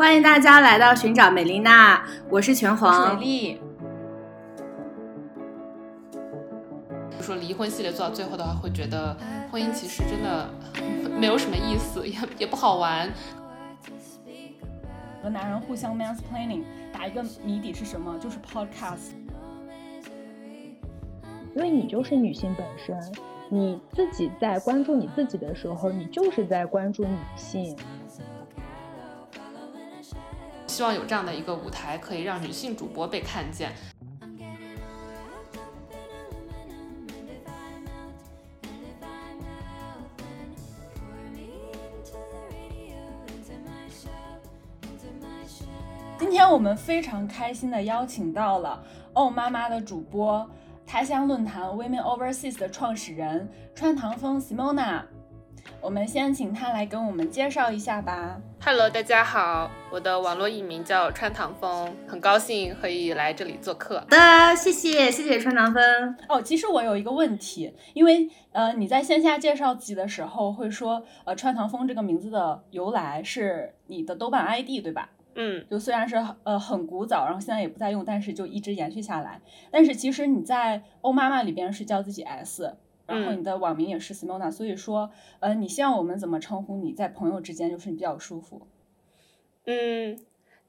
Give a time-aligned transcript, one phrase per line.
[0.00, 3.22] 欢迎大家来到寻找美丽娜，我是拳我是皇美。
[3.22, 3.60] 丽。
[7.10, 9.14] 比如说离婚系列做到最后的话，会觉得
[9.52, 10.48] 婚姻其实真的
[11.20, 13.10] 没有什么意思，也也不好玩。
[15.22, 18.16] 和男人互相 mansplaining，打一个谜底是什么？
[18.18, 19.10] 就是 podcast。
[21.54, 22.98] 因为你就是女性本身，
[23.50, 27.76] 你自己在关注你自己的时候，你就是在关注女性。
[30.80, 33.70] 希望有这样的一个舞台，可以让女性主播被看见。
[46.18, 50.48] 今天我们非常开心的邀请到了哦妈妈的主播，
[50.86, 55.02] 台乡论坛 Women Overseas 的创始人川唐风 Simona。
[55.82, 58.38] 我们先请他来跟我们介绍一下吧。
[58.62, 64.06] Hello，大家好，我的网络艺名叫川唐风，很高兴可以来这里做客好。
[64.06, 65.82] 的，谢谢谢谢川唐风。
[66.28, 75.08] 哦，其实我有一个问题，因为呃你在线下介绍自己的时候会说，呃川唐风这个名字的由来是你的豆瓣 ID 对吧？
[75.34, 79.40] 嗯，就虽然是呃很古早，然后现在也不再用，但是就一直延续下来。
[79.70, 82.76] 但是其实你在欧妈妈里边是叫自己 S，
[83.10, 88.62] 然后嗯你的网名也是 Simona，、所以说呃你希望我们怎么称呼你在朋友之间就是你比较舒服。
[89.66, 90.18] 嗯，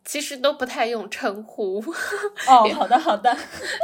[0.03, 1.77] 其实都不太用称呼。
[2.49, 3.35] 哦，好的好的，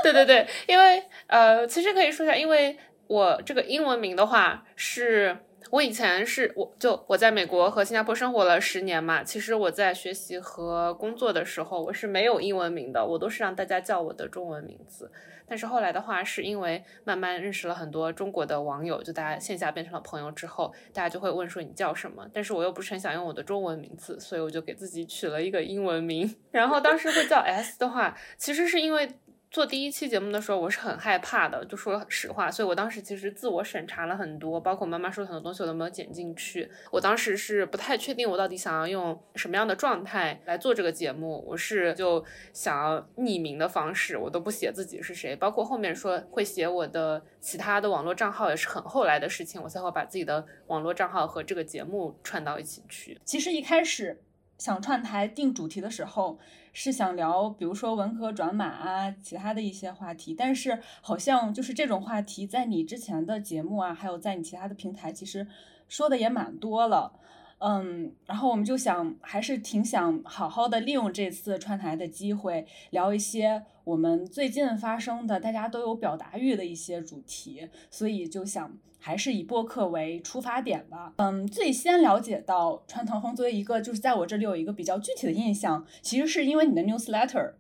[0.04, 5.38] 对对对，因为呃，其实可以说一下，因为我这个英文名的话是。
[5.70, 15.12] 我以前是我就我在美国和新加坡生活了十年嘛，其实我在学习和工作的时候，我是没有英文名的，我都是让大家叫我的中文名字。
[15.48, 22.28] 但是后来的话，是因为慢慢认识了很多中国的网友，就大家线下变成了朋友之后，大家就会问说你叫什么？
[22.34, 26.36] 但是我又不是很想用我的中文名字，所以我就给自己取了一个英文名。
[26.52, 29.10] 然后当时会叫 S 的话，其实是因为
[29.50, 36.70] 做第一期节目的时候，我是很害怕的，就说实话，所以我当时其实自我审查了很多，包括我妈妈说的很多东西我都没有剪进去。
[36.92, 53.18] 我当时是不太确定我到底想要用什么样的状态来做这个节目，我是就想要匿名的方式，我都不写自己是谁，包括后面说会写我的其他的网络账号也是很后来的事情，我才会把自己的网络账号和这个节目串到一起去。
[53.24, 54.22] 其实一开始
[54.58, 56.38] 想串台定主题的时候，
[56.80, 60.36] 是想聊，比如说文科转码啊，其他的一些话题。
[60.36, 65.48] 但是好像就是这种话题，在你之前的节目啊，还有在你其他的平台，其实
[65.88, 67.14] 说的也蛮多了。
[67.58, 81.14] 嗯，然后我们就想，还是挺想好好的利用这次串台的机会，聊一些我们最近发生的大家都有表达欲的一些主题，所以就想还是以播客为出发点吧。
[81.18, 87.54] 嗯，最先了解到川唐风作为一个，就是在我这里有一个比较具体的印象，其实是因为你的 newsletter，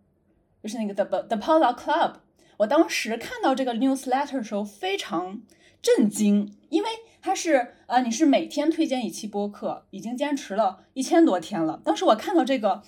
[0.62, 2.16] 就是那个 The The Polar Club。
[2.58, 5.42] 我当时看到这个 newsletter 的时候非常
[5.81, 6.90] 震惊，因为
[7.22, 11.80] 它是呃你是每天推荐一期播客，已经坚持了一千多天了。
[11.84, 12.84] 当时我看到这个。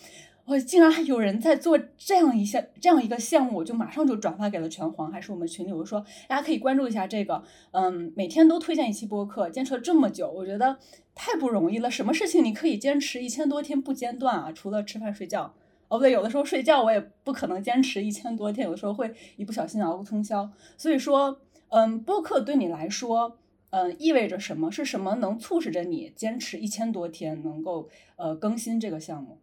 [0.50, 10.80] 我竟然还有人在做这样一项这样一个项目，我就马上就转发给了拳皇，还是我们群里，我说大家可以关注一下这个，嗯，每天都推荐一期播客，坚持了这么久，我觉得
[11.14, 11.92] 太不容易了。
[11.92, 14.52] 什么事情你可以坚持一千多天不间断啊？
[14.52, 15.54] 除了吃饭睡觉，
[15.88, 20.50] 哦不对，有的时候睡觉我也不可能坚持一千多天，有的时候会一不小心熬个通宵。
[20.80, 23.38] 所以说，嗯，播客对你来说，
[23.70, 24.72] 嗯，意味着什么？
[24.72, 29.38] 是什么能促使着你坚持一千多天，能够呃更新这个项目？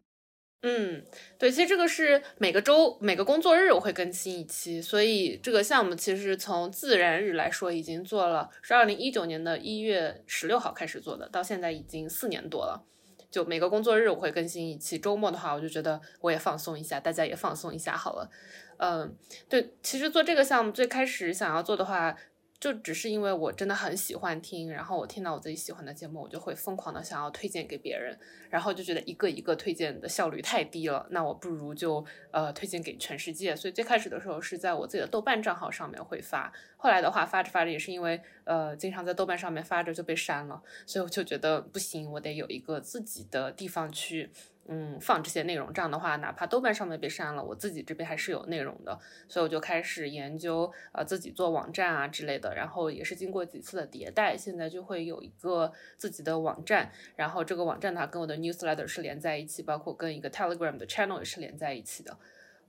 [0.62, 1.04] 嗯，
[1.38, 12.84] 对，其实这个是每个周每个工作日我会更新一期，所以这个项目其实从自然日来说已经做了，是二零一九年的一月十六号开始做的，到现在已经四年多了。
[13.30, 18.30] 就每个工作日我会更新一期，周末的话我就觉得我也放松一下，大家也放松一下好了。
[18.78, 19.14] 嗯，
[19.48, 22.16] 对，其实做这个项目最开始想要做的话。
[22.58, 28.18] 就只是因为我真的很喜欢听，然后我听到我自己喜欢的节目，我就会疯狂的想要推荐给别人，
[28.48, 33.54] 然后就觉得一个一个推荐的效率太低了，那我不如就呃推荐给全世界。
[33.54, 44.30] 所以最开始的时候是在我自己的豆瓣账号上面会发，后来的话发着发着也是因为呃经常在豆瓣上面发着就被删了，所以我就觉得不行，我得有一个自己的地方去。
[44.68, 48.98] 嗯，放这些内容，这样的话，哪怕豆瓣上面被删了，我自己这边还是有内容的，
[49.28, 62.18] 所以我就开始研究，呃，自己做网站啊之类的，然后也是经过几次的迭代，现在就会有一个自己的网站，然后这个网站它跟我的 newsletter 是连在一起，包括跟一个 Telegram 的 channel 也是连在一起的。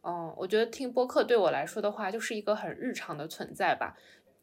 [0.04, 3.98] 嗯，我觉得听播客对我来说的话，就是一个很日常的存在吧。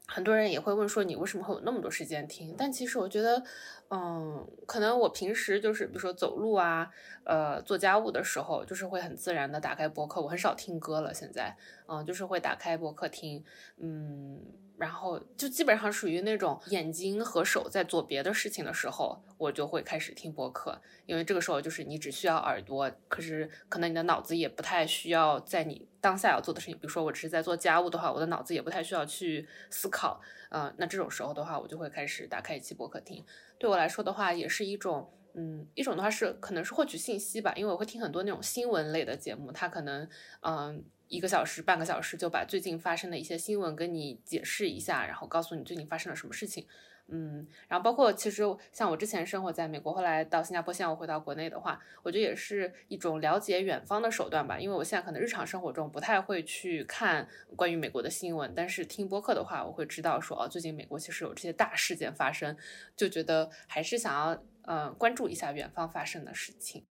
[0.06, 2.54] 很多人也会问说你为什么会有那么多时间听？
[2.56, 3.42] 但其实我觉得，
[3.88, 6.90] 嗯，可能我平时就是比如说走路啊，
[7.24, 10.20] 呃，做家务的时候，就是会很自然的打开播客。
[10.20, 11.56] 我很少听歌了，现在，
[11.86, 13.44] 嗯，就是会打开播客听，
[13.78, 14.40] 嗯。
[14.76, 30.20] 然后就基本上属于那种眼睛和手在做别的事情的时候，我就会开始听播客，因为这个时候就是你只需要耳朵，可是可能你的脑子也不太需要在你当下要做的事情，比如说我只是在做家务的话，我的脑子也不太需要去思考，
[30.50, 33.24] 嗯，那这种时候的话，我就会开始打开一期播客听。
[33.58, 40.06] 对我来说的话，也是一种，嗯，一种的话是可能是获取信息吧，因为我会听很多那种新闻类的节目，它可能，
[40.42, 40.84] 嗯。
[41.06, 46.66] 一个小时、半个小时就把最近发生的一些新闻跟你解释一下，然后告诉你最近发生了什么事情。
[47.08, 48.42] 嗯，然后包括其实
[48.72, 54.58] 像我之前生活在美国，后来到新加坡，现在我回到国内的话，我觉得也是一种了解远方的手段吧。
[54.58, 62.56] 因为我现在可能日常生活中不太会去看关于美国的新闻，但是听播客的话，我会知道说哦，最近美国其实有这些大事件发生，
[62.96, 66.86] 就觉得还是想要呃关注一下远方发生的事情。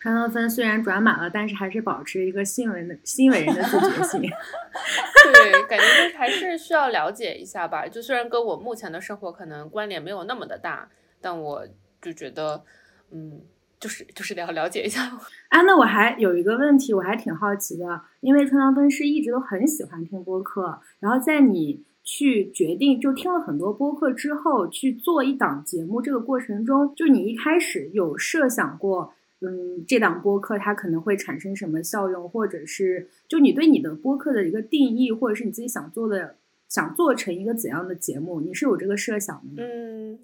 [0.00, 4.22] 川汤芬虽然转码了，但是还是保持一个新闻的新闻人的自觉性。
[4.22, 7.86] 对，感觉还是需要了解一下吧。
[7.86, 10.88] 就虽然跟我目前的生活可能关联没有那么的大，
[11.20, 11.66] 但我
[12.00, 12.64] 就觉得，
[13.10, 13.42] 嗯，
[13.78, 15.02] 就是就是要了解一下。
[15.50, 29.12] 啊，那我还有一个问题，我还挺好奇的，因为川汤芬是一直都很喜欢听播客，然后在你去决定就听了很多播客之后去做一档节目这个过程中，就你一开始有设想过？
[29.40, 36.36] 嗯，这档播客它可能会产生什么效用，或者是就你对你的播客的一个定义，或者是你自己想做的，
[36.68, 39.68] 想做成一个怎样的节目，你是有这个设想的吗？
[39.68, 40.18] 嗯。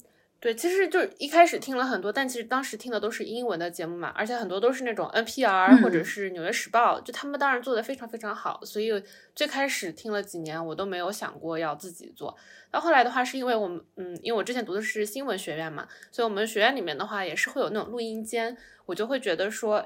[0.46, 8.92] 对，其实就一开始听了很多，但其实当时听的都是英文的节目嘛，而且很多都是那种 NPR 或者是纽约时报，就他们当然做的非常非常好，所以
[9.34, 12.36] 最开始听了几年，我都没有想过要自己做。
[12.70, 19.84] 到后来的话，是因为我们，嗯，因为我之前读的是新闻学院嘛，所以我们学院里面的话也是会有那种录音间，我就会觉得说。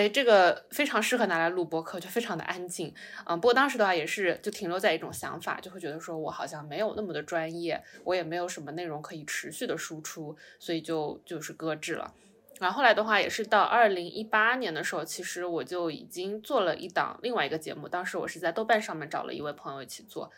[0.00, 2.94] 哎，这个非常适合拿来录播客，就非常的安静。
[3.26, 12.14] 嗯，不过当时的话也是就停留在一种想法，就会觉得说我好像没有那么的专业，我也没有什么内容可以持续的输出，所以就就是搁置了。
[12.60, 20.30] 然后后来的话也是到二零一八年的时候，其实我就已经做了一档另外一个节目，当时我是在豆瓣上面找了一位朋友一起做。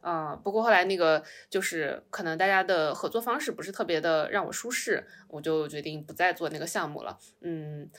[0.00, 7.18] 嗯，不过后来那个就是可能大家的合作方式不是特别的让我舒适，我就决定不再做那个项目了。
[7.40, 7.90] 嗯。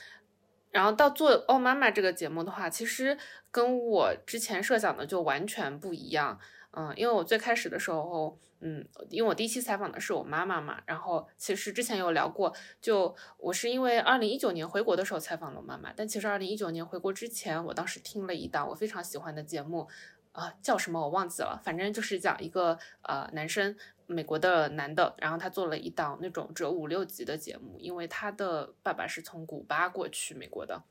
[0.70, 3.18] 然后到做《哦妈妈》这个节目的话，其实
[3.50, 6.38] 跟我之前设想的就完全不一样。
[6.72, 19.88] 嗯，因为我最开始的时候，嗯，因为我第一期采访的是我妈妈嘛，然后其实之前有聊过，就我是因为二零一九年回国的时候采访了我妈妈，但其实二零一九年回国之前，我当时听了一档我非常喜欢的节目，
[20.30, 23.76] 啊，叫什么我忘记了，反正就是讲一个呃男生。
[24.10, 30.82] 美国的男的，然后他做了一档那种只有五六集的节目，因为他的爸爸是从古巴过去美国的，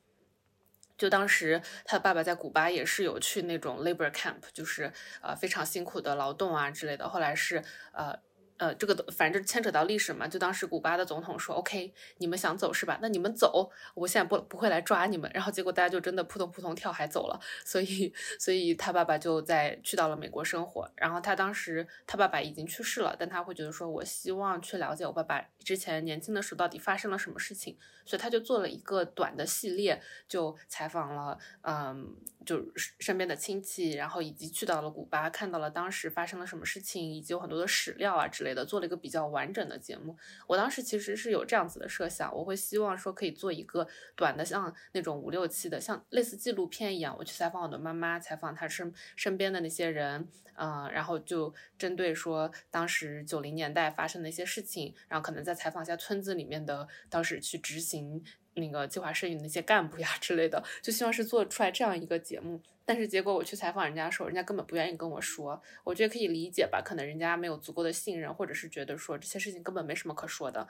[0.98, 8.20] 就当时他的爸爸在古巴也是有去那种 labor camp，就是呃非常辛苦的劳动啊之类的，后来是呃。
[8.60, 13.00] 呃，这个反正牵扯到历史嘛，就当时古巴的总统说，OK，你们想走是吧？
[13.02, 15.32] 那你们走，我现在不不会来抓你们。
[15.34, 17.40] 然后结果大家就真的扑通扑通跳海走了。
[17.64, 20.92] 所以，所以他爸爸就在去到了美国生活。
[20.96, 27.78] 然后他当时他爸爸已经去世了，但他会觉得说，我希望去了解我爸爸之前年轻的时候到底发生了什么事情。
[28.06, 40.16] 所以他就做了一个短的系列，就采访了，嗯，就身边的亲戚，然后以及去到了古巴，看到了当时发生了什么事情，以及有很多的史料啊之类的，做了一个比较完整的节目。
[40.48, 50.28] 我当时其实是有这样子的设想，我会希望说可以做一个短的，像那种五六期的，像类似纪录片一样，我去采访我的妈妈，采访她身身边的那些人。
[50.62, 58.22] 嗯，然后就针对说当时九零年代发生的一些事情，然后可能再采访一下村子里面的当时去执行
[58.60, 62.62] 那个计划生育那些干部呀 之类的，就希望是做出来这样一个节目。
[62.86, 70.68] 但是结果我去采访人家的时候，人家根本不愿意跟我说，我觉得可以理解吧，可能人家没有足够的信任，或者是觉得说这些事情根本没什么可说的。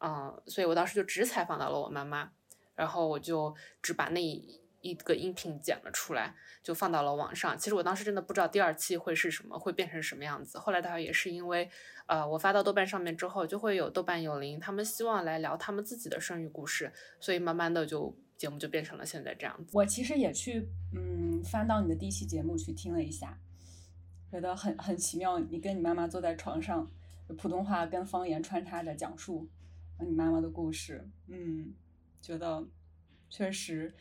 [0.00, 2.30] 嗯，所以我当时就只采访到了我妈妈，
[2.74, 6.34] 然后我就只把那一一个音频剪了出来。
[6.60, 7.56] 就放到了网上。
[7.56, 10.58] 其实我当时真的不知道第二期会是什么，会变成什么样子。
[10.58, 11.70] 后来他也是因为，
[12.06, 19.70] 呃，我发到豆瓣上面之后，就会有豆瓣有灵，他们希望来聊他们自己的生育故事，所以慢慢的就节目就变成了现在这样子。
[19.72, 23.38] 我其实也去，嗯，翻到你的第一期节目去听了一下，
[24.30, 25.38] 觉得很很奇妙。
[25.38, 26.90] 你跟你妈妈坐在床上，
[27.38, 29.48] 普通话跟方言穿插着讲述
[30.00, 31.72] 你妈妈的故事，嗯，
[32.20, 32.66] 觉得
[33.30, 33.94] 确实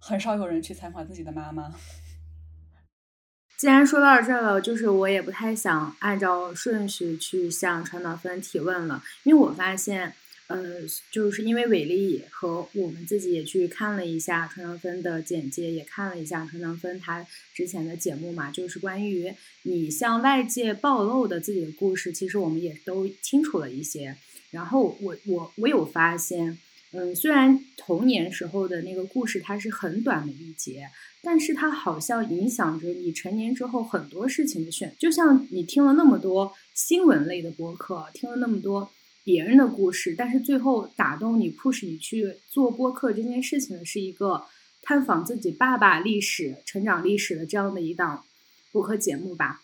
[0.00, 1.74] 很少有人去采访自己的妈妈。
[3.56, 10.14] 既然说到这了，就是我也不太想按照顺序去向川岛芬提问了，因为我发现，
[10.46, 10.80] 呃，
[11.10, 24.16] 就是因为伟丽和我们自己也去看了一下川岛芬的简介，也看了一下川岛芬他之前的节目嘛，就是关于你向外界暴露的自己的故事，其实我们也都清楚了一些。
[24.50, 26.58] 然后我我我有发现。
[26.92, 30.88] 嗯，虽然童年时候的那个故事它是很短的一节，
[31.22, 34.92] 但是它好像影响着你成年之后很多事情的选。
[34.98, 38.90] 就像你听了那么多新闻类的播客，听了那么多
[39.22, 44.42] 别人的故事，但是最后打动你、push 你去做播客这件事情的是一个
[44.82, 48.24] 探访自己爸爸历史、成长历史的这样的一档
[48.72, 49.62] 播客节目吧。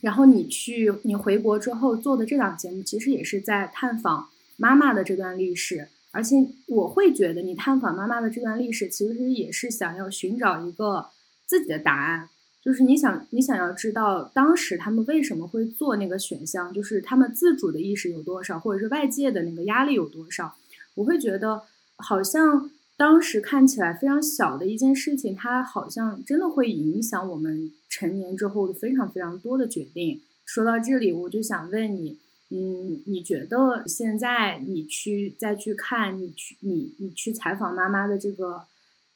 [0.00, 5.88] 然后你去你回国之后做的这档节目，其实也是在探访妈妈的这段历史。
[6.16, 6.34] 而且
[6.66, 11.10] 我会觉得，你探访妈妈的这段历史，其实也是想要寻找一个
[11.44, 12.30] 自己的答案，
[12.64, 20.56] 就是你想你想要知道当时他们为什么会做那个选项，就是他们自主的意识有多少，或者是外界的那个压力有多少。
[20.94, 21.64] 我会觉得，
[21.96, 30.22] 好像当时看起来非常小的一件事情，它好像真的会影响我们成年之后非常非常多的决定。
[30.46, 32.18] 说到这里，我就想问你。
[32.48, 38.66] 嗯，你觉得现在你去再去看你去你你去采访妈妈的这个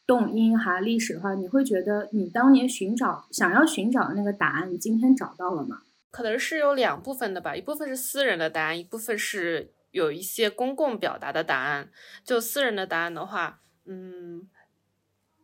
[0.06, 5.82] 动因哈历史的话，你会觉得你当年寻找想要寻找的那个答案，你今天找到了吗？
[6.10, 11.90] 可能是有两部分的吧，一部分是私人的答案，一部分是有一些公共表达的答案。
[12.24, 14.48] 就私人的答案的话，嗯。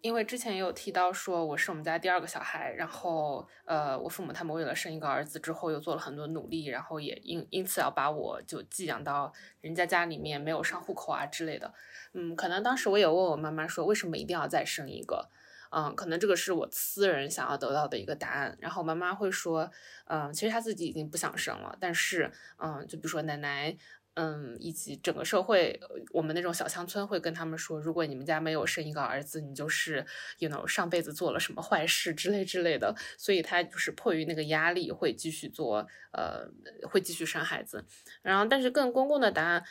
[0.03, 11.75] 因为之前也有提到说我是我们家第二个小孩，然后呃，我父母他们为了生一个儿子之后又做了很多努力，然后也因因此要把我就寄养到人家家里面，没有上户口啊之类的。
[12.13, 15.29] 嗯，可能当时我也问我妈妈说为什么一定要再生一个？
[15.71, 18.57] 嗯，可能这个是我私人想要得到的一个答案。
[18.61, 19.69] 然后妈妈会说，
[20.07, 23.77] 嗯，其实她自己已经不想生了，但是嗯，就比如说奶奶。
[24.17, 25.79] 嗯，以及整个社会，
[26.11, 30.07] 我们那种小乡村会跟他们说，如果你们家没有生一个儿子，你就是
[30.39, 32.95] ，you know，上辈子做了什么坏事之类之类的。
[33.19, 36.49] 所以他就是迫于那个压力，会继续做，呃，
[36.89, 37.85] 会继续生孩子。
[38.23, 39.63] 然后，但是更公共的答案，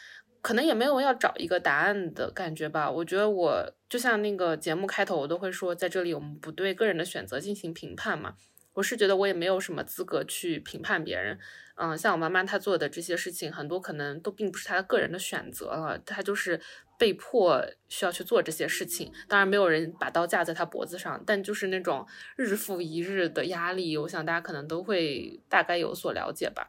[0.43, 2.91] 可能也没有要找一个答案的感觉吧。
[2.91, 8.35] 我觉得我就像那个节目开头，我都会说，在这里我们不对个人的选择进行评判嘛。
[8.75, 11.39] 我是觉得我也没有什么资格去评判别人。
[11.77, 16.57] 嗯，像我妈妈她做的这些事情，很多可能都并不是她的个人的选择了，她就是
[16.97, 19.11] 被迫需要去做这些事情。
[19.27, 26.65] 当然，没有人把刀架在她脖子上，但就是那种日复一日的压力，我想大家可能都会大概有所了解吧。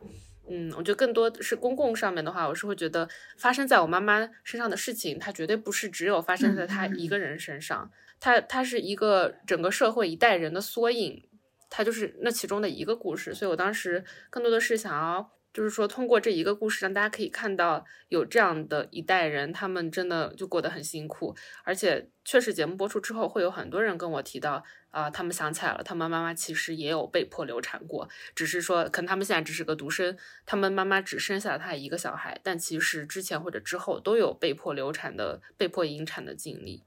[0.49, 11.23] 嗯，我觉得更多是公共上面的话，我是会觉得发生在我妈妈身上的事情，它绝对不是只有发生在她一个人身上，她她是一个整个社会一代人的缩影。
[11.69, 36.85] 它就是那其中的一个故事，所以我当时更多的是想要，就是说通过这一个故事，让大家可以看到有这样的一代人，他们真的就过得很辛苦，而且确实节目播出之后，会有很多人跟我提到，啊，他们想起来了，他们妈妈其实也有被迫流产过，只是说可能他们现在只是个独生，他们妈妈只生下了他一个小孩，但其实之前或者之后都有被迫流产的、被迫引产的经历。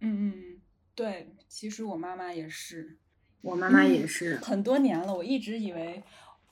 [0.00, 0.60] 嗯嗯，
[0.94, 2.96] 对，其实我妈妈也是。
[3.42, 6.02] 我妈妈也是很多年了，我一直以为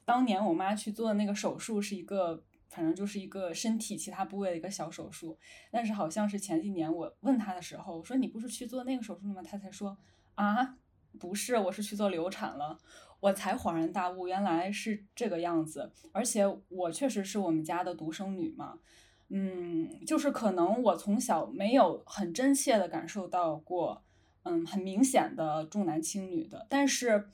[0.05, 5.39] 当年我妈去做的那个手术是一个，反正就是一个身体其他部位的一个小手术。
[5.71, 9.43] 但是好像是前几年我问她的时候，我说你不是去做那个手术了吗？
[9.43, 9.97] 她才说
[10.35, 10.77] 啊，
[11.19, 12.77] 不是，我是去做流产了。
[13.21, 15.93] 我才恍然大悟，原来是这个样子。
[16.11, 18.81] 而且我确实是我们家的独生女嘛，
[19.29, 24.03] 嗯，就是可能我从小没有很真切的感受到过。
[24.43, 27.29] 嗯，很明显的重男轻女的，但是，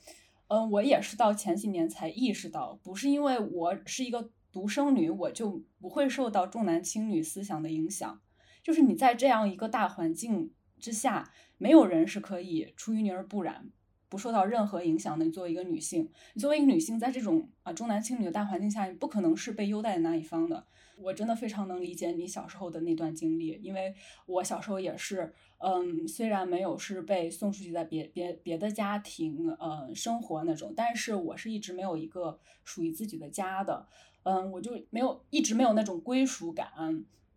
[0.47, 8.21] 嗯，我也是到前几年才意识到，不是因为我是一个独生女，我就不会受到重男轻女思想的影响。
[8.61, 13.69] 就是你在这样一个大环境之下，没有人是可以出淤泥而不染，
[14.09, 15.25] 不受到任何影响的。
[15.25, 20.65] 你作为一个女性，你作为一个女性，在这种啊重男轻女的大环境下，你不可能是被优待的那一方的。
[20.99, 23.93] 我真的非常能理解你小时候的那段经历，因为
[24.25, 33.85] 我小时候也是，嗯，虽然没有是被送出去在别别别的家庭，呃，生活那种，但是我是一直没有一个属于自己的家的，
[34.23, 36.67] 嗯，我就没有一直没有那种归属感，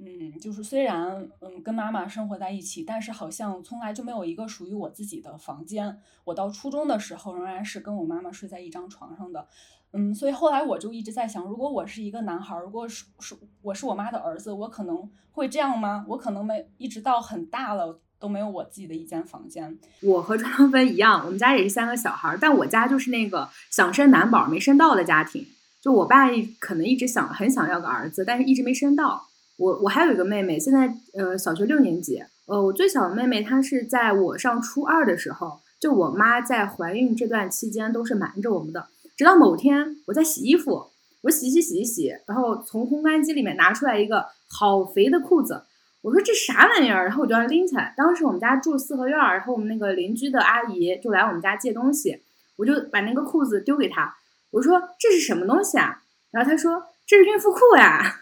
[0.03, 5.99] 嗯，就是虽然嗯跟妈妈生活在一起，但是好像从来就没有一个属于我自己的房间。
[6.25, 9.47] 我到初中的时候仍然是跟我妈妈睡在一张床上的。
[9.93, 16.07] 嗯，所以后来我就一直在想，如果我是一个男孩，如果是是我是我妈的儿子，我可能会这样吗？
[16.09, 19.77] 我可能没一直到很大了都没有我自己的一间房间。
[20.01, 25.45] 我和张芳芬一样，我们家也是三个小孩，但我家就是那个想生男宝没生到的家庭。
[25.83, 26.29] 就我爸
[26.59, 29.27] 可能一直想很想要个儿子，但是一直没生到。
[29.61, 32.25] 我我还有一个妹妹，现在呃小学六年级。
[32.47, 38.89] 呃，我最小的妹妹她是在我上初二的时候，就我妈在怀孕这段期间都是瞒着我们的。
[39.19, 40.87] 直到某天我在洗衣服，
[41.21, 45.63] 我洗洗洗洗洗，然后从烘干机里面拿出来一个好肥的裤子，
[46.01, 47.05] 我说这啥玩意儿？
[47.05, 47.93] 然后我就要拎起来。
[47.95, 52.23] 当时我们家住四合院，然后我们那个邻居的阿姨就来我们家借东西，
[52.57, 54.17] 我就把那个裤子丢给她。
[54.53, 56.03] 我说这是什么东西啊？
[56.31, 58.20] 然后她说这是孕妇裤呀。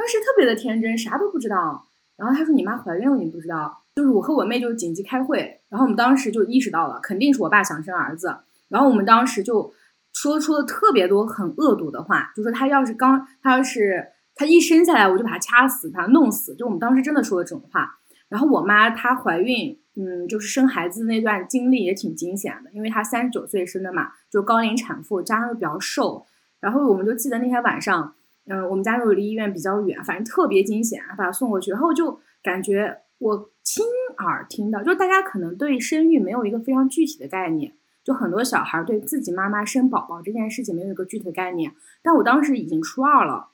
[0.00, 1.86] 当时特别的天真，啥都不知道。
[2.16, 3.82] 然后他说你妈怀孕了，你不知道？
[3.94, 8.34] 就是我和我妹就紧急开会，然后我们当时就意识到了，肯定是我爸想生儿子。
[8.70, 9.70] 然后我们当时就
[10.14, 16.54] 说出了特别多很恶毒的话，就说他要是刚他要是他一生下来，我就把他掐死，把他弄死。
[16.54, 17.98] 就我们当时真的说了这种话。
[18.30, 26.24] 然后我妈她怀孕，嗯，就是生孩子那段经历也挺惊险的，因为她三十九岁生的嘛，就高龄产妇，加上又比较瘦。
[26.60, 28.14] 然后我们就记得那天晚上，
[28.46, 31.70] 嗯，我们家又离医院比较远，反正特别惊险，把她送过去。
[31.70, 33.84] 然后就感觉我亲
[34.18, 41.72] 耳听到，就大家可能对生育没有一个非常具体的概念，就很多小孩对自己妈妈生宝宝这件事情没有一个具体的概念。
[42.02, 43.48] 但我当时已经初二了，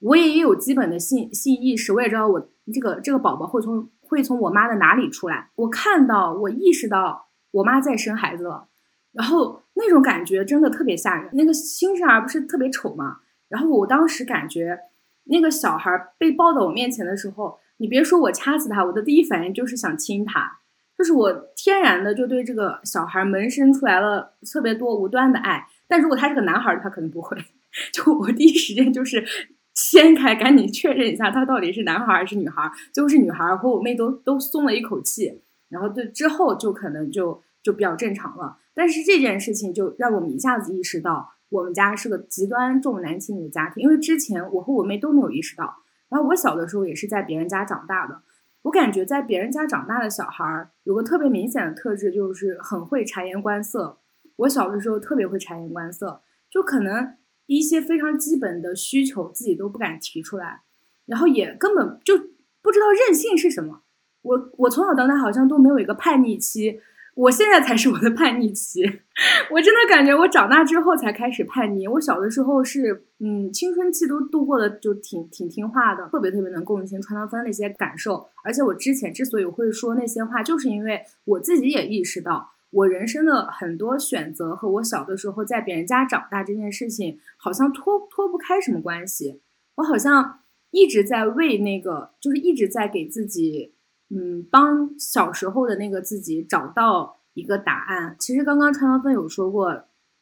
[0.00, 3.88] 我也有基本的性性意识，我也知道我这个这个宝宝会从。
[4.06, 5.48] 会从我妈的哪里出来？
[5.56, 8.68] 我看到，我意识到我妈在生孩子了，
[9.12, 11.30] 然后那种感觉真的特别吓人。
[11.32, 13.20] 那个新生儿不是特别丑吗？
[13.54, 14.76] 然后我当时感觉，
[15.26, 20.58] 那个小孩被抱到我面前的时候，你别说我掐死他，我的第一反应就是想亲他，
[20.98, 25.68] 就是我天然的就对这个小孩萌生出来了特别多无端的爱。
[25.86, 27.36] 但如果他是个男孩，他可能不会。
[27.92, 29.24] 就我第一时间就是。
[29.76, 32.70] 掀开，赶紧确认一下他到底是男孩还是女孩。
[32.92, 35.42] 最后是女孩，和我妹都都松了一口气。
[35.68, 38.56] 然后对之后就可能就就比较正常了。
[38.72, 43.82] 但是这件事情就让我们一下子意识到，我们家是个极端重男轻女的家庭。
[43.82, 45.76] 因为之前我和我妹都没有意识到。
[46.08, 48.22] 然后我小的时候也是在别人家长大的。
[48.62, 53.98] 我感觉在别人家长大的小孩儿有个特别明显的特质，就是很会察言观色。
[54.36, 57.14] 我小的时候特别会察言观色，就可能。
[57.46, 60.62] 一些非常基本的需求自己都不敢提出来，
[61.04, 62.16] 然后也根本就
[62.62, 63.82] 不知道任性是什么。
[64.22, 66.80] 我我从小到大好像都没有一个叛逆期，
[67.14, 68.82] 我现在才是我的叛逆期。
[69.50, 71.86] 我真的感觉我长大之后才开始叛逆。
[71.86, 78.26] 我小的时候是嗯，青春期都度过的就挺挺听话的，特别特别能共情川汤芬那些感受。
[78.42, 82.50] 而且我之前之所以会说那些话，就是因为我自己也意识到。
[82.70, 89.40] 我人生的很多选择和我小的时候在别人家长大这件事情，好像脱脱不开什么关系。
[89.76, 90.40] 我好像
[90.72, 93.73] 一直在为那个，就是一直在给自己，
[94.10, 98.16] 嗯，帮小时候的那个自己找到一个答案。
[98.18, 99.70] 其实刚刚川川芬有说过，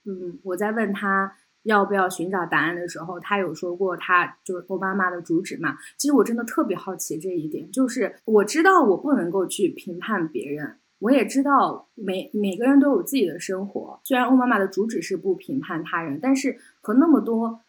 [0.05, 1.33] 嗯，我在问他
[1.65, 5.77] 要不要寻找答案的时候，他有说过，他就是欧巴妈的主旨嘛。
[5.99, 10.79] 其实我真的特别好奇这一点，就是我知道我不能够去评判别人。
[10.99, 17.61] 我也知道每每个人都有自己的生活，虽然欧妈妈的主旨是不评判他人，但是和那么多，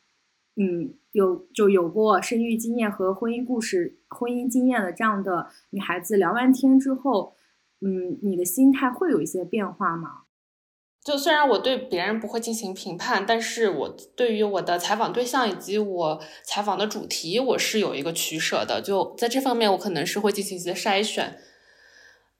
[0.56, 7.36] 嗯，有就有过生育经验和婚姻故事、婚姻经验的这样的女孩子聊完天之后，
[7.80, 10.23] 嗯，你的心态会有一些变化吗？
[11.04, 18.82] 就虽然我对别人不会进行评判，但是我对于我的采访对象以及我采访的主题，我是有一个取舍的。
[18.82, 21.38] 就在这方面，我可能是会进行一些筛选。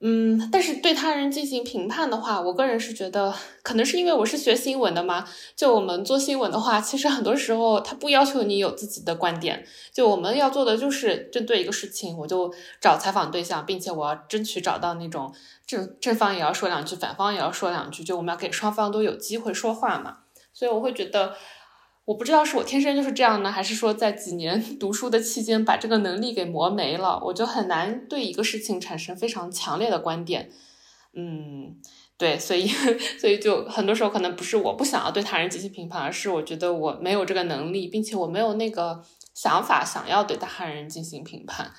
[0.00, 5.24] 嗯，但是对他人进行评判的话，我个人是觉得，可能是因为我是学新闻的嘛。
[5.56, 15.34] 就我们做新闻的话，其实很多时候他不要求你有自己的观点，就我们要做的就是针对一个事情，我就找采访对象，并且我要争取找到那种
[15.66, 20.18] 正正方也要说两句，反方也要说两句，就我们要给双方都有机会说话嘛。
[20.52, 21.34] 所以我会觉得。
[22.06, 30.50] 我不知道是我天生就是这样呢，还是说在几年 读书的期间把这个能力给磨没了，我就很难对一个事情产生非常强烈的观点。
[31.14, 31.76] 嗯，
[32.18, 32.66] 对，所以
[33.18, 41.72] 所以就很多时候可能不是我不想要对他人进行评判，而是我觉得我没有这个能力，并且我没有那个想法想要对他人进行评判。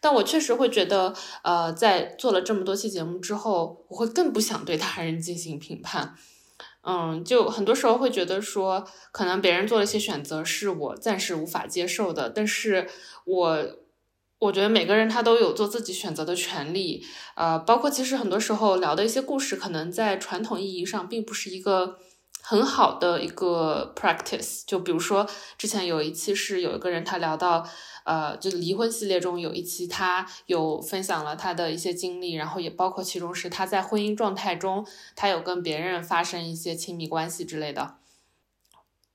[0.00, 6.14] 但我确实会觉得，呃，在做了这么多期节目之后，我会更不想对他人进行评判。
[6.90, 12.88] 嗯，就很多时候会觉得说，可能别人做了一些选择是我暂时无法接受的，但是
[13.26, 13.66] 我
[14.38, 21.98] 我觉得每个人他都有做自己选择的权利，呃，包括其实很多时候聊的一些故事，可能在传统意义上并不是一个
[22.40, 24.62] 很好的一个 practice。
[24.66, 27.68] 就比如说之前有一期是有一个人他聊到，
[28.08, 37.96] 呃，就离婚系列中有一期他有分享了他的一些经历，然后也包括其中是他在婚姻状态中他有跟别人发生一些亲密关系之类的。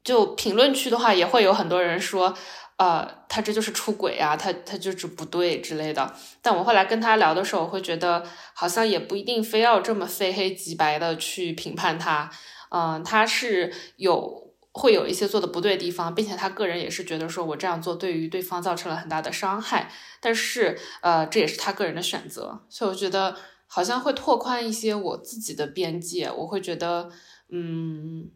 [0.03, 2.37] 就评论区的话，也会有很多人说，
[2.77, 6.13] 呃，他这就是出轨啊，他他就是不对之类的。
[6.43, 12.29] 但我后来跟他聊的时候，我会觉得好像也不一定非要这么非黑即白的去评判他。
[12.69, 14.42] 嗯，他是有
[14.73, 19.89] 会有一些做的不对的地方，并且他个人也是觉得说我这样做对于对方造成了很大的伤害。
[20.19, 23.35] 但是，呃，这也是他个人的选择，所以我觉得
[23.67, 26.29] 好像会拓宽一些我自己的边界。
[26.29, 27.09] 我会觉得，
[27.49, 28.31] 嗯。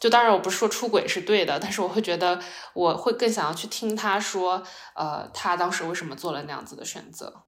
[0.00, 2.40] 就当然，我不是说出轨是对的，但是我会觉得
[2.74, 4.60] 我会更想要去听他说，
[4.96, 7.44] 呃，他当时为什么做了那样子的选择。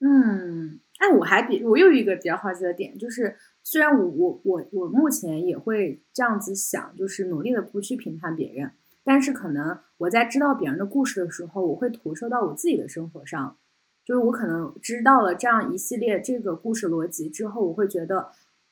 [0.00, 3.38] 嗯，哎，我还比我又一个比较好奇的点，就是
[3.70, 8.72] 虽然我我我我目前也会这样子想，就是努力的不去评判别人，
[9.04, 13.58] 但是可能我在知道别人的故事的时候，我会投射到我自己的生活上，
[14.06, 18.30] 就是我可能知道了这样一系列这个故事逻辑之后，我会觉得。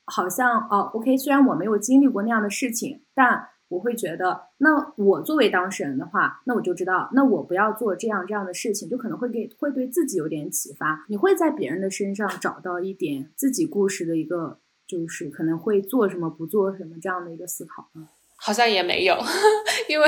[0.08, 11.04] 好像哦，OK，虽然我没有经历过那样的事情，但我会觉得，那我作为当事人的话，那我就知道，那我不要做这样这样的事情，就可能会给会对自己有点启发。
[11.08, 18.08] 你会在别人的身上找到一点自己故事的一个，就是可能会做什么不做什么这样的一个思考吗？
[18.38, 19.18] 好像也没有，
[19.88, 20.06] 因为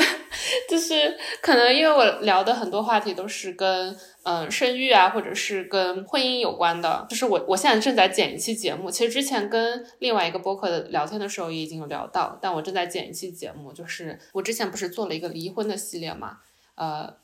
[0.68, 7.06] 就是可能因为我聊的很多话题都是跟嗯生育啊，或者是跟婚姻有关的。
[7.08, 16.40] 就是我我现在正在剪一期节目，其实之前跟另外一个播客的聊天的时候也已经有聊到，但我正在剪一期节目，就是我之前不是做了一个离婚的系列嘛，
[16.74, 17.16] 呃，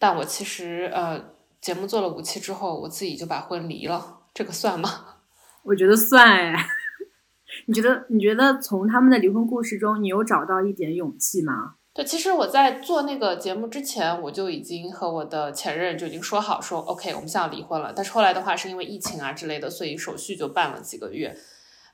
[0.00, 5.18] 但我其实呃节目做了五期之后，我自己就把婚离了，这个算吗？
[5.64, 6.66] 我觉得算哎。
[7.66, 8.06] 你觉得？
[8.08, 11.74] 你觉得从他们的离婚故事中，你有找到一点勇气吗？
[11.92, 17.92] 对，其实我在做那个节目之前，我就已经和我的前任就已经说好，说 OK，我们想要离婚了。
[17.94, 21.36] 但是后来的话，是因为疫情啊之类的，所以手续就办了几个月。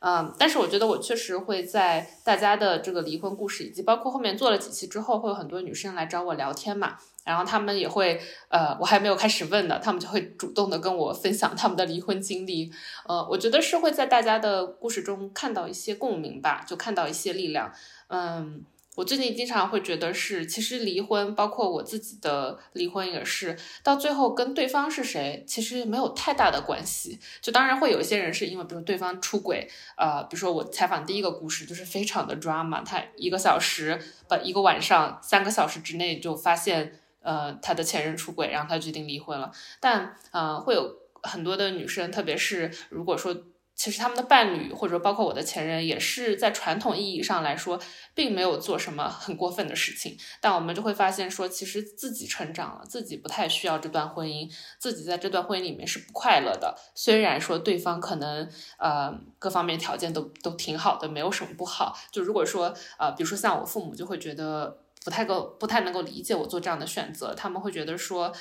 [0.00, 6.96] 嗯，但是我觉得我确实会在大家的这个离婚故事，以及包括后面做了几期之后，会有很多女生来找我聊天嘛。
[7.24, 12.70] 然后他们也会，呃，我还没有开始问呢，他们就会主动的跟我分享他们的离婚经历，
[13.08, 17.72] 呃，我觉得是会在大家的故事中看到一些共鸣吧，就看到一些力量。
[18.06, 18.62] 嗯，
[18.96, 27.20] 我最近经常会觉得是，其实离婚，包括我自己的离婚也是，到最后跟对方是谁，其实没有太大的关系。
[27.40, 37.00] 就当然会有一些人是因为，比如对方出轨，呃，比如说我采访第一个故事就是非常的 drama，他一个小时不一个晚上三个小时之内就发现。
[37.26, 39.50] 呃，他的前任出轨，然后他决定离婚了。
[39.80, 43.36] 但呃，会有很多的女生，特别是如果说，
[43.76, 47.78] 其实他们的伴侣或者包括我的前任，也是在传统意义上来说，
[48.14, 50.16] 并没有做什么很过分的事情。
[50.40, 56.74] 但我们就会发现说，其实自己成长了，自己不太需要这段婚姻，自己在这段婚姻里面是不快乐的。
[56.94, 61.96] 虽然说对方可能呃各方面条件都都挺好的，没有什么不好。
[62.10, 64.78] 就如果说呃，比如说像我父母就会觉得。
[65.04, 67.32] 不太够，不太能够理解我做这样的选择。
[67.32, 68.32] 他们会觉得说，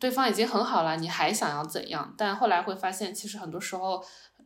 [0.00, 2.14] 对方已经很好了，你还想要怎样？
[2.16, 4.02] 但后来会发现，其实很多时候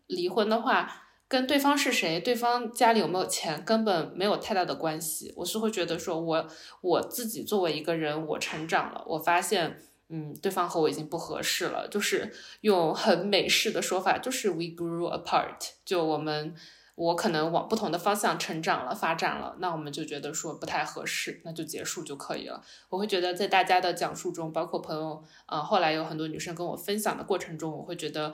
[0.09, 5.33] 离婚的话，跟对方是谁，对方家里有没有钱，根本没有太大的关系。
[5.37, 6.47] 我是会觉得说，我
[6.81, 11.87] 我自己作为一个人，我成长了，我发现，嗯，对方和我已经不合适了。
[11.89, 16.57] 就是用很美式的说法，就是 we grew apart，就我们。
[16.99, 22.61] 我可能往不同的方向成长了、发展了，那我们就觉得说不太合适，那就结束就可以了。
[22.89, 28.33] 我会觉得在大家的讲述中，包括朋友，呃，后来有很多女生跟我分享的过程中，我会觉得。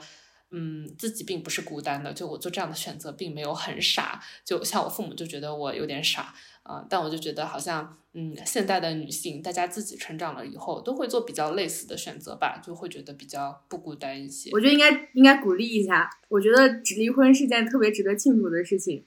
[0.51, 14.49] 嗯，自己并不是孤单的，就我做这样的选择并没有很傻，就像我父母就觉得我有点傻啊，但我就觉得好像，嗯，现代的女性，大家自己成长了以后，都会做比较类似的选择吧，就会觉得比较不孤单一些。
[14.53, 19.05] 我觉得应该应该鼓励一下，我觉得离婚是件特别值得庆祝的事情，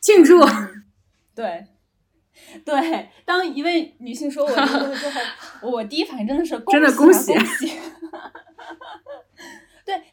[0.00, 0.40] 庆祝。
[1.32, 1.66] 对，
[2.64, 5.20] 对，当一位女性说我离婚之后，
[5.70, 7.32] 我第一反应真的是真的恭喜。
[7.32, 7.40] 对，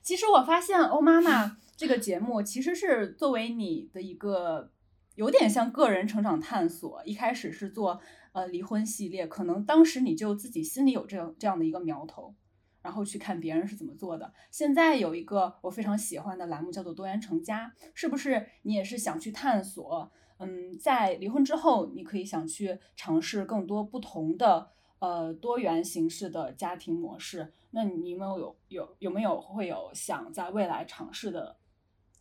[0.07, 4.71] 其实我发现欧妈妈这个节目其实是作为你的一个
[5.15, 7.03] 有点像个人成长探索。
[7.03, 7.99] 一开始是做
[8.31, 12.33] 呃离婚系列，可能当时你就自己心里有这样这样的一个苗头，
[12.81, 14.31] 然后去看别人是怎么做的。
[14.49, 20.09] 现在有一个我非常喜欢的栏目叫做多元成家，是不是你也是想去探索？
[20.37, 24.69] 嗯，在离婚之后，你可以想去尝试更多不同的。
[24.99, 31.57] 呃，多元形式的家庭模式，那你们有有有没有会有想在未来尝试的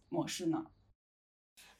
[0.08, 0.66] 模式呢？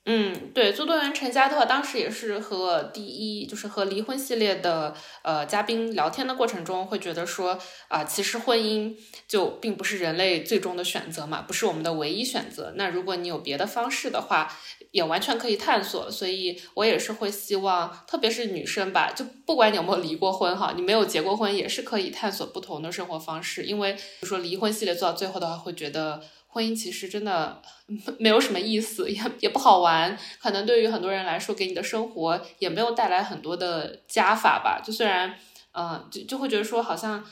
[0.09, 12.73] 嗯，对，做多元成家的话，当时也是和第一，就是和离婚系列的呃嘉宾聊天的过程中，会觉得说啊，其实婚姻就并不是人类最终的选择嘛，不是我们的唯一选择。
[12.77, 14.57] 那如果你有别的方式的话，
[14.93, 16.09] 也完全可以探索。
[16.09, 23.65] 所以我也是会希望，特别是女生吧，就不管你有没有离过婚哈，你没有结过婚，也是可以探索不同的生活方式。
[23.65, 26.23] 因为比如说离婚系列做到最后的话，会觉得。
[26.57, 27.61] 婚姻其实真的
[28.19, 30.19] 没有什么意思，也也不好玩。
[30.41, 34.81] 可能对于很多人来说，给你的生活也没有带来很多的加法吧。
[34.83, 35.35] 就虽然，
[35.73, 37.23] 嗯，就就会觉得说，好像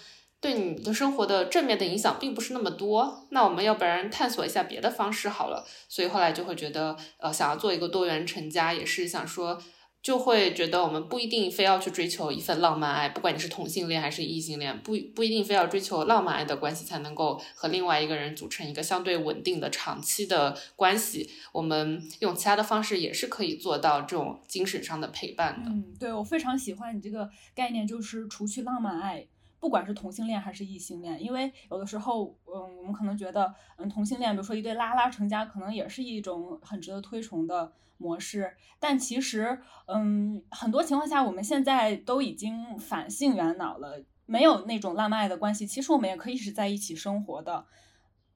[0.42, 3.26] 对你的生活的正面的影响并不是那么多。
[3.30, 5.64] 那我们要不然探索一下别的方式好了。
[5.88, 9.58] 所以后来就会觉得，呃，想要做一个多元成家，也是想说。
[10.04, 21.30] 就会觉得我们不一定非要去追求一份浪漫爱，不管你是同性恋还是异性恋，不不一定非要追求浪漫爱的关系才能够和另外一个人组成一个相对稳定的长期的关系。
[21.52, 25.70] 我们用其他的方式也是可以做到这种精神上的陪伴的。
[25.70, 29.26] 嗯，对我非常喜欢你这个概念，就是除去浪漫爱，
[29.58, 37.72] 不管是同性恋还是异性恋，因为有的时候，嗯，我们可能觉得，嗯，同性恋，比如说一对拉拉成家，可能也是一种很值得推崇的。
[38.04, 45.66] 模式，但其实，嗯，很多情况下，我们现在都已经反性缘脑了，没有那种浪漫的关系。
[45.66, 47.64] 其实我们也可以是在一起生活的，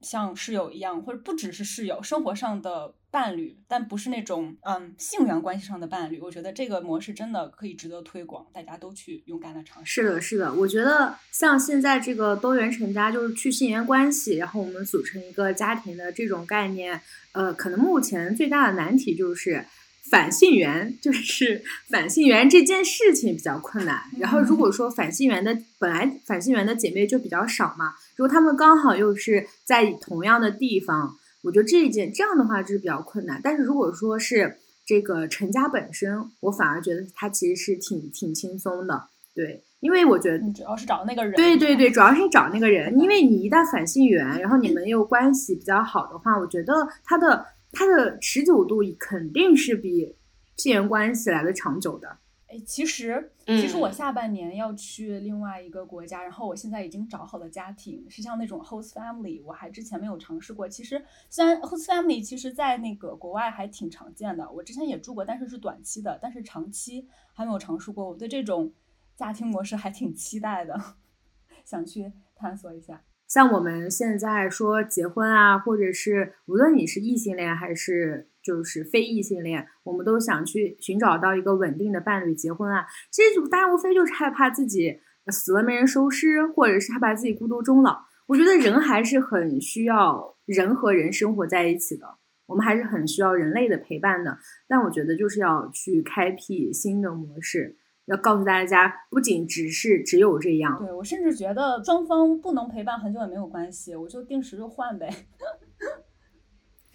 [0.00, 6.21] 像室友一样，或者不只是室友，生活上的伴侣，但不是那种嗯性缘关系上的伴侣。
[6.21, 10.03] 我觉得这个模式真的可以值得推广，大家都去勇敢的尝试。
[10.03, 17.01] 是的，是的，我觉得像现在这个多元成家，就是去性缘关系，然后我们组成一个家庭的这种概念。
[17.33, 19.64] 呃，可能目前最大的难题就是
[20.11, 24.03] 反性缘， 就是反性缘这件事情比较困难。
[24.18, 33.40] 然后如果说反性缘的本来反性缘的姐妹就比较少嘛，如果她们刚好又是在同样的地方，我觉得这一件这样的话就是比较困难。
[33.42, 39.62] 但是如果说是这个成家本身，我反而觉得他其实是挺挺轻松的，对。
[39.81, 42.98] 因为我觉得主要是找那个人，对对对，主要是找那个人。
[42.98, 46.74] 因为你一旦反性缘，然后你们又关系比较好的话，我觉得
[47.05, 50.16] 他的他的持久度肯定是比
[50.57, 52.09] 性缘关系来的长久的。
[52.48, 60.68] 哎，其实其实我下半年要去另外一个国家，然后我现在已经找好了家庭，是像那种 host family，我还之前没有尝试过。
[60.68, 68.08] 其实虽然 host family 其实在那个国外还挺常见的，我之前也住过，但是是短期的，但是长期还没有尝试过。
[68.08, 68.72] 我对这种。
[69.18, 70.80] 家庭模式还挺期待的，
[71.66, 73.02] 想去探索一下。
[73.26, 82.87] 像我们现在说结婚啊，或者是无论你是异性恋还是就是非异性恋，我们都想去寻找到一个稳定的伴侣结婚啊。
[83.11, 87.98] 其实大家无非就是害怕自己死了没人收尸，或者是害怕自己孤独终老。
[88.26, 92.06] 我觉得人还是很需要人和人生活在一起的，
[92.46, 94.38] 我们还是很需要人类的陪伴的。
[94.66, 97.76] 但我觉得就是要去开辟新的模式。
[98.06, 100.78] 要告诉大家，不仅只是只有这样。
[100.78, 105.06] 对我甚至觉得双方不能陪伴很久也没有关系，我就定时就换呗。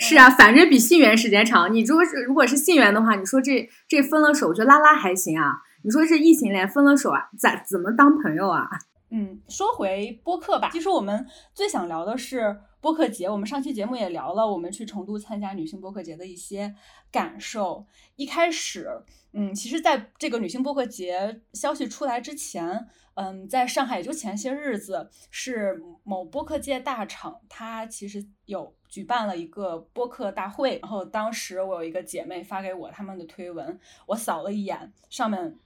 [0.05, 1.73] 是啊，反正比信缘时间长。
[1.73, 5.53] 你如果是如果是信缘的话，你说这这分了手，我觉得拉拉还行啊。
[5.81, 8.67] 你说是异性恋分了手啊，咋怎么当朋友啊？
[9.15, 13.29] 嗯，说回播客吧，其实我们最想聊的是播客节。
[13.29, 16.73] 我们上期节目也聊了，我们去成都参加女性播客节的一些
[17.11, 17.85] 感受。
[18.15, 18.89] 一开始。
[19.35, 30.79] 嗯，其实，在这个女性播客节消息出来之前，嗯，在上海也就前些日子，是某播客界大厂，它其实有举办了一个播客大会。
[30.81, 35.57] 然后当时我有一个姐妹发给我他们的推文，我扫了一眼，上面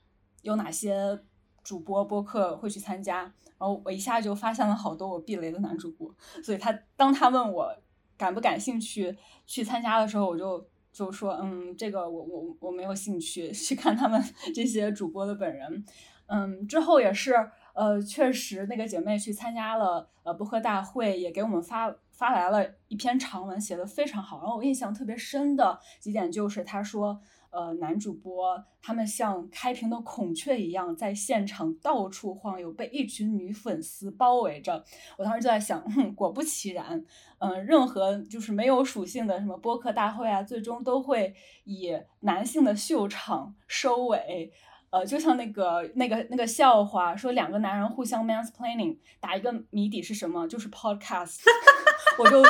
[0.42, 1.20] 有哪些
[1.68, 3.24] 主播播客会去参加，
[3.58, 6.10] 然后我一下就发现了好多我避雷的男主播。
[6.42, 7.76] 所以他当他问我
[8.18, 10.66] 感不感兴趣去参加的时候，我就。
[10.94, 14.20] 就说嗯，这个我我我没有兴趣 去看他们
[14.56, 15.86] 这些主播的本人，
[16.26, 17.36] 嗯，之后也是
[17.76, 24.40] 呃，确实那个姐妹去参加了呃播客大会，也给我们发发来了一篇长文，写的非常好。
[24.40, 27.22] 然后我印象特别深的几点就是她说。
[27.50, 34.84] 呃，男主播他们像开屏的孔雀一样，在现场到处晃悠，被一群女粉丝包围着。
[35.18, 37.04] 我当时就在想，哼，果不其然，
[37.40, 41.34] 嗯，任何就是没有属性的什么播客大会啊，最终都会
[41.64, 44.52] 以男性的秀场收尾。
[44.90, 50.48] 呃，就像那个那个那个笑话，说两个男人互相 mansplaining，打一个谜底是什么？
[50.48, 51.40] 就是 podcast。
[52.18, 52.44] 我就 我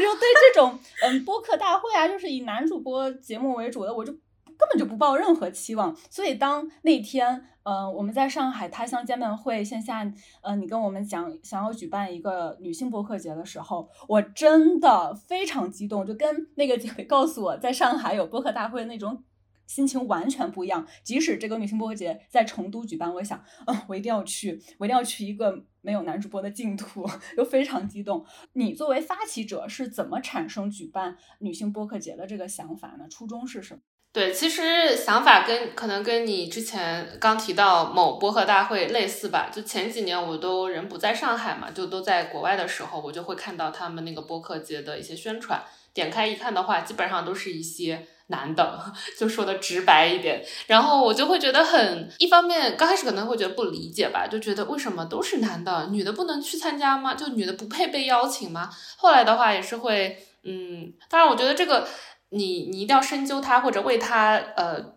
[0.00, 5.94] 就对这种嗯播客大会啊，就是以男主播节目为主的，我就根本就不抱任何期望。
[6.08, 19.22] 所以当那天，呃，我们在上海他乡见面会线下，呃，你跟我们讲想要举办一个女性播客节的时候，我真的非常激动，就跟那个告诉我在上海有播客大会那种。
[19.70, 20.84] 心情完全不一样。
[21.04, 28.26] 即使这个女性播客节在成都举办，我想，嗯，我一定要去，我一定要去一个没有男主播的净土，又非常激动。
[28.54, 33.06] 你作为发起者是怎么产生举办女性播客节的这个想法呢？
[33.08, 33.80] 初衷是什么？
[34.12, 39.50] 对，其实想法跟可能跟你之前刚提到某播客大会类似吧。
[39.52, 45.62] 就前几年我都人不在上海嘛，就都在国外的时候，我就会看到他们那个播客节的一些宣传。
[45.92, 48.06] 点开一看的话，基本上都是一些。
[48.30, 48.80] 男的，
[49.18, 57.14] 就说的直白一点，然后我就会觉得很，一方面刚开始可能会觉得不理解吧，就觉得为什么都是男的，女的不能去参加吗？
[57.14, 58.70] 就女的不配被邀请吗？
[58.98, 61.88] 后来的话也是会，嗯，当然我觉得这个
[62.30, 64.96] 你你一定要深究他或者为他呃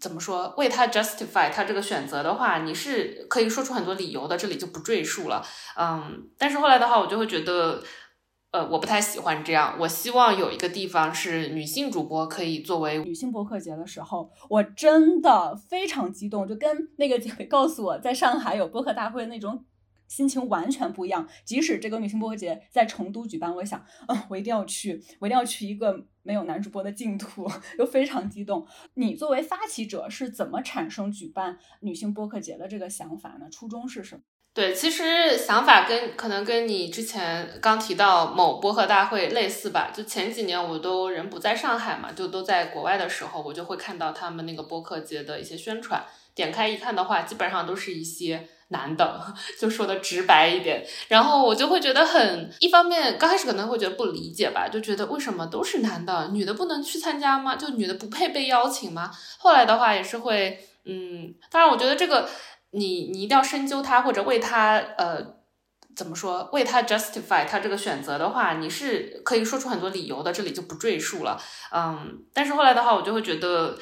[0.00, 5.44] 怎么说为他 justify 他这个选择的话，你是可以说出很多理由的，这里就不赘述了，
[5.76, 7.82] 嗯，但是后来的话我就会觉得。
[8.52, 9.76] 呃，我不太喜欢这样。
[9.78, 17.18] 我希望有一个地方是女性主播可以作为女性播客节的时候，我真的非常激动，就跟那个
[17.50, 19.62] 告诉我在上海有播客大会那种
[20.08, 21.28] 心情完全不一样。
[21.44, 28.66] 即使这个女性播客节在成都举办，我想，嗯，我一定要去，我一定要去一个没有男主播的净土， 又非常激动。
[28.94, 33.46] 你作为发起者是怎么产生举办女性播客节的这个想法呢？
[33.50, 34.22] 初衷是什么？
[34.52, 39.92] 对，其实想法跟可能跟你之前刚提到某播客大会类似吧。
[39.94, 46.02] 就前几年我都人不在上海嘛，就都在国外的时候，我就会看到他们那个播客节的一些宣传。
[46.34, 50.86] 点开一看的话，基本上都是一些男的， 就说的直白一点。
[51.08, 57.56] 然后我就会觉得很，一方面刚开始可能会觉得不理解吧，就觉得为什么都是男的，女的不能去参加吗？
[57.56, 59.10] 就女的不配被邀请吗？
[59.38, 62.28] 后来的话也是会，嗯，当然我觉得这个。
[62.72, 65.18] 你你一定要深究他或者为他呃
[65.94, 71.40] 怎么说为他 justify 他这个选择的话，你是可以说出很多理由的，这里就不赘述了。
[71.72, 73.78] 嗯，但是后来的话，我就会觉得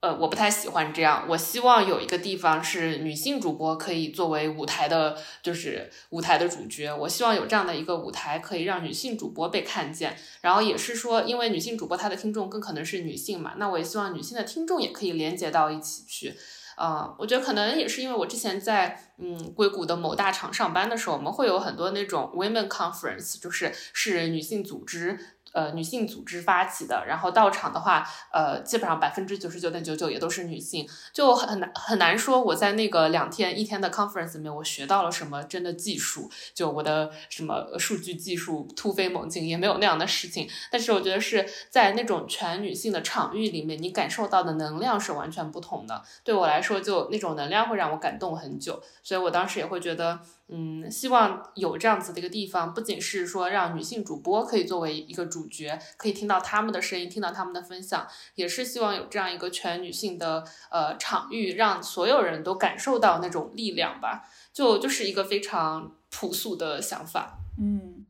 [0.00, 1.26] 呃我不太喜欢这样。
[1.28, 6.90] 我希望有一个地方是女性主播可以作为舞台的，就是舞台的主角。
[6.94, 10.16] 我希望有这样的一个舞台，可以让女性主播被看见。
[10.40, 16.34] 然后也是说，因为女性主播她的听众更可能是女性嘛，那我也希望女性的听众也可以连接到一起去。
[16.78, 25.18] 呃，我觉得可能也是因为我之前在嗯硅谷的某大厂上班的时候，我们会有很多那种 women conference，就是是女性组织。
[25.52, 40.48] 呃，女性组织发起的，然后到场的话，呃，基本上百分之九十九点九九也都是女性，就很难很难说我在那个两天一天的 conference 里面，我学到了什么真的技术，就我的什么数据技术突飞猛进，也没有那样的事情。
[40.70, 46.02] 但是我觉得是在那种全女性的场域里面，你感受到的能量是完全不同的。
[46.22, 50.20] 对我来说，就那种能量会让我感动很久，所以我当时也会觉得。
[50.52, 64.28] 嗯，希望有这样子的一个地方，不仅是说让女性主播可以作为一个主角，可以听到他们的声音，听到他们的分享，也是希望有这样一个全女性的呃场域，让所有人都感受到那种力量吧。
[64.52, 67.38] 就就是一个非常朴素的想法。
[67.60, 68.04] 嗯，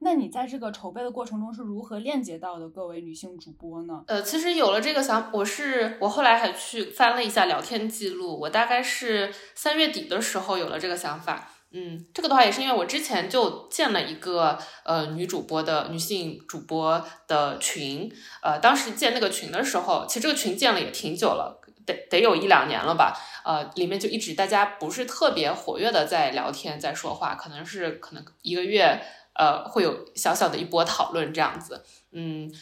[0.00, 4.02] 那你在这个筹备的过程中是如何链接到的各位女性主播呢？
[4.08, 11.50] 呃，其实有了这个想，我是我后来还去翻了一下聊天记录，我大概是三月底的时候有了这个想法。
[11.76, 18.08] 嗯，这个的话也是因为我之前就建了一个呃女主播的女性主播的群，
[18.42, 32.52] 呃，当时建那个群的时候，其实这个群建了也挺久了，得得有一两年了吧，呃，里面就一直大家不是特别活跃的在聊天在说话，可能是可能一个月呃会有小小的一波讨论这样子，嗯。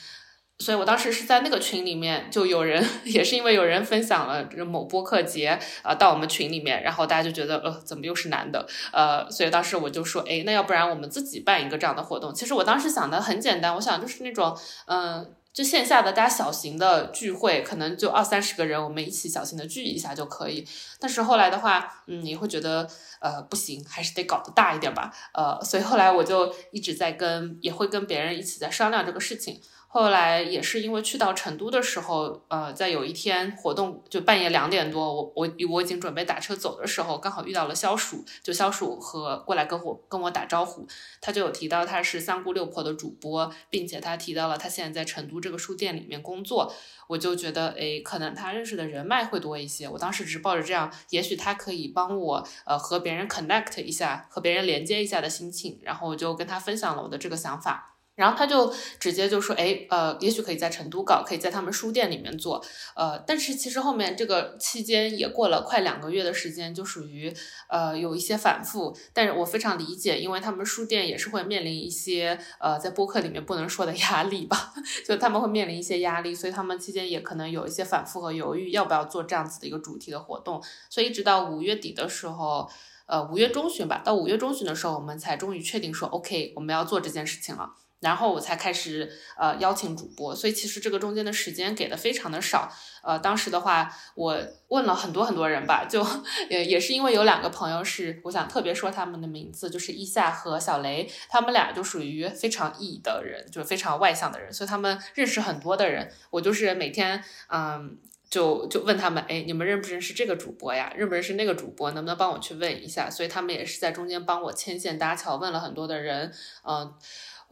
[0.62, 8.64] 所以我当时是在那个群里面，就有人 也是因为有人分享了这某播客节啊，到我们群里面，然后大家就觉得呃，怎么又是男的？
[8.92, 12.32] 呃，所以当时我就说，哎，那要不然我们自己办一个这样的活动？
[12.32, 20.64] 其实我当时想的很简单，我想就是那种嗯，就线下的大家小型的聚会，可能就二三十个人，我们一起小型的聚一下就可以。
[21.00, 22.88] 但是后来的话，嗯，你会觉得
[23.20, 25.12] 呃不行，还是得搞得大一点吧。
[25.34, 29.60] 呃，所以后来我就一直在跟，也会跟别人一起在商量这个事情。
[29.94, 40.88] 后来也是因为去到成都的时候，呃，在有一天活动就半夜两点多，我我我已经准备打车走的时候，刚好遇到了肖鼠，就肖鼠和过来跟我跟我打招呼，
[41.20, 46.72] 他就有提到他是三姑六婆的主播，并且他提到了他现在在成都这个书店里面工作，
[47.06, 49.86] 我就觉得诶，可能他认识的人脉会多一些。
[49.86, 57.90] 我当时只是抱着这样，也许他可以帮我呃和别人 connect 一下，和别人连接一下的心情，然后我就跟他分享了我的这个想法。
[58.14, 62.62] 然后他就直接就说，哎，呃，也许可以在成都搞，可以在他们书店里面做，
[62.94, 67.34] 呃，但是其实后面这个期间也过了快两个月的时间，就属于
[67.70, 74.74] 呃有一些反复，但是我非常理解，因为他们书店也是会面临一些呃在播客里面不能说的压力吧，
[75.08, 82.70] 就他们会面临一些压力，所以他们期间也可能有一些反复和犹豫，要不要做这样子的一个主题的活动，所以一直到五月底的时候，
[83.06, 87.72] 呃，五月中旬吧，到五月中旬的时候，我们才终于确定说，OK，我们要做这件事情了。
[88.02, 92.70] 然后我才开始呃邀请主播，所以其实这个中间的时间给的非常的少。
[93.04, 94.38] 呃，当时的话我
[94.68, 96.04] 问了很多很多人吧，就
[96.50, 106.12] 也也是因为有两个朋友是我想特别说他们的名字，就是伊夏和小雷，他们俩就属于非常 E 的人，就是非常外向的人，所以他们认识很多的人。
[106.30, 107.98] 我就是每天嗯
[108.30, 110.92] 就就问他们，哎，你们认不认识这个主播呀？
[110.96, 111.90] 认不认识那个主播？
[111.90, 113.10] 能不能帮我去问一下？
[113.10, 116.32] 所以他们也是在中间帮我牵线搭桥，问了很多的人，
[116.64, 116.94] 嗯。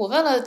[0.01, 0.42] 我问了，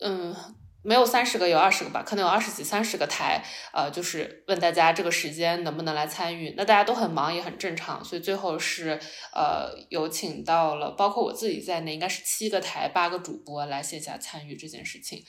[0.00, 0.34] 嗯，
[0.82, 3.40] 没有三十个，有二十个吧，可能有二十几、三十个台，
[3.72, 6.52] 呃，就是问大家这个时间能不能来参与。
[6.56, 8.98] 那大家都很忙，也很正常，所以最后是
[9.32, 15.24] 呃有请到了，包括我自己在内，应该是七个台、八个主播来线下参与这件事情。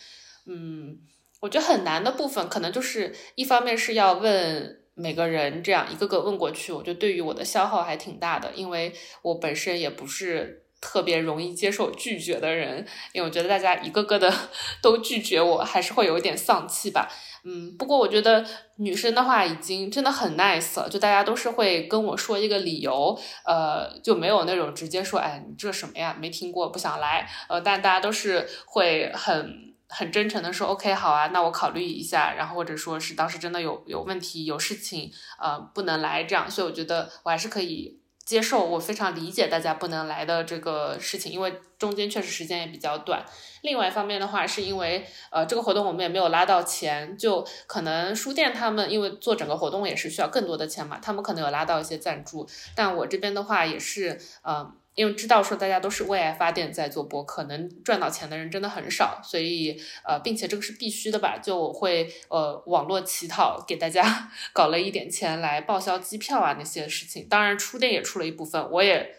[0.48, 0.98] 嗯，
[1.40, 10.64] 我觉得很难的部分，可能就是一方面是要问每个人，这样一个个问过去，我觉得对于我的消耗还挺大的，因为我本身也不是。
[10.80, 14.32] 特别容易接受拒绝的人，因为我觉得大家一个个的
[14.82, 17.10] 都拒绝我，还是会有一点丧气吧。
[17.44, 18.46] 嗯，不过我觉得
[18.78, 27.28] 女生的话已经真的很 nice 了，就大家都是会跟我说一个理由，呃，就没有那种直接说，哎，你这什么呀，没听过，不想来。
[27.48, 35.12] 呃，但大家都是会很很真诚的说，OK，好啊，那我考虑一下，然后或者说是当时真的有有问题、有事情，
[35.42, 36.52] 呃，不能来这样。
[36.52, 37.97] 所以我觉得我还是可以。
[38.28, 43.26] 接受，我非常理解大家不能来的这个事情，因为中间确实时间也比较短。
[43.62, 54.74] 另外一方面的话，是因为呃这个活动我们也没有拉到钱，就可能书店他们因为做整个活动也是需要更多的钱嘛，他们可能有拉到一些赞助，但我这边的话也是嗯。
[54.98, 67.28] 因为知道说大家都是为爱发电在做播客，能赚到钱的人真的很少，所以呃，并且这个是必须的吧，就我会呃网络乞讨给大家 搞了一点钱来报销机票啊那些事情。
[67.30, 69.16] 当然出店也出了一部分，我也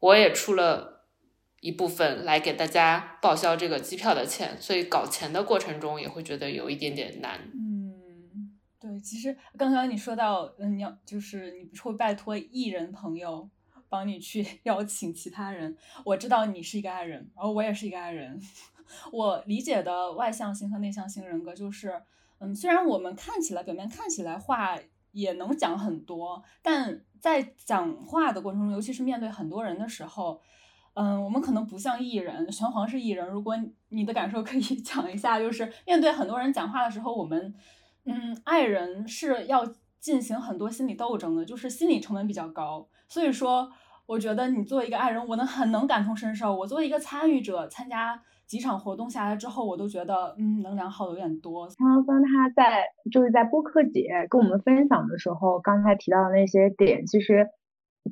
[0.00, 1.04] 我也出了
[1.60, 7.38] 一部分来给大家报销这个机票的钱，所以搞钱的过程中也会觉得有一点点难。
[7.54, 8.50] 嗯，
[8.80, 13.48] 对，其实刚刚你说到，嗯，你要就是你会拜托艺人朋友。
[13.90, 18.40] 帮你去 邀请其他人，我知道你是一个爱人，然后我也是一个爱人。
[19.12, 22.00] 我理解的外向型和内向型人格就是，
[22.38, 24.76] 嗯，虽然我们看起来表面看起来话
[25.12, 30.40] 也能讲很多，但在讲话的过程中，尤其是面对很多人的时候，
[30.94, 33.28] 嗯，我们可能不像艺人，玄黄是艺人。
[33.28, 33.56] 如果
[33.90, 37.54] 你的感受可以 讲一下，就是面对很多人讲话的时候，我们，
[38.04, 39.64] 嗯，爱人是要
[40.00, 42.88] 进行很多心理斗争的，就是心理成本比较高。
[43.10, 43.68] 所以说，
[44.06, 46.54] 我觉得你作为一个爱人，我能很能感同身受。
[46.56, 51.66] 我作为一个参与者，参加几场活动下来之后，我都觉得，嗯，能量耗的有点多。
[51.76, 57.48] 刚刚他在就是在播客节跟我们分享的时候，刚才提到的那些点，其实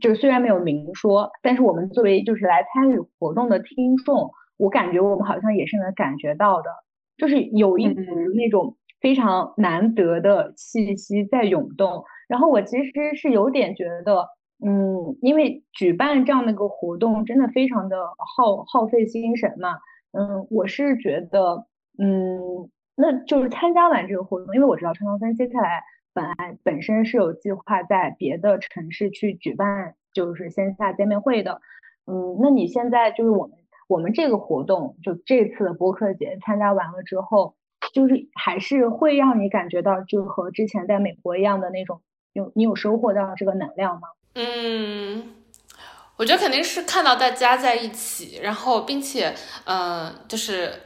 [0.00, 6.70] 就虽然没有明说，但是我们作为就是来参与活动的听众，我感觉我们好像也是能感觉到的，
[7.16, 8.00] 就是有一股
[8.34, 12.02] 那种非常难得的气息在涌动。
[12.26, 14.26] 然后我其实是有点觉得。
[14.64, 17.96] 嗯，因为举办这样的一个活动真的非常的
[18.36, 19.78] 耗耗费精神嘛。
[20.12, 21.66] 嗯，我是觉得，
[21.98, 25.82] 嗯，那就是参加完这个活动，因为我知道陈高芬接下来
[26.12, 31.60] 本来本身是有计划在别的城市去举办就是线下见面会的。
[32.06, 33.56] 嗯，那你现在就是我们
[33.86, 37.54] 我们这个活动就这次的播客节参加完了之后，
[37.92, 42.00] 就是还是会让你感觉到就和之前在美国一样的那种，
[42.32, 44.08] 有你有收获到这个能量吗？
[44.40, 45.34] 嗯，
[46.16, 49.34] 我觉得肯定是看到大家在一起，然后并且，
[49.64, 50.80] 嗯，就是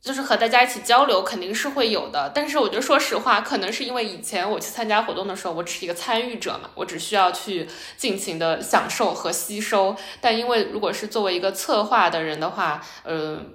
[0.00, 2.32] 就是和大家一起交流，肯定是会有的。
[2.34, 7.68] 但是我觉得，说实话，可能是因为以前我去参加活动的时候，我只是一个参与者嘛，我只需要去
[7.98, 9.94] 尽情的享受和吸收。
[10.22, 13.52] 但因为如果是作为一个策划的人的话，嗯。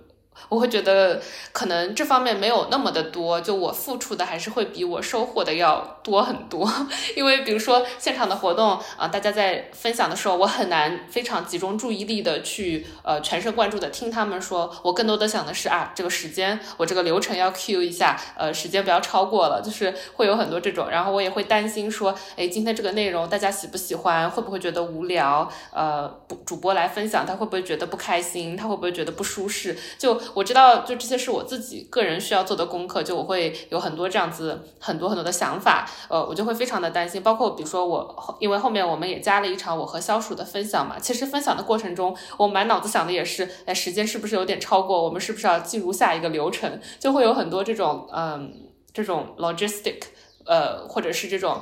[0.50, 1.22] 我会觉得
[1.52, 6.72] 可能这方面没有那么的多，就我付出的还是会比我收获的要多很多。
[7.16, 14.72] 因为比如说现场的活动啊，大家在分享的时候，我很难非常集中注意力的去呃全神贯注的听他们说。
[14.84, 20.90] 我更多的想的是啊，这个时间我这个流程要 cue 一下，呃，时间不要超过了，就是会有很多这种。
[20.90, 25.50] 然后我也会担心说，哎，今天这个内容大家喜不喜欢，会不会觉得无聊？
[25.74, 28.56] 呃，不主播来分享他会不会觉得不开心？
[28.58, 29.78] 他会不会觉得不舒适？
[29.98, 37.22] 就我知道，就这些是我自己个人需要做的功课，就我会有很多这样子很多很多的想法，呃，我就会非常的担心。
[37.22, 45.04] 包括比如说我，因为后面我们也加了一场我和消暑的分享嘛，其实分享的过程中，我满脑子想的也是，哎，时间是不是有点超过？
[45.04, 46.80] 我们是不是要进入下一个流程？
[47.00, 48.54] 就会有很多这种，嗯，
[48.94, 50.02] 这种 logistic，
[50.46, 51.60] 呃，或者是这种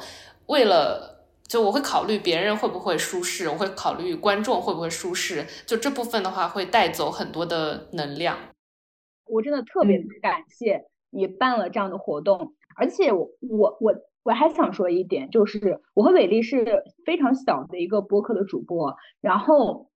[0.48, 1.18] 为了。
[1.50, 8.38] 就我会考虑别人会不会舒适，我会考虑观众会不会舒适，就这部分的话会带走很多的能量。
[9.30, 19.90] 我真的特别感谢你办了这样的活动，而且我我我我还想说一点，就是我和伟丽是非常小的一个播客的主播，然后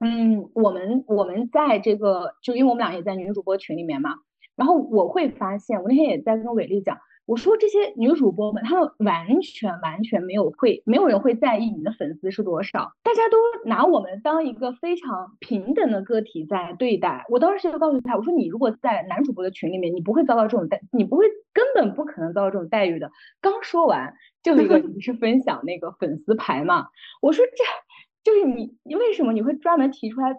[0.00, 4.10] 嗯，我们我们在这个就因为我们俩也在女主播群里面嘛，
[4.56, 6.98] 然后我会发现，我那天也在跟伟丽讲。
[7.26, 17.24] 我说这些女主播们，她们完全完全没有会，没有人会在意你的粉丝是多少，大家都拿我们当一个非常平等的个体在对待。
[17.30, 23.10] 我当时就告诉他，我说你如果在男主播的群里面，你不会遭到这种待，你不会根本不可能遭到这种待遇的。
[23.40, 26.88] 刚说完，就一个你是分享那个粉丝牌嘛，
[27.22, 30.36] 我说这就是你，你为什么你会专门提出来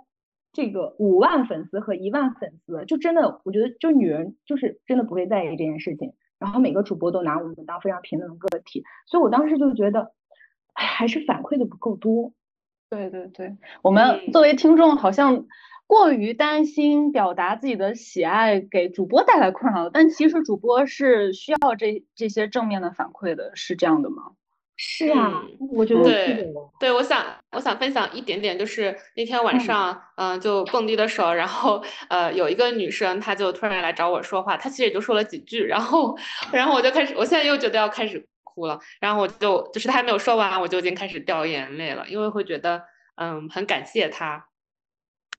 [0.54, 2.86] 这个五万粉丝和一万粉丝？
[2.86, 6.14] 就真的，我觉得就女人就是真的不会在意这件事情。
[6.40, 10.12] 然后每个主播都拿我们当非常平等的个体，所以我当时就觉得，
[10.74, 12.34] 哎，还是反馈的不够多。
[12.90, 15.46] 对对对，我们作为听众好像
[15.88, 24.34] 过于担心表达自己的喜爱给主播带来困扰，但其实主播是需要这这些正面的反馈的，是这样的吗？
[24.78, 36.18] 是啊，我觉得对对，我想我想分享一点点，就是那天晚上，嗯，就蹦迪的时候，然后呃，有一个女生，她就突然来找我说话，她其实也就说了几句，然后
[36.52, 42.84] 然后我就开始，我现在又觉得要开始哭了，然后我就就是她还没有说完，我就已经开始掉眼泪了，因为会觉得
[43.16, 44.48] 嗯很感谢她，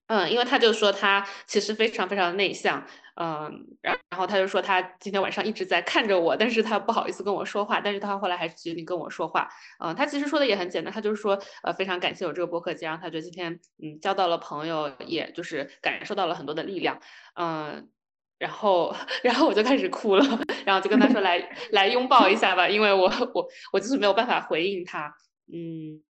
[0.06, 2.82] 嗯，因为她就说她其实非常非常内向。
[3.18, 9.48] 嗯，然然后他就说他今天晚上一直在看着我，但是他不好意思跟我说话，但是他后来还是决定跟我说话。
[9.78, 17.00] 嗯，他其实说的也很简单，他就是说，呃，非常感谢我这个播客，既然他觉得今天嗯交到了朋友，也就是感受到了很多的力量。
[17.40, 17.88] 嗯，
[18.38, 20.24] 然后然后我就开始哭了，
[20.66, 25.14] 然后就跟他说来来拥抱一下吧，因为我我我就是没有办法回应他。
[25.50, 26.02] 嗯，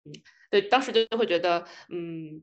[0.51, 2.43] 对，当时就会觉得嗯。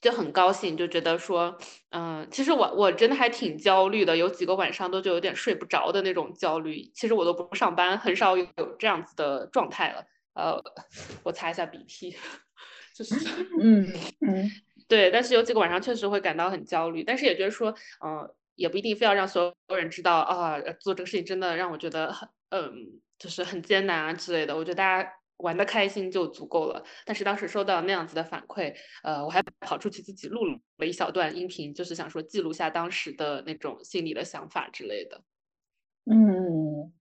[0.00, 1.56] 就很高兴，就觉得说，
[1.90, 6.82] 嗯，其实我我真的还挺焦虑的，有几个晚上都就有点睡不着的那种焦虑。
[6.94, 8.46] 其实我都不上班，很少有
[8.78, 10.04] 这样子的状态了。
[10.34, 10.58] 呃，
[11.24, 12.16] 我擦一下鼻涕，
[12.96, 13.14] 就是，
[13.60, 13.86] 嗯
[14.26, 14.50] 嗯，
[14.88, 15.10] 对。
[15.10, 17.74] 但是有几个晚上确实会感到很焦虑，但是也觉得说，
[18.04, 24.56] 嗯，也不一定非要让所有人知道啊，做这个事情真的让我觉得很，嗯，就是很艰难啊之类的。
[24.56, 25.19] 我觉得大家。
[25.42, 30.40] 玩的开心就足够了，但是当时收到那样子的反馈，呃，我还跑出去自己录
[30.78, 35.22] 了一小段音频，就是想说记录下当时的那种心里的想法之类的。
[36.06, 36.92] 嗯，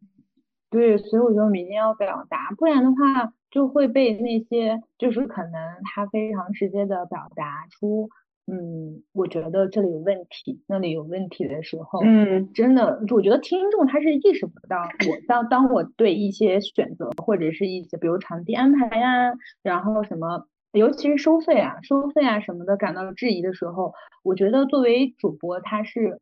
[0.69, 8.09] 对，所以我觉得明天要表达，不然的话就会被那些就是可能他非常直接的表达出。
[8.51, 23.93] 嗯，我觉得这里有问题，那里有问题的时候，嗯，真的，我觉得听众他是意识不到我当当我对一些选择或者是一些比如场地安排呀，然后什么，尤其是收费啊、收费啊什么的感到质疑的时候，
[24.23, 26.19] 我觉得作为主播他是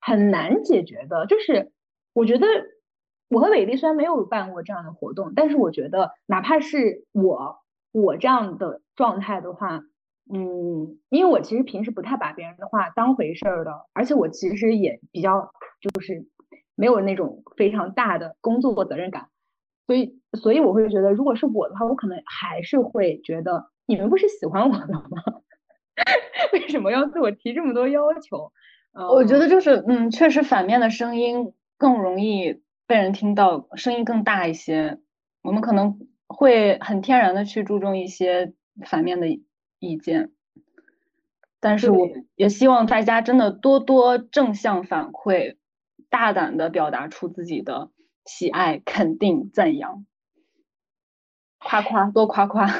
[0.00, 1.26] 很难解决的。
[1.26, 1.72] 就是
[2.12, 2.46] 我觉得
[3.28, 7.58] 我和伟丽虽然没有办过这样的活动，但是我觉得哪怕是我
[7.92, 9.82] 我这样的状态的话。
[10.32, 15.50] 嗯，因为我其实平时不太把别人的话当回事儿的，而且我其实也比较
[15.80, 16.26] 就是
[16.74, 19.28] 没有那种非常大的工作责任感，
[19.86, 25.22] 所以所以我会觉得，如果是我的话，我可能还是会觉得你们不是喜欢我的吗？
[26.52, 28.52] 为什么要对我提这么多要求？
[28.92, 34.98] 我觉得就是嗯，确实反面的声音更容易被人听到，声音更大一些，
[35.42, 38.54] 我们可能会很天然的去注重一些
[38.84, 39.26] 反面的。
[39.78, 40.32] 意见，
[41.60, 45.56] 但是我也希望大家真的多多正向反馈，
[46.08, 47.90] 大胆的表达出自己的
[48.24, 50.06] 喜爱、肯定、赞扬，
[51.58, 52.66] 夸夸多夸夸。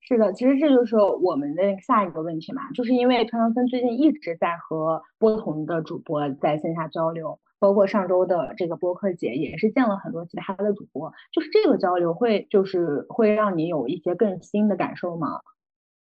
[0.00, 15.40] 是的，其实这就是我们的下一个问题嘛，就是因为川川森最近一直在和不同的主播在线下交流，包括上周的这个播客节也是见了很多其他的主播，就是这个交流会就是会让你有一些更新的感受吗？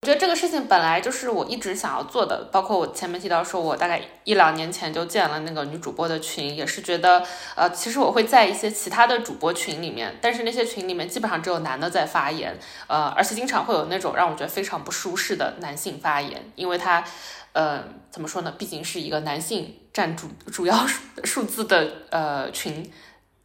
[0.01, 7.23] 我觉得这个事情本来就是我一直想要做的，包括我前面提到说，我大概一两年前就建了那个女主播的群，也是觉得，
[7.55, 17.01] 呃，其实我会在一些其他的主播群里面，但是那些群里面基本上只有男的在发言，呃，而且经常会有那种让我觉得非常不舒适的男性发言，因为他，
[17.53, 22.91] 呃，怎么说呢，毕竟是一个男性占主主要数数字的呃群，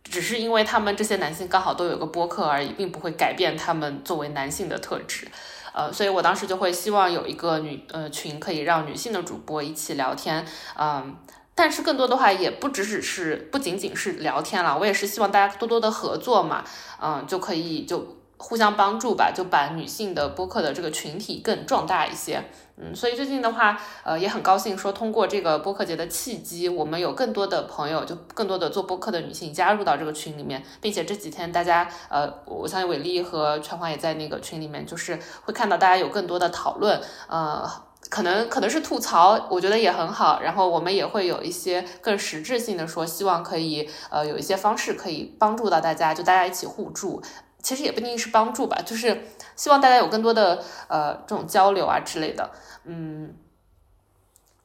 [0.02, 5.28] 只是因为他们这些男性刚好都有个播客而已，并不会改变他们作为男性的特质。
[5.74, 10.44] 呃，所以我当时就会希望有一个女呃群，可以让女性的主播一起聊天，
[10.76, 11.14] 嗯，
[11.54, 16.64] 但是更多的话也不只只是不仅仅是聊天了，我也是希望大家多多的合作嘛，
[17.00, 22.42] 嗯，就可以就互相帮助吧，就把女性的播客的这个群体更壮大一些。
[22.80, 37.68] 嗯，所以最近的话，呃，也很高兴说，通过这个播客节的契机，我们有更多的朋友，就更多的做播客的女性加入到这个群里面，并且这几天大家，呃，我相信伟丽和全华也在那个群里面，就是会看到大家有更多的讨论，呃，
[38.08, 40.40] 可能可能是吐槽，我觉得也很好。
[40.40, 47.20] 然后我们也会有一些更实质性的说，希望可以，呃，有一些方式可以帮助到大家，就大家一起互助。
[47.62, 49.24] 其实也不一定是帮助吧，就是
[49.56, 52.50] 希望大家有更多的呃这种交流啊之类的。
[52.84, 53.34] 嗯，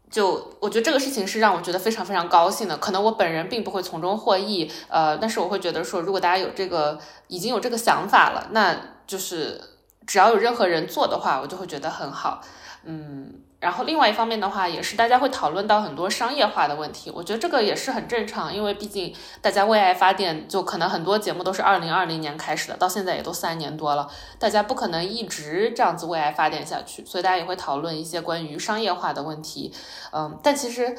[0.09, 2.77] 就我觉得这个事情是让我觉得非常非常高兴的。
[2.77, 8.75] 可能我本人并不会从中获益，呃，但是我会觉得说，如果大家有这个已经有这个想法了，那
[9.05, 9.59] 就是
[10.07, 12.41] 只要有任何人做的话，我就会觉得很好。
[12.83, 13.42] 嗯。
[13.63, 24.05] 然后另外一方面的话，也是大家会讨论到很多商业化的问题，我觉得这个也是很正常，因为毕竟大家为爱发电，就可能很多节目都是二零二零年开始的，到现在也都三年多了，
[24.37, 29.73] 大家不可能一直这样子为爱发电下去，所以大家也会讨论一些关于商业化的问题。
[30.11, 30.93] 嗯，但其实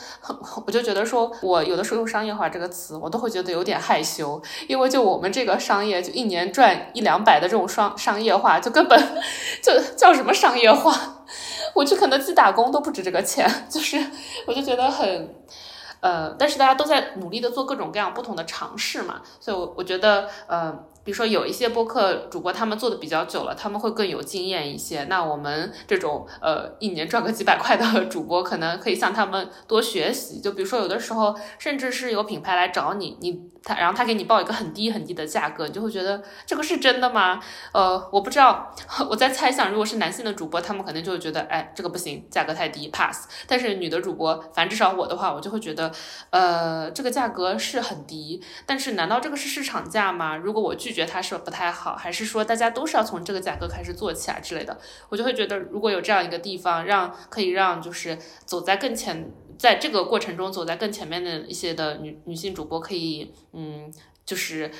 [0.64, 8.98] 我就觉得说，我有的时候用商业化这个词，我都会觉得有点害羞，因为就我们这个商业，就一年赚一两百的这种商商业化，就根本
[9.62, 11.20] 就叫什么商业化？
[11.74, 13.98] 我去肯德基打工都不值这个钱，就是
[14.46, 15.34] 我就觉得很，
[16.00, 20.86] 呃，但是大家都在努力的做各种各样不同的尝试嘛，所以，我我觉得，呃。
[21.04, 25.04] 比如说有一些播客主播，他们做的比较久了，他们会更有经验一些。
[25.04, 30.40] 那我们这种呃一年赚个几百块的 主播，可能可以向他们多学习。
[30.40, 37.38] 就比如说有的时候，甚至是有品牌来找你，你他然后他给你报一个很低很低的价格，你就会觉得这个是真的吗？
[37.72, 38.74] 呃，我不知道，
[39.10, 43.28] 我在猜想，如果是男性的主播，他们可能就会觉得，哎，这个不行，价格太低，pass。
[43.46, 45.92] 但是女的主播，反正至少我的话，我就会觉得，
[46.30, 50.36] 呃，这个价格是很低，但是难道这个是市场价吗？
[50.36, 54.78] 如果我拒觉得它是不太好，还是说大家都是要从这个价格开始做起啊之类的？
[55.10, 58.16] 我就会觉得，如果有这样一个地方，让可以让就是
[58.46, 63.92] 走在更前，在这个过程中走在更前面的一些的女女性主播，可以嗯，
[64.24, 64.70] 就是。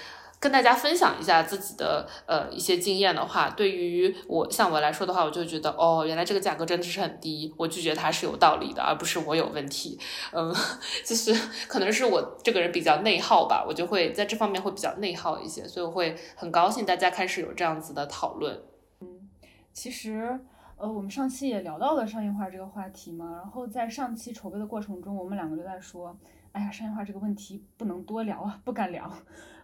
[0.45, 9.99] 跟大家分享一下自己的呃一些经验的话，对于我像我来说的话，我就觉得哦，原来这个价格真的是很低，我拒绝它是有道理的，而不是我有问题。
[10.32, 10.55] 嗯，
[11.03, 11.32] 就是
[11.66, 18.61] 可能是我这个人比较内耗吧，我就会在这方面会比较内耗一些，所以我会很高兴大家开始有这样子的讨论。
[19.01, 19.26] 嗯，
[19.72, 20.38] 其实
[20.76, 26.14] 呃，我们上期也聊到了商业化这个话题嘛，然后在上期筹备的过程中，我们两个就在说，
[26.53, 29.11] 哎呀，商业化这个问题不能多聊啊，不敢聊。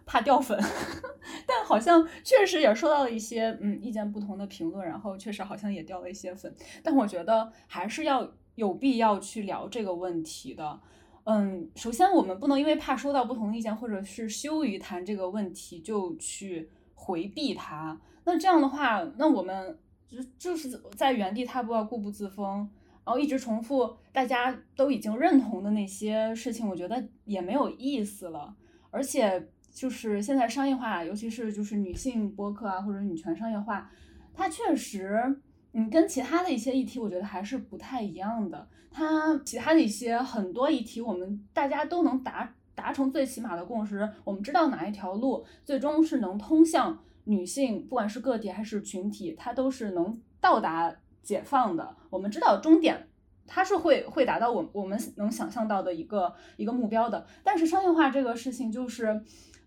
[0.05, 0.59] 怕掉粉，
[1.47, 6.53] 但好像确实也收到了一些嗯意见不同的评论，然后确实好像也掉了一些粉。
[6.83, 10.79] 但我觉得还是要有必要去聊这个问题的。
[11.23, 18.01] 嗯，首先我们不能因为怕收到不同意见，或者是羞于谈这个问题就去回避它。
[18.25, 19.77] 那这样的话，那我们
[20.09, 22.67] 就就是在原地踏步，固步自封，
[23.05, 28.55] 然后一直重复大家都已经认同的那些事情，我觉得也没有意思了，
[28.89, 29.47] 而且。
[29.73, 33.89] 就是现在商业化，尤其是就是女性播客啊，或者女权商业化，
[34.33, 35.41] 它确实，
[35.71, 38.67] 嗯，跟其他的一些议题，我觉得还是不太一样的。
[38.91, 50.93] 它其他的一些很多议题，我们大家都能达达成最起码的共识，我们知道哪一条路最终是能通向女性，不管是个体还是群体，它都是能到达
[51.23, 51.95] 解放的。
[52.09, 53.07] 我们知道终点，
[53.47, 57.25] 它是会会达到我我们能想象到的一个一个目标的。
[57.41, 59.23] 但是商业化这个事情就是。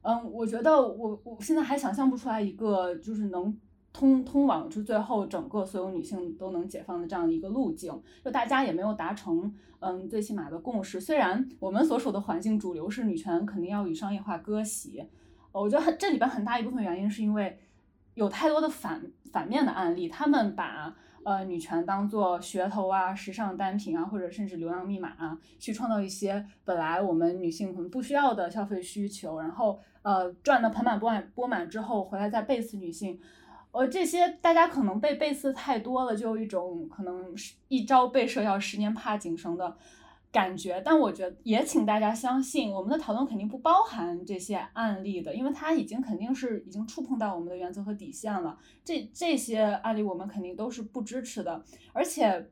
[0.07, 3.59] 嗯，我觉得我我现在还想象不出来一个就是能
[3.90, 7.90] 通通往就最后整个所有女性都能解放的这样的一个路径，
[8.22, 9.50] 就大家也没有达成
[9.80, 11.00] 嗯最起码的共识。
[11.00, 15.02] 虽然我们所处的环境主流是女权肯定要与商业化割席，
[15.52, 17.59] 我觉得很这里边很大一部分原因是因为
[18.12, 19.02] 有太多的反
[19.32, 33.18] 反面的案例，他们把呃女权当做噱头啊、时尚单品啊，或者甚至流量密码啊，去创造一些本来我们女性可能不需要的消费需求，然后呃赚的盆满钵满钵满之后回来再背刺女性。
[33.72, 39.76] 呃，这些大家可能被背刺太多了，就有一种可能是一朝被蛇咬，十年怕井绳的
[40.30, 40.80] 感觉。
[40.84, 48.57] 但我觉得也请大家相信，我们的讨论肯定不包含这些案例的，因为它已经肯定是已经触碰到我们的原则和底线了。
[48.84, 51.64] 这这些案例我们肯定都是不支持的。
[51.92, 52.48] 而且，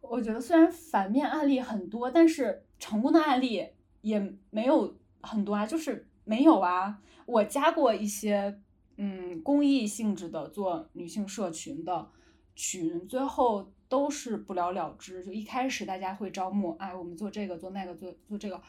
[0.00, 3.68] 我觉得虽然反面案例很多，但是成功的案例
[4.00, 7.00] 也没有很多啊，就是没有啊。
[7.26, 8.60] 我加过一些。
[8.98, 12.10] 嗯，公益性质的做女性社群的
[12.54, 15.24] 群，最后都是不了了之。
[15.24, 18.60] 就一开始大家会招募，哎，我们做这个做那个做做这个，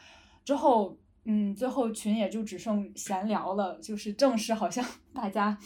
[0.42, 3.78] 之后，嗯，最后群也就只剩闲聊了。
[3.80, 5.56] 就是正式好像 大家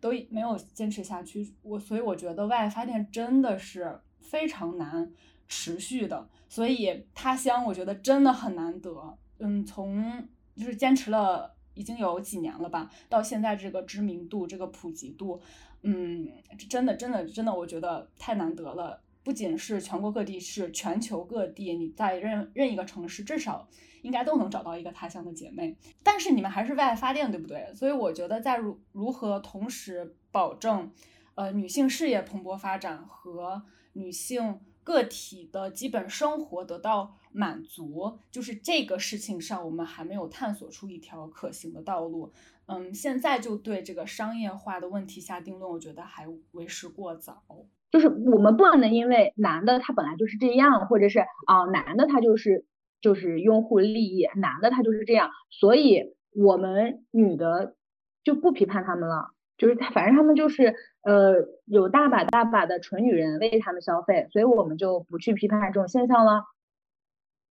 [0.00, 1.52] 都没有坚持下去。
[1.62, 5.12] 我所以我觉得外发电真的是非常难
[5.48, 6.30] 持续的。
[6.48, 9.18] 所以他乡我觉得真的很难得。
[9.40, 10.26] 嗯，从
[10.56, 11.52] 就是坚持了。
[11.76, 12.88] 已经有几年了吧？
[13.08, 15.40] 到现在这个知名度、这个普及度，
[15.82, 16.30] 嗯，
[16.70, 19.02] 真的、真的、真的，我觉得太难得了。
[19.24, 23.68] 不仅是全国各地，是全球各地，你在任任一个城市，至少
[24.02, 25.76] 应该都能找到一个他乡的姐妹。
[26.04, 27.74] 但是你们还是为爱发电，对不对？
[27.74, 30.92] 所以我觉得，在如如何同时保证，
[31.34, 34.60] 呃，女性事业蓬勃发展和女性。
[34.84, 42.32] 个体的基本生活得到满足，就是这个事情上，我们还没有探索出一条可行的道路。
[42.66, 47.42] 嗯，现在就对这个商业化的问题下定论，我觉得还为时过早。
[47.90, 52.64] 就是我们不能因为男的他本来就是这样，或者是啊男的他就是
[53.00, 57.74] 就是拥护利益，男的他就是这样，所以我们女的
[58.22, 59.32] 就不批判他们了。
[59.56, 66.42] 就是他，反正他们就是呃，有大把大把的纯女人为他们消费，所以我们就不去批判这种现象了。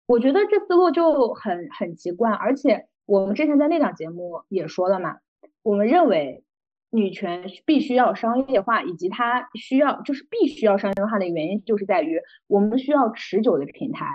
[0.07, 5.16] 我觉得这思路就很很奇怪，而且我们之前在那档节目也说了嘛，
[5.62, 6.44] 我们认为
[6.90, 14.07] 女权必须要商业化，以及它需要就是必须要商业化的原因，就是在于我们需要持久的平台，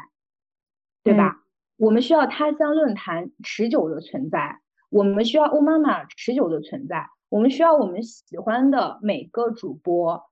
[1.04, 1.44] 对吧？
[1.78, 4.60] 我们需要他乡论坛持久的存在，
[4.90, 7.08] 我们需要欧妈妈持久的存在。
[7.30, 10.24] 我们需要我们喜欢的每个主播，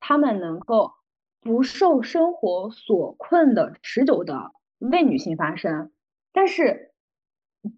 [0.00, 0.92] 他们能够
[1.42, 5.90] 不受生活所困的持久的为女性发声。
[6.32, 6.92] 但是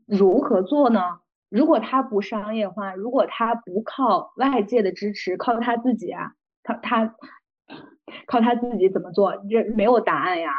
[0.07, 1.20] 如何做呢？
[1.49, 6.32] 如果他不商业化，如果他不靠外界的支持，靠他自己啊，
[6.62, 7.14] 他他
[8.26, 9.34] 靠他自己怎么做？
[9.49, 10.53] 这没有答案呀。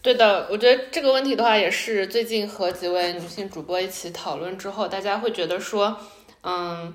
[0.00, 5.96] 对的，我觉得这个问题的话，也是最近和几位女性主播一起讨论之后，大家会觉得说，
[6.42, 6.94] 嗯。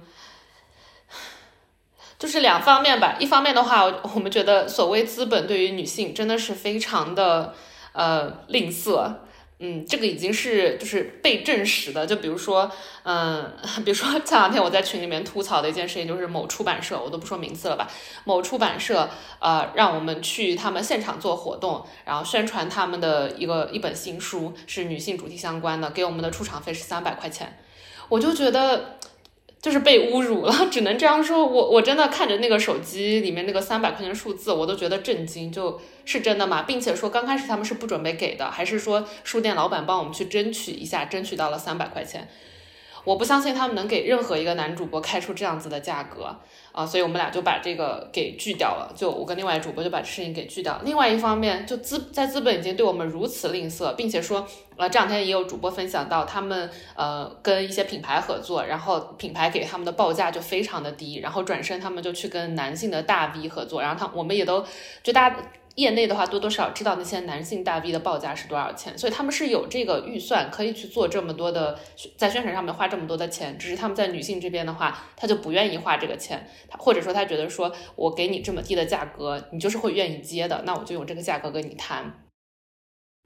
[2.19, 3.83] 就是两方面吧，一方面的话，
[4.15, 7.53] 我们觉得所谓资本对于女性真的是非常的
[7.97, 9.11] 呃吝啬，
[9.59, 12.05] 嗯，这个已经是就是被证实的。
[12.05, 12.71] 就比如说，
[13.03, 13.51] 嗯，
[13.83, 17.89] 比如说前两天我在群里面吐槽的一件事情，就是某出版社，我都不说名字了吧，
[18.23, 27.57] 某出版社呃让我们去他们现场做活动，然后宣传他们的一个一本新书是女性主题相关的，给我们的出场费是三百块钱，
[28.09, 28.96] 我就觉得。
[29.61, 31.45] 就是被侮辱了， 只能这样说。
[31.45, 35.51] 我我真的看着那个手机里面那个三百块钱数字，我都觉得震惊。
[35.51, 36.63] 就是真的吗？
[36.63, 42.27] 并且说刚开始他们是不准备给的，还是说书店老板帮我们去争取一下，争取到了三百块钱？
[43.03, 46.35] 我不相信他们能给任何一个男主播开出这样子的价格。
[46.71, 48.93] 啊，所以我们俩就把这个给拒掉了。
[48.95, 50.79] 就我跟另外主播就把这事情给拒掉。
[50.85, 54.45] 另外一方面，就资在资本已经对我们如此吝啬，并且说，
[54.75, 64.63] 呃，这两天也有主播分享到，他们呃跟一些品牌合作，然后品牌给他们的报价就非常的低，然后转身他们就去跟男性的大 V 合作，然后他我们也都
[65.01, 65.37] 就大家。
[65.77, 71.79] 业内的话，多多少少知道那些男性大 V 的报价是多少钱，所以他们是有这个预算可以去做这么多的，
[72.17, 73.55] 在宣传上面花这么多的钱。
[73.59, 82.25] 只是他们在女性这边的话，他就不愿意花这个钱，他或者说他觉得说我给你这么低的价格，你就是会愿意接的，那我就用这个价格跟你谈。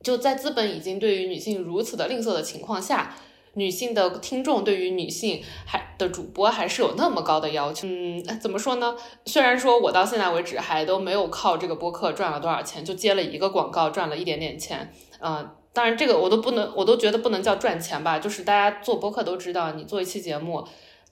[0.04, 3.16] 就在资本已经对于女性如此的吝啬的情况下。
[3.56, 8.96] 女性的听众对于女性还的主播还是有那么高的要求，嗯，怎么说呢？
[9.26, 18.20] 虽然说我到现在为止还都没有靠这个播客赚了多少钱，就接了一个广告赚了一点点钱，嗯，当然这个我都不能，我都觉得不能叫赚钱吧。
[18.20, 20.66] 就是大家做播客都知道，你做一期节目，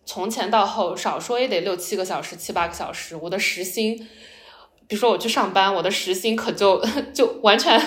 [0.05, 4.07] 从前到后少说也得六七个小时、七八个小时，我的时薪
[4.89, 6.83] 比如说我去上班，我的时薪可就
[7.13, 7.79] 就完全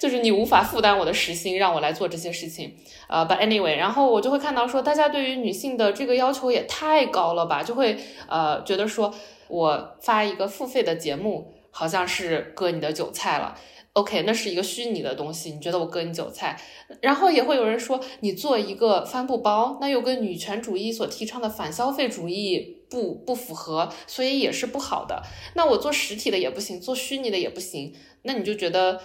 [0.00, 2.74] 就是你无法负担我的时薪，让我来做这些事情。
[3.08, 9.14] 呃，But anyway，然后我就会看到说，大家对于女性的这个要求也太高了吧，就会呃觉得说
[9.46, 13.56] 我发一个付费的节目，好像是割你的韭菜了。
[13.92, 16.60] OK，那是一个虚拟的东西，你觉得我割你韭菜？
[17.00, 25.22] 然后也会有人说，你做一个帆布包，那又跟女权主义所提倡的反消费主义不不符合，所以也是不好的。
[25.54, 27.92] 那我做实体的也不行，做虚拟的也不行，
[28.24, 29.00] 那你就觉得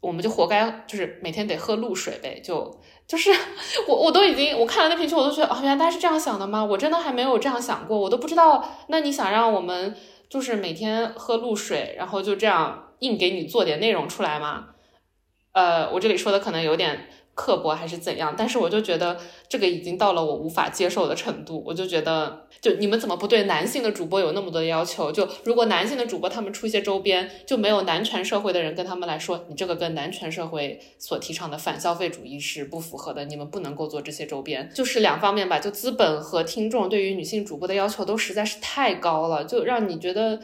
[0.00, 2.40] 我们就活该，就是每天得喝露水呗？
[2.40, 3.30] 就就是
[3.88, 6.64] 我我都已经我看了那评论，我都觉得哦，原来大家是这样想的吗？
[6.64, 8.64] 我真的还没有这样想过，我都不知道。
[8.86, 9.94] 那你想让我们
[10.30, 12.88] 就是每天喝露水，然后就这样？
[13.02, 14.68] 硬给你做点内容出来吗？
[15.50, 19.16] 呃，我这里说的可能有点刻薄还是怎样，但是我就觉得
[19.48, 21.62] 这个已经到了我无法接受的程度。
[21.66, 25.10] 我就觉得，就你们怎么不对男性的主播有那么多的要求？
[25.10, 34.70] 就如果男性的主播他们出一些周边，就没有男权社会的人跟他们来说，你这个跟男权社会所提倡的反消费主义是不符合的，你们不能够做这些周边。
[34.74, 40.38] 就是两方面吧，就资本和听众对于女性主播的要求都实在是太高了，就让你觉得。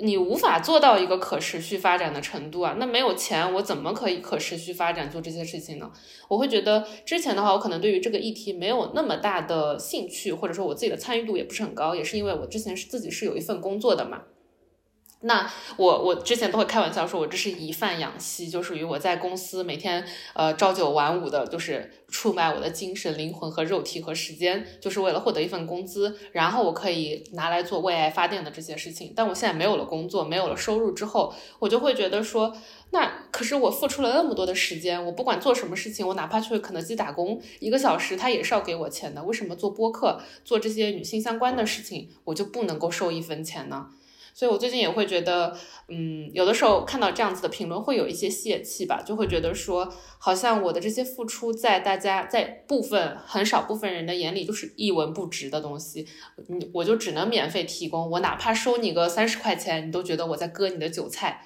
[0.00, 2.76] 你无法做到一个可持续发展的程度啊！
[2.78, 5.90] 那没有钱，我怎么可以可持续发展做这些事情呢？
[6.28, 14.22] 我会觉得之前的话，我可能对于这个议题没有那么大的兴趣，或者说我自己的参与度也不是很高，也是因为我之前是自己是有一份工作的嘛。
[15.20, 29.12] 那我我之前都会开玩笑说，我这是以饭养息，就属于我在公司每天呃朝九晚五的，就是出卖我的精神、灵魂和肉体和时间，就是为了获得一份工资，然后我可以拿来做为爱发电的这些事情。
[29.16, 32.56] 但我现在没有了工作，没有了收入之后，我就会觉得说，
[32.90, 39.24] 那可是我付出了那么多的时间，我不管做什么事情，我哪怕去肯德基打工一个小时，他也是要给我钱的。
[39.24, 43.88] 为什么做播客、做这些女性相关的事情，我就不能够收一分钱呢？
[44.38, 45.52] 所以，我最近也会觉得，
[45.88, 56.06] 嗯，有的时候看到这样子的评论，会有一些泄气吧，就会觉得说，好像我的这些付出，在大家在部分很少部分人的眼里，就是一文不值的东西，
[56.46, 61.44] 你我就只能免费提供，我哪怕收你个三十块钱，你都觉得我在割你的韭菜。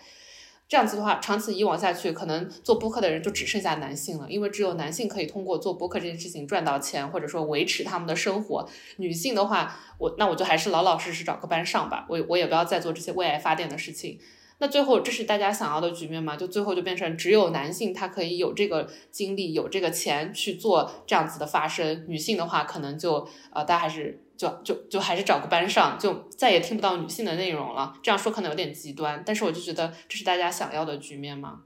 [0.72, 8.66] 这样子的话，长此以往下去，可能做播客的人就只剩下男性了，因为只有男性可以通过做播客这件事情赚到钱，或者说维持他们的生活。
[8.96, 14.18] 女性的话，我那我就还是老老实实找个班上吧，我我也不要再做这些为爱发电的事情。
[14.60, 16.36] 那最后，这是大家想要的局面吗？
[16.36, 24.24] 就最后就变成只有男性他可以有这个精力、有这个钱去做这样子的发声，女性的话可能就呃，大家还是。
[24.42, 27.94] 就就就还是找个班上，就再也听不到女性的内容了。
[28.02, 31.62] 这样说可能有点极端，但是我就觉得这是大家想要的局面吗？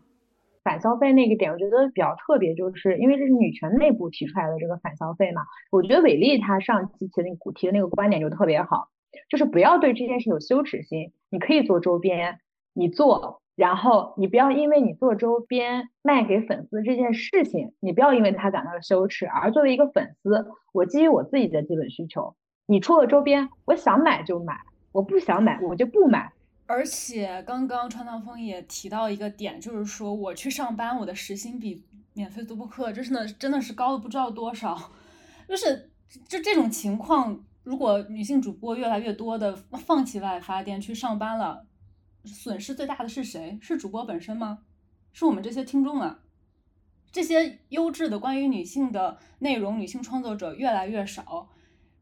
[0.63, 5.43] 反消费那个点，我觉得比较特别，就是因为这是女权内部提出来的这个反消费嘛。
[5.71, 8.89] 我觉得伟丽她上期提的那个提的那个观点就特别好，
[9.31, 11.13] 就是不要对这件事有羞耻心。
[11.31, 12.41] 你可以做周边，
[12.73, 22.35] 你做，然后你不要因为你做周边卖给粉丝这件事情，你不要因为他感到羞耻，而作为一个粉丝，我基于我自己的基本需求。
[22.67, 24.61] 你出了周边，我想买就买，
[24.91, 26.33] 我不想买我就不买。
[26.67, 34.91] 而且刚刚川藏风也提到一个点，就是说我去上班，我的时薪比免费读播课，真的真的是高的不知道多少。
[35.49, 35.91] 就是
[36.27, 41.67] 就这种情况，如果女性主播越来越多的放弃外发电去上班了，
[42.25, 43.57] 损失最大的是谁？
[43.63, 44.59] 是主播本身吗？
[45.13, 46.19] 是我们这些听众啊？
[47.13, 51.49] 这些优质的关于女性的内容，女性创作者越来越少。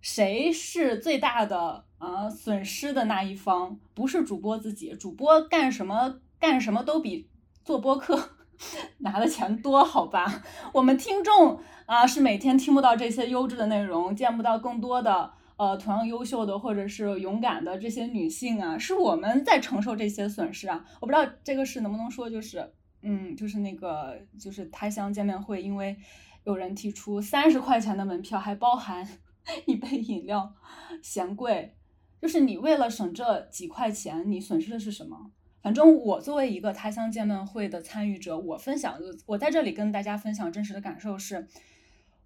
[0.05, 3.81] 谁是最大的啊损失的那一方？
[3.95, 7.27] 不是主播自己，主播干什么干什么都比
[7.65, 8.37] 做播客
[9.01, 10.43] 拿的钱多，好吧？
[10.75, 20.85] 我们听众啊是每天听不到这些优质的内容，见不到更多的呃同样优秀的或者是勇敢的这些女性啊，是我们在承受这些损失啊。
[21.01, 25.97] 我不知道这个是能不能说，就是嗯，就是那个就是他乡见面会，因为
[26.45, 29.09] 有人提出三十块钱的门票还包含。
[29.67, 30.55] 一杯饮料
[31.03, 31.77] 嫌贵，
[32.21, 35.31] 就是你为了省这几块钱，你损失的是什么？
[35.63, 41.49] 反正我作为一个他乡见面会的参与者，我分享，我在这里跟大家分享真实的感受是，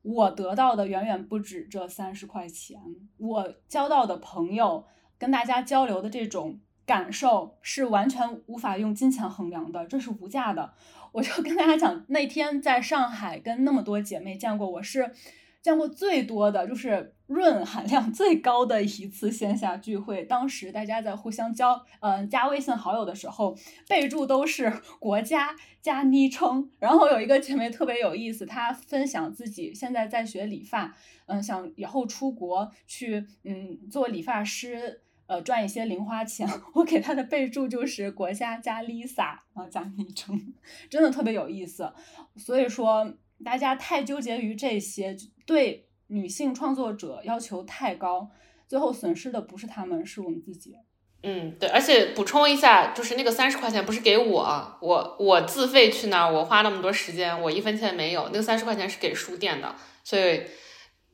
[0.02, 2.80] 我得到的远远不止这三十块钱，
[3.16, 4.86] 我交到的朋友，
[5.18, 10.74] 跟大家交流的这种感受是完全无法用金钱衡量的，这是无价的。
[11.12, 15.14] 我就跟大家讲，那天在上海跟那么多姐妹见过，我是。
[15.62, 23.56] 见过最多的就是润含量最高的一次线下聚会，当时大家在互相交，嗯，加微信好友的时候，
[23.88, 26.70] 备注都是国家加昵称。
[26.78, 30.96] 然后有一个姐妹特别有意思，她分享自己现在在学理发，
[31.26, 35.02] 嗯，想以后出国去，嗯，做理发师。
[35.28, 40.54] 呃赚一些零花钱，我给他的备注就是国家加 Lisa，然后加昵称，
[40.88, 41.92] 真的特别有意思。
[42.34, 43.12] 所以说，
[43.44, 45.16] 大家太纠结于这些，
[45.46, 48.30] 对女性创作者要求太高，
[48.66, 50.74] 最后损失的不是他们，是我们自己。
[51.22, 58.28] 嗯，对，而且补充一下，就是那个三十块钱不是给我，我我自费去那儿，我花那么多时间，我一分钱没有。
[58.28, 59.74] 那个三十块钱是给书店的，
[60.04, 60.42] 所以，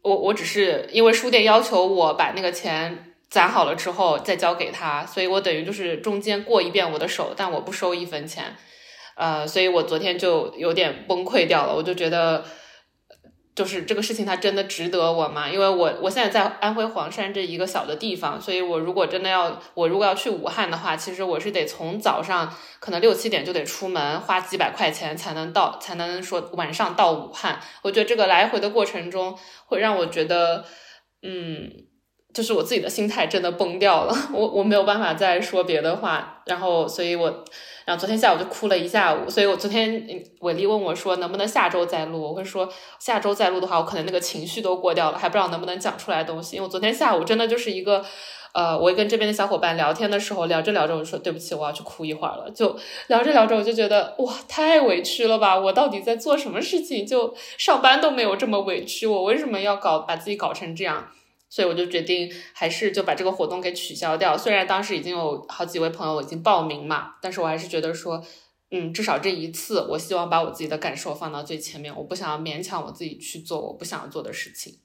[0.03, 8.55] 我我只是因为书店要求我把那个钱攒好了之后再交给他，所以我等于就是中间过一遍我的手，但我不收一分钱。
[9.17, 12.45] 呃，所以我昨天就有点崩溃掉了，我就觉得。
[13.57, 15.49] 就是这个事情，它真的值得我吗？
[15.49, 27.61] 因为我我现在在安徽黄山这一个小的地方，所以我如果真的要，我如果要去武汉的话，其实我是得从早上可能六七点就得出门，花几百块钱才能到，才能说晚上到武汉。
[27.83, 30.65] 我觉得这个来回的过程中，会让我觉得，
[31.23, 31.71] 嗯，
[32.35, 37.45] 就是我自己的心态真的崩掉了， 我我没有办法再说别的话，然后，所以我。
[37.85, 40.07] 然后昨天下午就哭了一下午，所以我昨天
[40.41, 42.69] 伟丽问我说能不能下周再录，我会说
[42.99, 46.57] 下周再录的话，我可能那个情绪都过掉了，还不知道能不能讲出来东西。
[46.57, 48.03] 因为昨天下午真的就是一个，
[48.53, 52.51] 呃，我跟这边的小伙伴聊天的时候，聊着聊着我就说对不起，我要去哭一会儿了。
[52.51, 52.75] 就
[53.09, 57.05] 聊着聊着我就觉得哇，太委屈了吧，我到底在做什么事情？
[57.05, 61.09] 就上班都没有这么委屈，我为什么要搞把自己搞成这样？
[61.55, 64.37] 所以我就决定还是就把这个活动给取消掉。
[64.37, 68.21] 虽然当时已经有好几位朋友已经报名嘛，但是我还是觉得说，
[68.73, 71.97] 嗯，至少这一次，我希望把我自己的感受放到最前面。
[71.97, 74.81] 我不想要勉强我自己去做我不想要做的事情。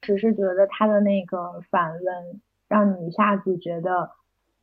[0.00, 4.12] 只是觉得他的那个反问，让你一下子觉得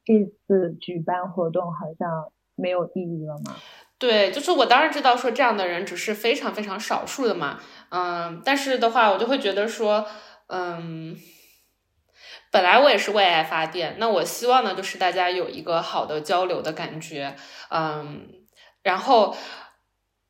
[0.03, 3.55] 这次举办活动好像没有意义了吗？
[3.99, 7.59] 对，就是我当然知道说这样的人只是非常非常少数的嘛。
[7.89, 10.05] 嗯，但是的话，我就会觉得说，
[10.49, 11.17] 嗯，
[12.51, 17.35] 本来我也是为爱发电，那我希望呢，就是大家有一个好的交流的感觉，
[17.71, 18.27] 嗯，
[18.83, 19.35] 然后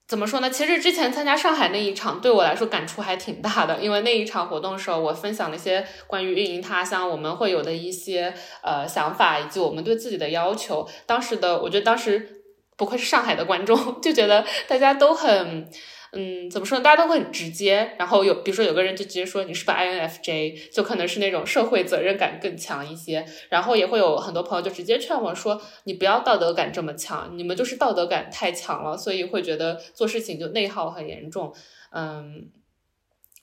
[0.07, 0.49] 怎么说呢？
[0.49, 10.87] 其实之前参加上海那一场，对我来说感触还挺大的，因为那一场活动的时候，我分享了一些关于运营他乡我们会有的一些呃想法，以及我们对自己的要求。
[11.05, 12.36] 当时的我觉得，当时
[12.77, 15.69] 不愧是上海的观众， 就觉得大家都很。
[16.13, 16.83] 嗯，怎么说呢？
[16.83, 23.25] 大家都会很直接，然后有，比如说有个人就直接说你是不 INFJ，就可能是那种社会责任感更强一些。
[23.49, 31.53] 然后也会有很多朋友就直接劝我说，你不要道德感这么强，你们就是道德感太强了，所以会觉得做事情就内耗很严重。
[31.91, 32.49] 嗯。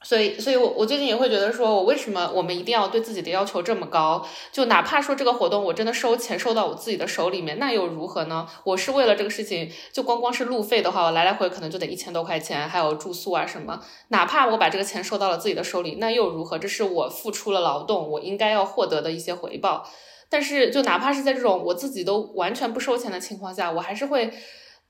[0.04, 4.24] 所以，所以我我最近也会觉得，说我为什么我们一定要对自己的要求这么高？
[4.52, 8.46] 就哪怕说这个活动我真的收钱收到我自己的手里面，那又如何呢？
[8.64, 13.80] 我是为了这个事情，就光光是路费的话，我来来回可能就得一千多块钱，还有住宿啊什么。
[14.08, 16.58] 哪怕我把这个钱收到了自己的手里，那又如何？
[16.58, 19.88] 这是我付出了劳动，我应该要获得的一些回报。
[20.28, 24.30] 但是，就哪怕是在这种我自己都完全不收钱的情况下，我还是会。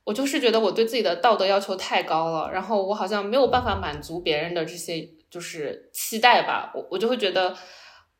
[0.05, 7.57] 我就是觉得我对自己的道德要求太高了，然后我好像没有办法满足别人的这些就是期待吧，我我就会觉得，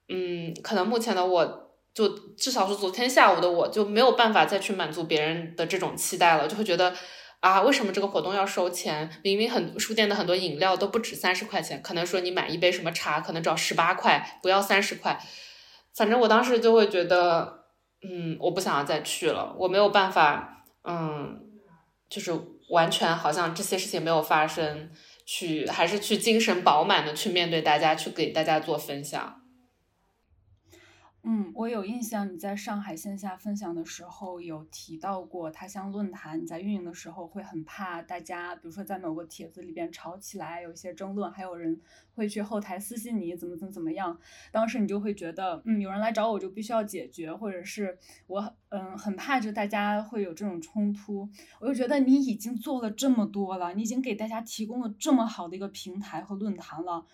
[0.09, 6.95] 嗯，可能目前的我就至少是昨天下午的我就没有办法再去满足别人的这种期待了，就会觉得
[7.41, 9.11] 啊，为什么这个活动要收钱？
[9.23, 15.21] 明明很书店的很多饮料都不止三十块钱，可能说你买一杯什么茶可能只要十八块，不要三十块，
[15.95, 17.67] 反正我当时就会觉得，
[18.03, 21.43] 嗯，我不想要再去了，我没有办法，嗯。
[22.15, 22.31] 就是
[22.69, 24.89] 完全好像这些事情没有发生，
[25.27, 29.41] 去还是去精神饱满的去面对大家，去给大家做分享。
[31.27, 36.39] 嗯，我有印象，你在上海线下分享的时候有提到过他乡论坛。
[36.39, 41.81] 你在运营的时候会很怕大家，比如说在某个帖子里边吵起来，有一些争论，还有人
[42.15, 44.19] 会去后台私信你，怎么怎么怎么样。
[44.53, 51.27] 当时你就会觉得，嗯，有人来找我就必须要解决，或者是我嗯很怕就大家会有这种冲突。
[51.59, 57.07] 我就觉得你已经做了这么多了，你已经给大家提供了这么好的一个平台和论坛了，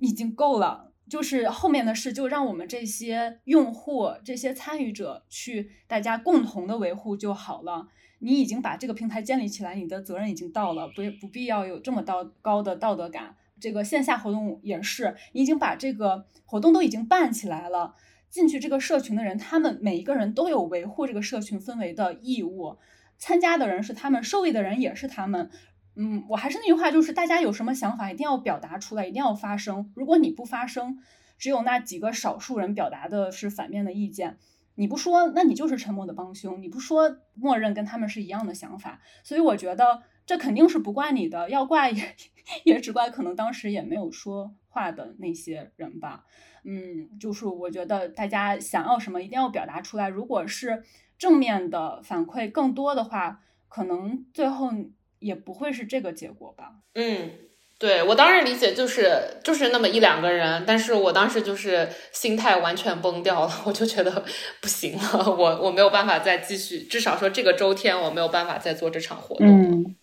[0.00, 0.92] 已经够了。
[1.08, 7.88] 就是后面的事，就让我们这些用户、这些参与者去大家共同的维护就好了。
[8.18, 13.36] 你已经把这个平台建立起来，你的责任已经到了，不不必要有这么道高的道德感。
[13.60, 17.94] 这个线下活动也是，你已经把这个活动都已经办起来了，
[18.28, 22.76] 进去这个社群的人，他们每一个人都有维护这个社群氛围的义务。
[23.18, 25.50] 参加的人是他们，受益的人也是他们。
[25.96, 29.90] 嗯，我还是那句话，就是大家有什么想法，一定要表达出来，一定要发声。
[29.94, 30.98] 如果你不发声，
[31.38, 34.36] 只有那几个少数人表达的是反面的意见，
[34.74, 36.60] 你不说，那你就是沉默的帮凶。
[36.60, 39.00] 你不说，默认跟他们是一样的想法。
[39.24, 42.14] 所以我觉得这肯定是不怪你的，要怪也
[42.64, 46.24] 也只怪可能当时也没有说话的那些人吧。
[46.64, 50.08] 嗯，就是我觉得大家想要什么一定要表达出来。
[50.08, 50.82] 如果是
[51.16, 54.70] 正面的反馈更多的话，可能最后
[55.18, 56.74] 也不会是这个结果吧。
[56.94, 57.30] 嗯，
[57.78, 64.24] 对我当然理解，就是就是那么一两个人，但是我当时就是心态完全崩掉了， 我就觉得
[64.60, 69.46] 不行了，我我没有办法再继续，至少说这个周天我没有办法再做这场活动。
[69.46, 69.96] 嗯，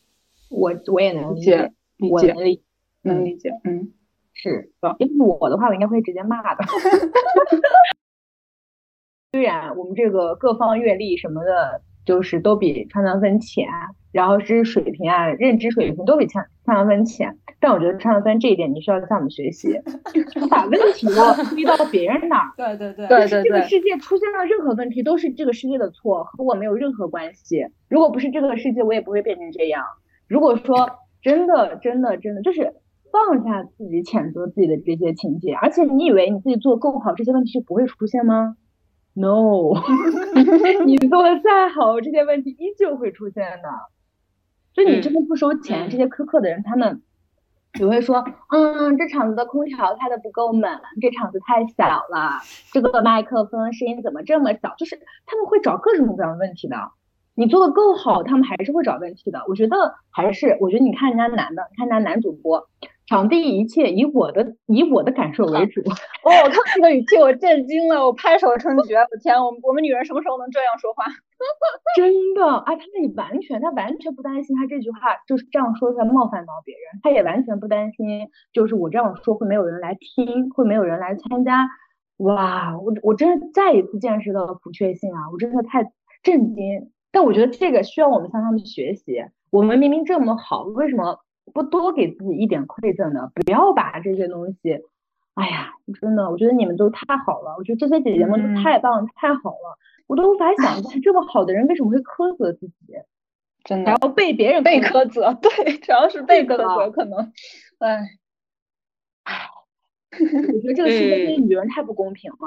[0.49, 2.63] 我我也能理解，理解，我能理
[3.03, 3.93] 能理解，嗯。
[4.35, 6.65] 是，因为我的话，我应该会直接骂的。
[9.31, 13.67] 虽然我们这个各方阅历什么的，就是都比川藏分浅，
[14.11, 19.79] 然后知识水平啊、认知水平都比川川藏分浅，但我觉得川藏分这一点，你需要向我们学习，
[20.49, 21.07] 把问题
[21.55, 22.51] 推到别人那儿。
[22.57, 27.67] 对对对，对对对，这个世界出现了任何问题，都是这个世界的错，和我没有任何关系。
[27.89, 29.83] 如果不是这个世界，我也不会变成这样。
[30.27, 30.89] 如果说
[31.21, 32.73] 真的、真的、真的，就是。
[33.13, 38.55] 放下自己谴责自己的这些情节，而且你以为你自己做够好，这些问题就不会出现吗
[39.13, 39.73] ？No，
[40.85, 43.69] 你做的再好，这些问题依旧会出现的。
[44.73, 47.03] 所以你真的不收钱，这些苛刻的人，他们
[47.73, 52.41] 只会说，嗯，这场子的空调开的不够猛，这场子太小了，
[52.71, 54.73] 这个麦克风声音怎么这么小？
[54.77, 56.75] 就是他们会找各种各样的问题的。
[57.35, 59.43] 你做的够好，他们还是会找问题的。
[59.47, 62.67] 我觉得还是，我觉得你看人家男的，看人家男主播，
[63.07, 65.81] 场地一切以我的以我的感受为主。
[66.23, 68.95] 哦，我看这个语气，我震惊了，我拍手称 绝。
[68.97, 71.05] 我天，我们我们女人什么时候能这样说话？
[71.97, 74.97] 真的，哎，他那里完全，他完全不担心他这句话
[75.27, 81.67] 就是这样说出来冒犯到别人，他也完全不担心，就是我这样说会没有人来听，会没有人来参加。
[82.17, 85.29] 哇，我我真的再一次见识到了不确性啊！
[85.33, 85.91] 我真的太
[86.21, 86.91] 震惊。
[87.11, 89.17] 但我觉得这个需要我们向他们学习。
[89.51, 91.19] 我们明明这么好，为什么
[91.51, 93.31] 不多给自己一点馈赠的？
[93.35, 94.79] 不要把这些东西，
[95.33, 97.55] 哎呀，真的，我觉得你们都太好了。
[97.57, 99.77] 我觉得这些姐姐们都太棒、太好了，
[100.07, 102.93] 我都无法想象这么好的人为什么会苛责自己，
[103.63, 105.33] 真的，然后被别人被苛责。
[105.41, 107.31] 对，主要是被苛责，可能，
[107.79, 107.99] 哎，
[109.23, 109.49] 哎，
[110.11, 112.37] 我觉得这个世界对女人太不公平了。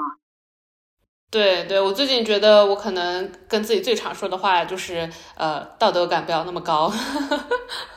[1.29, 6.89] 对对，我最近觉得我可能跟自己最常说的话就是，呃，道德感不要那么高。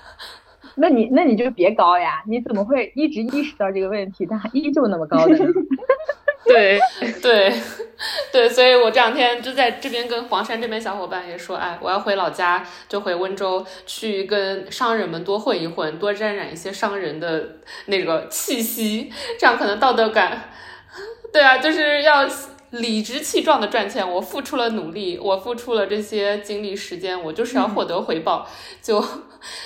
[0.77, 5.37] 那你那你就别高呀，你怎么会一直意识到这个问题，但依旧那么高的？
[6.47, 6.81] 对
[7.23, 7.53] 对
[8.33, 17.57] 对，所以我这两天就在这边跟黄山这边小伙伴也说，哎，我要回老家，就回温州去跟商人们多混一混，多沾染一些商人的
[17.87, 20.51] 那个气息，这样可能道德感，
[21.33, 22.27] 对啊，就是要。
[22.71, 28.49] 理直气壮的赚钱，我付出了努力，我付出了这些精力时间，我就是要获得回报。
[28.81, 29.05] 就，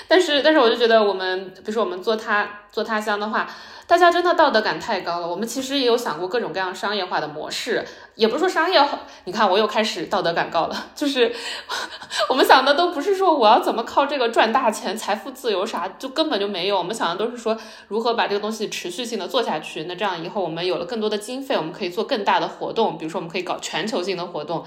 [0.08, 3.48] 但是但是我就觉得我们，比如说我们做他做他乡的话。
[3.86, 5.26] 大家真的道德感太高了。
[5.26, 9.00] 我们其实也有想过各种各样商业化的模式，也不是说商业化。
[9.24, 10.86] 你看，我又开始道德感高了。
[10.96, 11.34] 就是
[12.30, 16.78] 我们想的都不是说我要怎么靠这个赚大钱、财富自由啥，就根本就没有。
[16.78, 17.56] 我们想的都是说
[17.88, 19.84] 如何把这个东西持续性的做下去。
[19.84, 24.64] 那这样以后我们有了更多的经费，我们可以做更大的活动，比如说我们可以搞全球性的活动。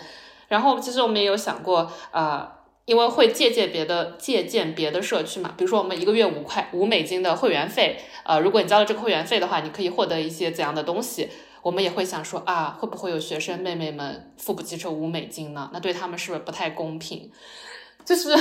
[0.47, 2.56] 然后其实我们也有想过，呃。
[2.87, 11.27] 因为会借鉴别的借鉴别的社区嘛，比如说我们一个月五块五美金的会员费，呃，如果你交了这个会员费的话，你可以获得一些怎样的东西？
[11.63, 15.69] 我们也会想说啊，会不会有学生妹妹们付不起这五美金呢？
[15.73, 17.29] 那对他们是不是不太公平？
[18.05, 18.33] 就是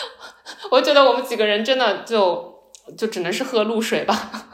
[0.70, 2.62] 我觉得我们几个人真的就
[2.94, 4.47] 就只能是喝露水吧。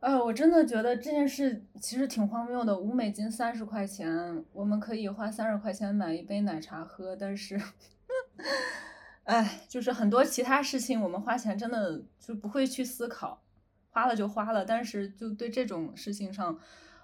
[0.00, 2.74] 哎，我真的觉得这件事其实挺荒谬的。
[2.76, 7.60] 五美金三十块钱，我们可以花三十块钱买一杯奶茶喝，但是，
[9.24, 13.42] 哎，就是很多其他事情我们花钱真的就不会去思考，
[13.90, 14.64] 花了就花了。
[14.64, 16.58] 但是就对这种事情上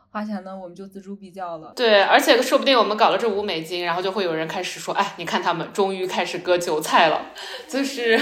[0.09, 1.75] 花钱呢，我们就锱铢必较了。
[1.77, 7.27] 对，而且说不定我们搞了这五美金，然后就会有人开始说，哎，你看他们终于开始割韭菜了，
[7.69, 8.19] 就是。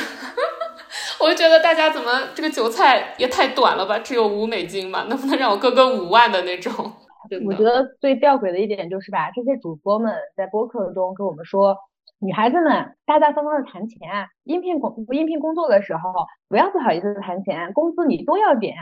[1.25, 3.99] 我就觉得大家怎么这个韭菜也太短了吧？
[4.01, 6.73] 只有五美金嘛， 能不能让我割个五万的那种？
[7.47, 11.79] 我觉得最吊诡的一点就是吧，这些主播们在播客中跟我们说，
[12.21, 16.13] 女孩子们大大方方的谈钱，应聘工应聘工作的时候
[16.51, 18.77] 不要不好意思谈钱，工资你都要点，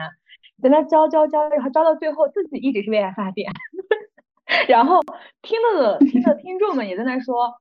[0.61, 3.49] 在那交交交，然后交到最后自己一直是为爱发电，
[4.67, 4.99] 然后
[5.43, 7.55] 听了的听的听众们也在那说，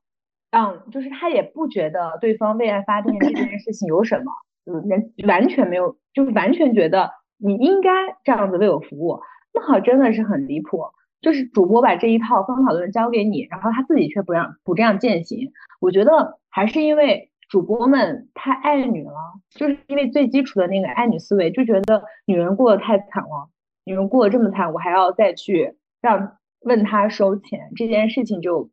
[0.50, 4.32] 嗯，就是他也不觉得对方为爱发电这件事情有什么。
[4.64, 7.90] 嗯，人完全没有，就是完全觉得你应该
[8.24, 9.20] 这样子为我服务，
[9.52, 10.82] 那好，真的是很离谱。
[11.20, 15.52] 就是主播把这一套方法论交给你，然后他自己却不让不这样践行。
[15.80, 19.14] 我觉得还是因为主播们太爱女了，
[19.50, 23.48] 就是因为最基础的那个爱女思维，就觉得女人过得太惨了，
[23.84, 28.70] 女人过得这么惨，我还要再去让问她收钱，这件事情就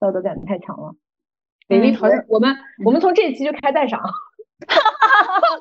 [0.00, 0.94] 道德感太强了。
[1.66, 2.56] 美丽同志，我们
[2.86, 4.00] 我们从这一期就开赞赏，
[4.66, 5.58] 哈哈哈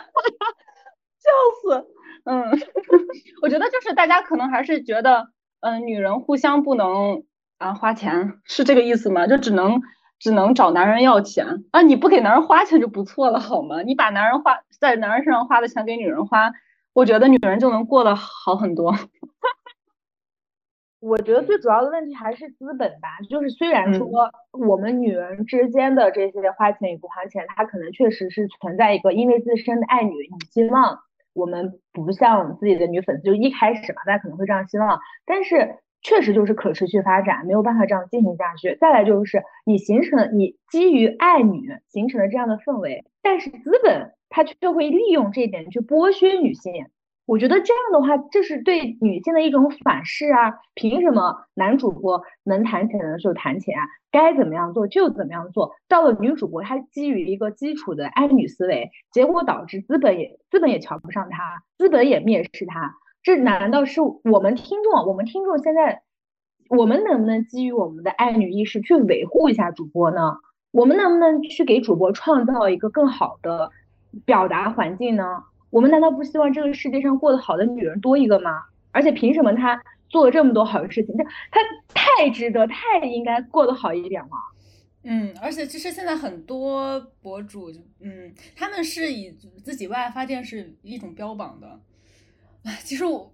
[1.20, 1.30] 笑
[1.62, 1.88] 死。
[2.26, 2.44] 嗯，
[3.42, 5.28] 我觉得就是大家可能还是觉得，
[5.62, 7.24] 嗯，女人互相不能
[7.58, 9.28] 啊花钱，是这个意思吗？
[9.28, 9.82] 就只能
[10.20, 11.82] 只能找男人要钱啊？
[11.84, 13.82] 你不给男人花钱就不错了，好吗？
[13.84, 16.52] 你把男人花在男人身上花的钱给女人花，
[16.94, 18.94] 我觉得女人就能过得好很多。
[21.00, 24.08] 我觉得最主要的问题还是资本吧，就是虽然说
[24.52, 31.00] 我们女人之间的这些花钱与不花钱，它可能确实是存在一个因为自身的爱女，你希望。
[31.34, 38.76] 我们不像自己的女粉丝，就一开始嘛，大家可能会这样希望，但是确实就是可持续发展，没有办法这样进行下去。
[38.82, 46.88] 再来就是你形成你基于爱女形成了这样的氛围，但是资本它却会利用这一点去剥削女性。
[47.28, 50.54] 我觉得这样的话，这是对女性的一种反噬啊！
[50.76, 55.76] 凭什么男主播能谈钱的时候谈钱啊，该怎么样做就怎么样做？
[55.90, 62.94] 到了女主播，她基于一个基础的爱女思维，结果导致资本也资本也瞧不上她，资本也蔑视她。
[63.22, 65.06] 这难道是我们听众？
[65.06, 66.04] 我们听众现在，
[66.70, 70.38] 我们能不能基于我们的爱女意识去维护一下主播呢？
[70.72, 73.70] 我们能不能去给主播创造一个更好的
[74.24, 75.44] 表达环境呢？
[75.70, 78.64] 我们难道不希望这个世界上过得好的女人多一个吗？
[78.92, 81.60] 而且凭什么她做了这么多好的事情，她她
[81.94, 84.30] 太值得，太应该过得好一点了。
[85.04, 87.72] 嗯，而且其实现在很多博主，
[88.02, 89.32] 嗯，他们是以
[89.64, 91.80] 自己为爱发电是一种标榜的。
[92.66, 93.32] 唉， 其实我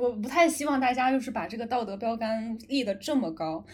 [0.00, 3.64] 我不太希望大家就是把这个道德标杆立得这么高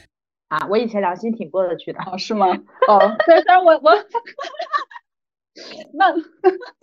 [0.49, 0.67] 啊。
[0.69, 2.47] 我以前良心挺过得去的，哦，是吗？
[2.89, 3.93] 哦，虽然我我，
[5.95, 6.13] 那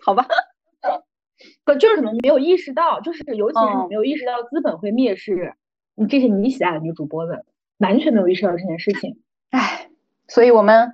[0.04, 0.26] 好吧。
[1.66, 5.56] 可就是你们没有意识到，就是尤其是你没有意识到资本会蔑视
[5.96, 7.44] 你这些你喜爱的女主播们，
[7.80, 9.20] 完全没有意识到这件事情。
[9.50, 9.90] 唉，
[10.28, 10.94] 所以我们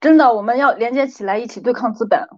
[0.00, 2.28] 真的我们要连接起来，一起对抗资本。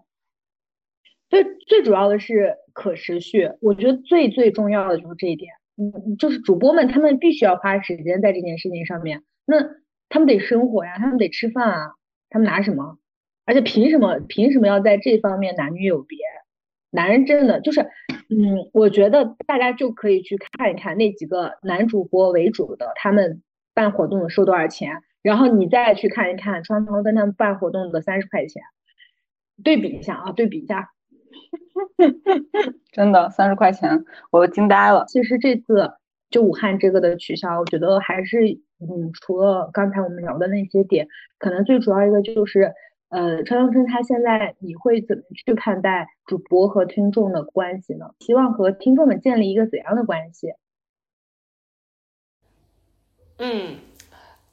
[1.28, 5.53] 最最主要的是可持续，我觉得最最重要的就是这一点。
[5.77, 9.57] 嗯，就是主播们他们必须要花时间在这件事情上面，那
[10.09, 11.94] 他们得生活呀，他们得吃饭啊，
[12.31, 12.97] 他们拿什么？
[13.44, 16.19] 而且凭什么凭什么要在这方面男女有别？
[16.97, 17.82] 男人真的就是，
[18.31, 23.43] 嗯，我觉得大家就可以去看一看那几个男主播为主的，他们
[23.74, 28.62] 办活动收多少钱，然后你再去看一看川涛跟他们办活动的三十块钱，
[29.62, 30.89] 对比一下啊，对比一下，
[32.93, 35.05] 真的三十块钱，我惊呆了。
[35.06, 35.93] 其实这次
[36.31, 38.39] 就武汉这个的取消，我觉得还是，
[38.81, 41.09] 嗯，除了刚才我们聊的那些点，
[41.39, 42.73] 可能最主要一个就是。
[43.09, 48.11] 呃，陈永春他现在你会怎么去看待主播和听众的关系呢？
[48.19, 50.55] 希望和听众们建立一个怎样的关系？
[53.39, 53.77] 嗯，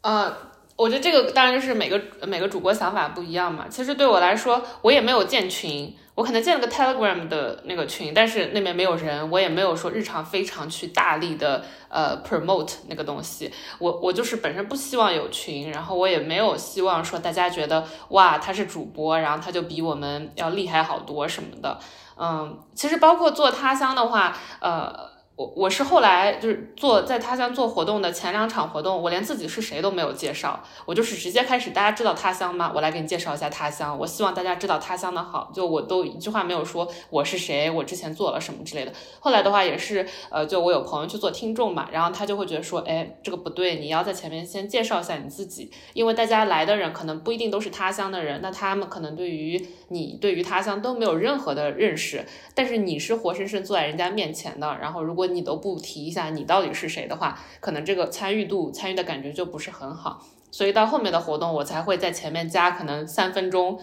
[0.01, 0.35] 呃，
[0.75, 3.67] 我觉得这个当然是每个每个主播想法不一样嘛。
[3.67, 5.95] 其实对我来说，我也没有建群。
[6.15, 13.51] 我可能建了个 Telegram 的那个群，但是那边没有人，我也没有说日常非常去大力的呃 promote 那个东西。
[13.79, 21.79] 我我就是本身不希望有群，然后我也没有希望说大家觉得哇他是主播，然后他就比我们要厉害好多什么的。
[22.15, 25.12] 嗯，其实包括做他乡的话，呃。
[25.35, 32.71] 我我是后来就是做在他乡做活动的前两场活动，我连自己是谁都没有介绍，我就是直接开始，大家知道他乡吗？
[32.75, 33.97] 我来给你介绍一下他乡。
[33.97, 38.93] 我希望大家知道他乡的好，就我都一句话没有说我是谁，我之前做了什么之类的。
[39.19, 52.23] 后来的话也是，呃，就我有朋友去做听众嘛，然后他就会觉得说，哎，这个不对，你要在前面先介绍一下你自己，因为大家来的人可能不一定都是他乡的人，那他们可能对于你对于他乡都没有任何的认识，
[52.53, 60.25] 但是你是活生生坐在人家面前的，然后如果你都不提一下你到底是谁的话，可能这个参与度、参与的感觉就不是很好。
[60.51, 63.79] 所以到后面的活动，我才会在前面加可能三分钟、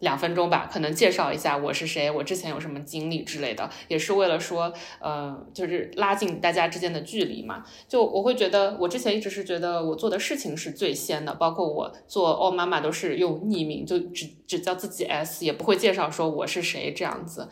[0.00, 4.70] 两分钟吧，可能介绍一下我是谁，我之前有什么经历之类的，也是为了说，
[5.00, 7.64] 呃，就是拉近大家之间的距离嘛。
[7.88, 17.48] 就我会觉得，我之前一直是觉得我做的事情是最先的，包括我做哦妈妈都是用匿名，就只只叫自己 S，也不会介绍说我是谁这样子，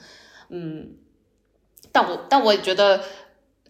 [0.51, 0.91] 嗯。
[1.93, 3.03] 但我但我也觉得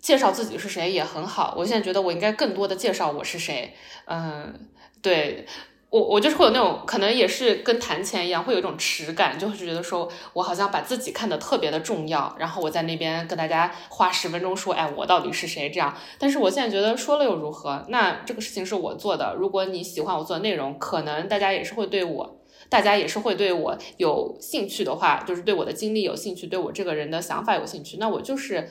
[0.01, 1.55] 介绍自己是谁也很好。
[1.57, 3.75] 我现在觉得我应该更多的介绍我是谁。
[4.07, 4.69] 嗯，
[5.03, 5.47] 对
[5.91, 15.95] 我我就是会有那种，可能也是跟谈钱一样，会有一种耻感，就会觉得说我好像把自己看得特别的重要，然后我在那边跟大家花十分钟说，哎，我到底是谁这样。
[16.19, 17.85] 但是我现在觉得说了又如何？
[17.89, 22.41] 那这个事情是我做的，如果你喜欢我做的内容，可能大家也是会对我，
[22.73, 28.67] 大家也是会对我有兴趣的话，就是对我的经历有兴趣，对我这个人的想法有兴趣，那我就是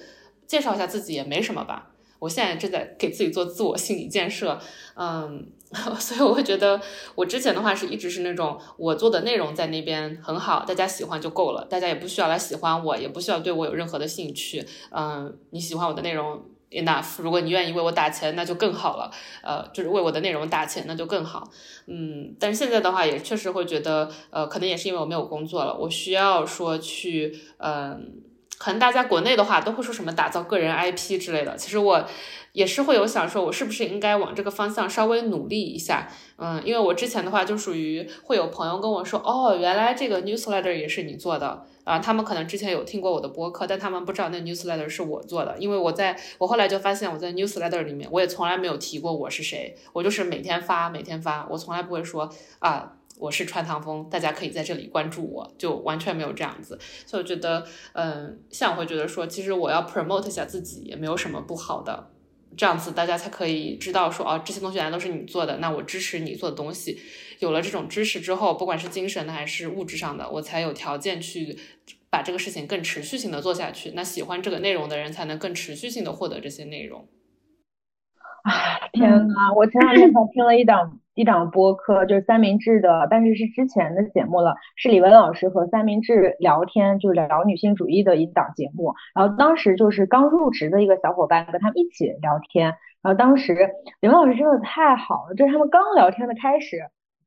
[0.47, 1.91] 介绍一下自己也没什么吧。
[2.17, 4.59] 我现在正在给自己做自我心理建设，
[4.95, 5.51] 嗯。
[6.01, 6.81] 所以我会觉得，
[7.15, 14.65] 我之前的话是一直是那种我做的内容在那边很好，大家喜欢就够了，大家也不需要来喜欢我，也不需要对我有任何的兴趣。
[14.89, 19.11] 嗯，你喜欢我的内容 enough，如果你愿意为我打钱，那就更好了。
[19.43, 21.49] 呃，就是为我的内容打钱，那就更好。
[21.87, 28.13] 嗯，但是现在的话也确实会觉得，呃，可能也是因为我没有工作了，我需要说去，嗯，
[28.57, 32.05] 可能大家国内的话都会说什么打造个人 IP 之类的，其实我。
[32.53, 36.09] 也是会有想说，我是不是应该往这个方向稍微努力一下？
[36.35, 41.99] 嗯，因为我之前的话就属于会有朋友跟我说，哦，原来这个 newsletter 也是你做的啊。
[41.99, 45.55] 他们可能之前有听过我的播客，但他们不知道那 newsletter 是我做的。
[45.59, 52.29] 因为我在我后来就发现，我在 newsletter 里面，我也从来没有提过我是谁，我就是每天发，每天发，我从来不会说
[52.59, 56.79] 啊，我是川唐风，大家可以在这里关注我，就完全没有这样子。
[57.05, 62.09] 所以我觉得，嗯，像我会觉得说，其实我要 promote 一下自己，也没有什么不好的。
[62.57, 66.99] 这样子大家才可以知道说哦，这些东西原来都是你做的，那我支持你做的东西。
[67.41, 71.57] 有了这种知识之后，不管是精神的还是物质上的，我才有条件去
[72.09, 73.91] 把这个事情更持续性的做下去。
[73.95, 77.07] 那喜欢这个内容的人才能更持续性的获得这些内容。
[78.43, 80.97] 啊，天呐，我前两天才听了一档。
[81.13, 88.95] 一档播客就是三明治的，但是是之前的节目了，是李文老师和三明治聊天，就是聊女性主义的一档节目。
[89.13, 92.67] 然后当时就是刚入职的一个小伙伴跟他们一起聊天，
[93.01, 96.77] 然后当时李文老师真的太好了，就是他们刚聊天的开始，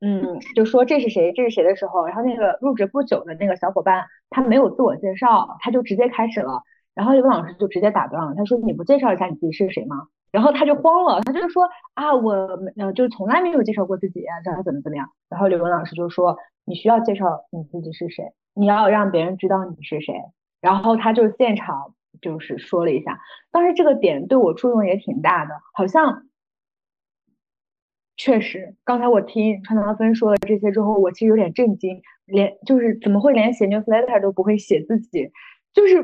[0.04, 6.62] 嗯，就说这是谁，这是谁的时候，然后那个入职不久的那个小伙伴他没有自我介绍，他就直接开始了，
[6.94, 10.08] 然后李玟老师就直接打断了，他说你不介绍一下你自己是谁吗？
[10.30, 12.32] 然后他就慌了，他就说啊，我
[12.76, 15.08] 呃就从来没有介绍过自己，然后怎么怎么样。
[15.30, 16.36] 然后刘文老师就说，
[16.66, 20.14] 你需要介绍你自己是谁，你要让别人知道你是谁。
[20.60, 23.20] 然后他就现场就是说了一下，
[23.52, 26.24] 当时这个点对我触动也挺大的，好像
[28.16, 35.30] 确实，刚才我听川唐芬说了这些之后，我其实有点震惊，连就是怎么会连写 newsletter 都不会写自己。
[35.72, 36.00] 就是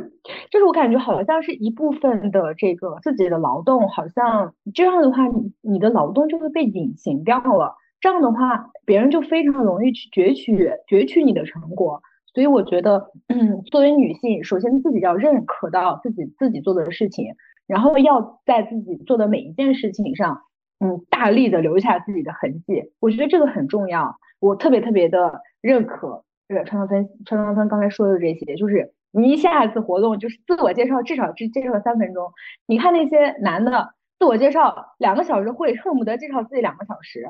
[0.50, 7.76] 就是我感觉好像是一部分的这个自己的劳动，好像这样的话，你你的劳动就会被隐形掉了。
[8.00, 12.02] 这样的话，别人就非常容易去攫取攫取你的成果。
[12.34, 17.34] 所以我觉得，嗯，作为女性，首先自己要认可到自己自己做的事情，
[17.68, 20.40] 然后要在自己做的每一件事情上，
[20.80, 22.92] 嗯，大力的留下自己的痕迹。
[22.98, 24.18] 我觉得这个很重要。
[24.40, 28.92] 我特别特别的认可，呃，川川芬川川芬刚才说的这些，就是。
[29.12, 32.32] 你一下子活动就是自我介绍，至少只介绍三分钟。
[32.66, 37.28] 你看那些男的自我介绍两个小时会，恨不得介绍自己两个小时。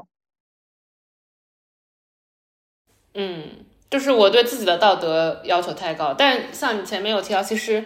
[3.14, 6.12] 嗯，就是我对自己的道德要求太高。
[6.12, 7.82] 但像你前面有提到，其实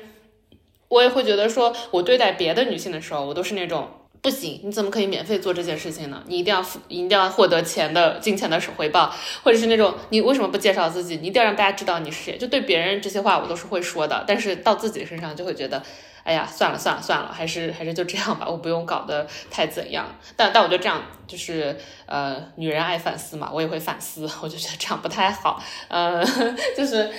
[0.88, 3.88] 我也会觉得说，我对待别的女性的时候，我都是那种。
[4.24, 6.22] 不行，你怎么可以免费做这件事情呢？
[6.26, 11.18] 你一定要付，一定要获得钱的金钱的回报，或者是那种你为什么不介绍自己？
[11.18, 12.38] 你一定要让大家知道你是谁。
[12.38, 15.82] 就对别人这些话我都是会说的，但是到自己身上就会觉得，
[16.22, 20.06] 哎呀，算了算了算了，还是还是就这样吧，我不用搞得太怎样。
[20.34, 21.76] 但但我觉得这样就是
[22.06, 26.24] 呃，女人爱反思嘛，我也会反思，我就觉得这样不太好，呃，
[26.74, 27.10] 就是。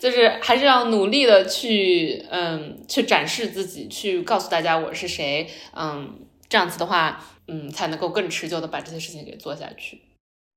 [0.00, 10.00] 就是还是要努力的去，嗯，去展示自己，去告诉大家我是谁，嗯，这样子的话，嗯，才能够更持久的把这些事情给做下去。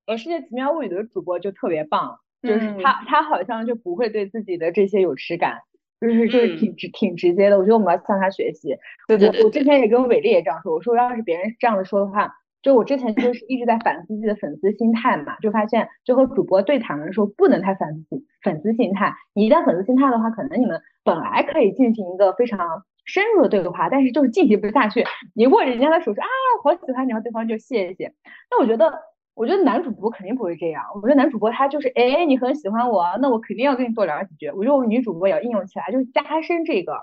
[0.07, 5.59] 呃，世界奇妙物语的主播就特别棒，就是他他好像就不会对自己的这些有耻感，
[5.99, 7.57] 就是就是挺直挺直接的。
[7.57, 8.76] 我觉得我们要向他学习。
[9.07, 9.43] 对对对。
[9.43, 12.34] 我之前也跟伟丽也这样说，我说要是别人这样子说的话。
[12.61, 19.15] 就我之前就是一直在反思自己的粉丝心态嘛，就发现就和主播对谈的时候不能太反思粉丝心态。
[19.34, 25.03] 你一旦粉丝心态的话，可能你们本来可以进行一个非常深入的对话，但是就是进行不下去。
[25.35, 26.27] 你握人家的手说啊，
[26.63, 28.13] 好喜欢你，然后对方就谢谢。
[28.49, 28.93] 那我觉得，
[29.33, 30.83] 我觉得男主播肯定不会这样。
[30.95, 34.47] 我觉得男主播他就是，哎，你很喜欢我，那我肯定要跟你多聊几句。
[34.51, 36.93] 我觉得我们女主播也要应用起来，就是加深这个，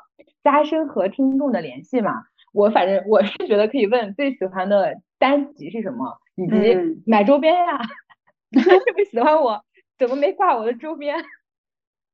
[0.42, 2.22] 加深和听众的联系嘛。
[2.52, 5.00] 我反正我是觉得可以问最喜欢的。
[5.20, 6.16] 单集是什么？
[6.36, 7.80] 以及买周边呀？
[8.54, 9.64] 这么喜欢我，
[9.98, 11.24] 怎么没挂我的周边？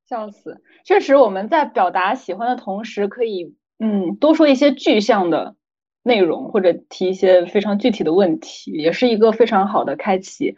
[0.09, 0.63] 笑死！
[0.87, 5.57] 确实，我们在表达喜欢的同时，可以嗯多说一些具象的
[6.03, 10.57] 内容，或者提一些非常具体的问题，也是一个非常好的开启。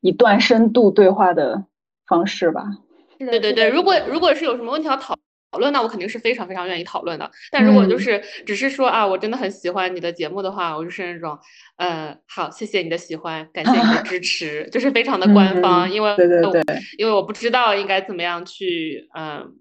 [0.00, 1.64] 一段深度对话的
[2.06, 2.64] 方式吧。
[3.18, 5.16] 对对对，如果如果是有什么问题要讨
[5.50, 7.30] 讨论，那我肯定是非常非常愿意讨论的。
[7.50, 11.38] 但如果就是只是说啊，我真的很喜欢你的节目的话，我就是那种，
[11.76, 16.62] 呃，好，谢谢你的喜欢，感谢你的支持， 就是非常的官方，因为对对对，
[16.98, 19.54] 因为我不知道应该怎么样去，嗯，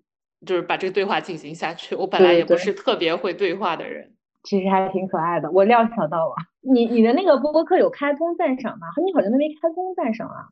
[0.45, 1.95] 就是把这个对话进行下去。
[1.95, 4.13] 我本来也不是特别会对话的人，
[4.43, 5.49] 其实还挺可爱的。
[5.51, 8.87] 我料想到了，你你的那个播客有开通赞赏吗？
[9.03, 10.47] 你好像都没开通赞赏啊？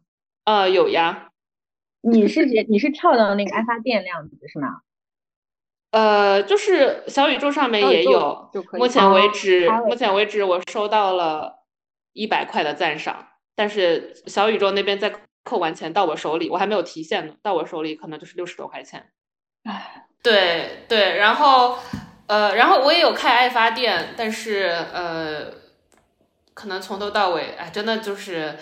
[0.46, 1.30] 呃，有呀。
[2.02, 4.82] 你是你是跳到那个爱发电那样子是吗？
[5.92, 11.64] 呃，就是小宇宙上面也有，目前为止，目前为止我收到了
[12.12, 15.14] 一百块的赞赏，但是小宇宙那边在
[15.44, 19.12] 扣完钱到我手里，我还没有提现呢，到我手里可能就是六十多块钱。
[19.64, 21.76] 唉，对对，然后
[22.28, 25.52] 呃，然后我也有开爱发电，但是呃，
[26.54, 28.56] 可能从头到尾，哎，真的就是。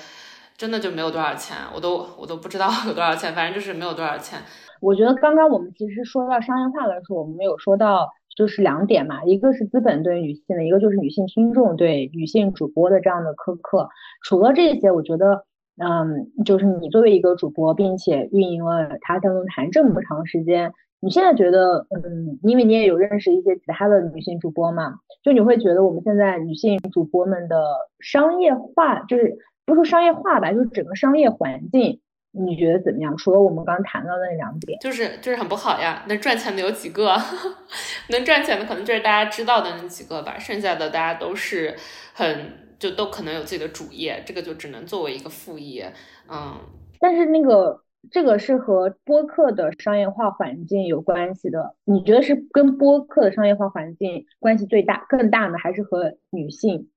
[0.57, 4.38] 真的就没有多少钱，我都我都不知道有多少钱，反正就是没有多少钱。
[4.80, 8.07] 我觉得刚刚我们其实说到商业化的时候，我们有说到
[8.38, 13.90] 就是两点嘛，一个是资本对女性的，一个就是女性听众对女性主播的这样的苛刻。
[14.22, 15.45] 除了这些，我觉得，
[15.84, 27.61] 嗯，就是你作为一个主播，并且运营了他家论坛这么长时间，你现在觉得，嗯，因为你也有认识一些其他的女性主播嘛，就你会觉得我们现在女性主播们的
[27.99, 29.38] 商业化就是。
[29.64, 32.02] 不说商业化吧，就是整个商业环境，
[32.32, 33.15] 你觉得怎么样？
[33.15, 36.03] 除了我们刚刚谈到的那两点，就是就是很不好呀。
[36.10, 37.15] 能赚钱的有几个？
[38.10, 41.73] 能赚钱的可能就是大家知道的那几个吧，剩下的大家都是
[42.14, 45.94] 很就都可能有自己的主业，这个就只能作为一个副业。
[46.28, 46.57] 嗯，
[46.99, 47.80] 但是那个
[48.10, 51.76] 这个是和播客的商业化环境有关系的。
[51.84, 56.90] 你觉得是跟播客的商业化环境关系最大、更大呢，还是和女性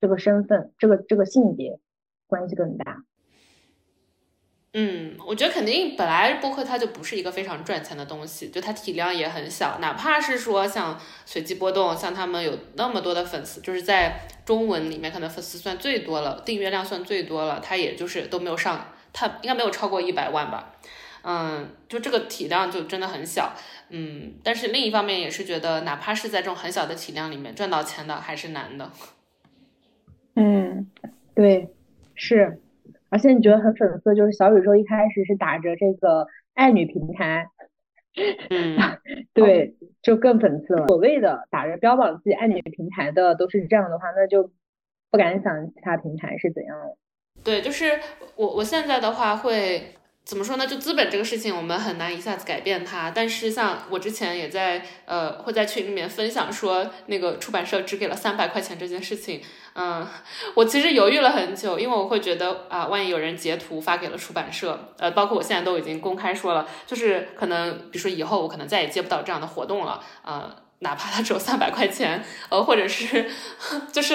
[0.00, 1.80] 这个身份、这个这个性别？
[2.28, 3.04] 关系更大。
[4.72, 9.78] 嗯，我觉得肯定本来播客它就不是一个非常赚钱的东西，就它体量也很小。
[9.80, 20.76] 哪怕是说像随机波动，像他们有那么多的粉丝，就是在中文里面可能粉丝算最多了，订阅量算最多了，它也就是都没有上，它应该没有超过一百万吧。
[21.22, 23.52] 嗯，就这个体量就真的很小。
[23.88, 28.92] 嗯，但是另一方面也是觉得，哪怕是在这种很小的体量里面赚到钱的还是难的。
[30.34, 30.90] 嗯，
[31.34, 31.70] 对。
[32.18, 32.62] 是，
[33.10, 37.50] 而且你觉得很粉色，就是小宇宙一开始是打着这个爱女平台，
[38.48, 38.78] 嗯，
[39.34, 40.86] 对，就更粉色了。
[40.86, 44.50] 所谓的打着标榜自己爱女平台的都是这样的话，那就
[45.10, 46.96] 不敢想其他平台是怎样的。
[47.46, 47.98] 对，就是
[48.34, 49.92] 我我现在的话会。
[50.26, 50.66] 怎么说呢？
[50.66, 53.12] 就资本这个事情，我们很难一下子改变它。
[53.12, 59.40] 但是像我之前也在呃会在群里面分享说，那个出版社只给了三百块钱这件事情，
[59.76, 60.04] 嗯，
[60.56, 70.56] 我其实犹豫了很久，因为我会觉得啊，万一有人截图发给了出版社，呃，包括我现在都已经公开说了，就是可能比如说以后我可能再也接不到这样的活动了，啊。
[70.80, 73.30] 哪怕他只有三百块钱，呃，或者是，
[73.92, 74.14] 就是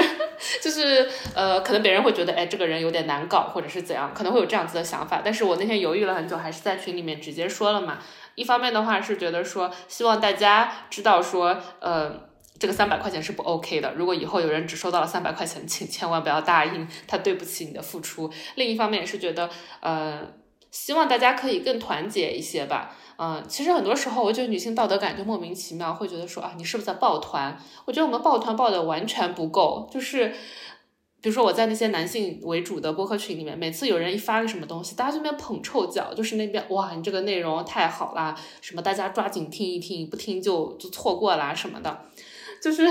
[0.62, 5.22] 就是呃，可能别人会觉得，哎，这个人有点难搞，或者是怎样，可能会有这样子的想法。
[5.24, 8.00] 但是我那天犹豫了很久，还是在群里面直接说了嘛。
[8.36, 12.30] 一方面的话是觉得说，希望大家知道说，呃，
[12.60, 13.94] 这个三百块钱是不 OK 的。
[13.96, 18.32] 如果以后有人只收到了三百块钱，请千万不要答应，他对不起你的付出。
[18.56, 19.50] 另一方面也是觉得，
[19.82, 20.22] 呃，
[20.72, 22.95] 希望大家可以更团结一些吧。
[23.18, 27.56] 嗯，其实很多时候，我觉得女性道德感就莫名其妙，会觉得说啊，你是不是在抱团？
[27.85, 29.88] 我觉得我们抱团抱的完全不够。
[29.93, 30.30] 就是，
[31.22, 42.06] 比如说我在那些男性为主的播客群里面，每次有人一发个什么东西，大家这边捧臭脚，就是那边哇，你这个内容太好啦，什么大家抓紧听一听，不听就就错过啦什么的。
[42.60, 42.88] 就是，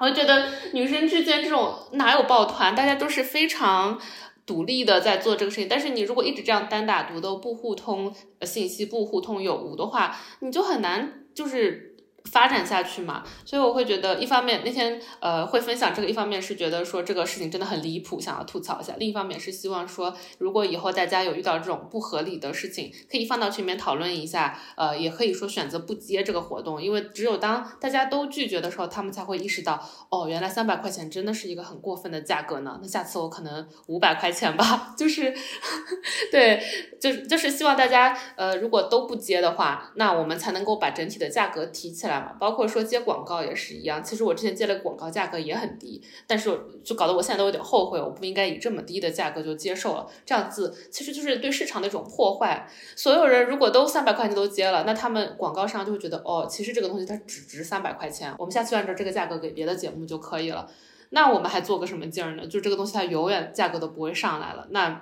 [0.00, 4.00] 我觉得女生之间这种哪有抱团，大家都是非常。
[4.46, 11.93] 独立的在做这个事情，但是你如果一直这样单打独斗，不互通信息，不互通有无的话，你就很难就是。
[12.30, 32.80] 发展下去嘛，所以我会觉得，一方面那天呃会分享这个，一方面是觉得说这个事情真的很离谱，想要吐槽一下；另一方面是希望说，如果以后大家有遇到这种不合理的事情，可以放到群里面讨论一下，呃，也可以说选择不接这个活动，因为只有当大家都拒绝的时候，他们才会意识到，哦，原来三百块钱真的是一个很过分的价格呢。
[32.82, 35.32] 那下次我可能五百块钱吧， 就是，
[36.32, 36.60] 对，
[36.98, 42.13] 就就是希望大家呃如果都不接的话，那我们才能够把整体的价格提起来。
[42.40, 46.50] 包括说接广告也是一样，其实我之前接的广告价格也很低，但是
[46.84, 52.68] 就搞得我现在都有点后悔，我不应该以这么低的价格就接受了，这样子其实就是对市场的一种破坏。
[52.96, 60.68] 所有人如果都三百块钱都接了，那他们广告商就会觉得哦，其实这个东西它只值三百块钱，我们下次按照这个价格给别的节目就可以了。
[61.14, 62.44] 那我们还做个什么劲儿呢？
[62.44, 64.66] 就这个东西它永远价格都不会上来了。
[64.70, 65.00] 那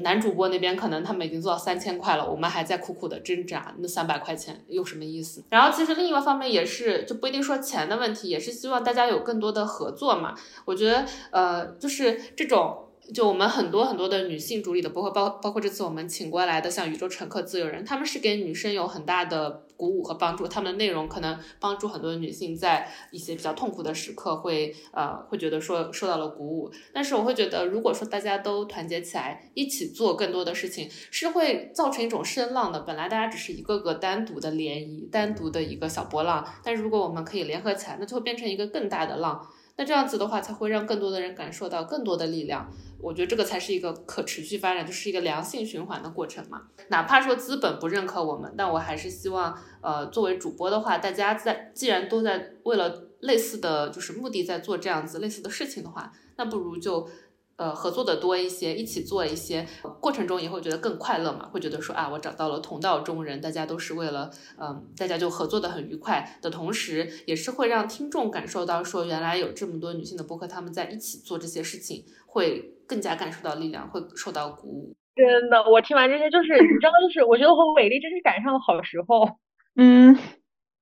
[0.00, 5.44] 男主播那边可能他们已经做到三千块了，我们还在苦苦的挣扎，那三百块钱有什么意思？
[5.50, 10.34] 然后其实另一个方面也是，就不一定说钱的问题，也是希望大家有更多的合作嘛。
[10.64, 12.88] 我觉得呃，就是这种。
[13.12, 20.46] 就我们很多很多的女性主理的播客，包包括这次我们请过来的像宇宙乘客、自由人，他们是给女生有很大的鼓舞和帮助。
[20.48, 26.70] 他们的内容可能帮助很多女性在一些比较痛苦的时刻会呃会觉得说受到了鼓舞。
[26.92, 32.80] 但是我会觉得，如果说大家都团结起来，一起做更多的事情，是会造成一种声浪的。
[32.80, 39.46] 本来大家只是一个个单独的涟漪，单独的一个小波浪，但是如果我们可以联合起来，那就会变成一个更大的浪。
[39.76, 42.70] 那这样子的话，才会让更多的人感受到更多的力量。
[43.00, 46.62] 我觉得这个才是一个可持续发展，就是一个良性循环的过程嘛。
[46.88, 57.08] 哪怕说资本不认可我们，但我还是希望，呃，作为主播的话，大家在既然都在为了类似的就是目的在做这样子类似的事情的话，那不如就。
[57.56, 59.64] 呃，合作的多一些，一起做一些，
[60.00, 74.94] 过程中也会觉得更快乐嘛，会觉得说啊，我找到了同道中人，大家都是为了，嗯，大家就合作的很愉快的同时，也是会让听众感受到说，原来有这么多女性的播客，她们在一起做这些事情，会更加感受到力量，会受到鼓舞。
[75.14, 79.28] 真的，我听完这些，就是你知道，就是我觉得和伟丽真是赶上了好时候。
[79.76, 80.18] 嗯，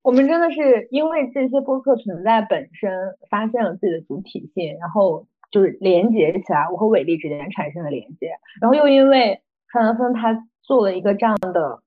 [0.02, 2.90] 我们真的是因为这些播客存在本身，
[3.28, 5.26] 发现了自己的主体性，然后。
[5.50, 9.40] 就是连接起来，我和伟丽之间产生的连接，然后又因为
[9.70, 11.82] 川南风他做了一个这样的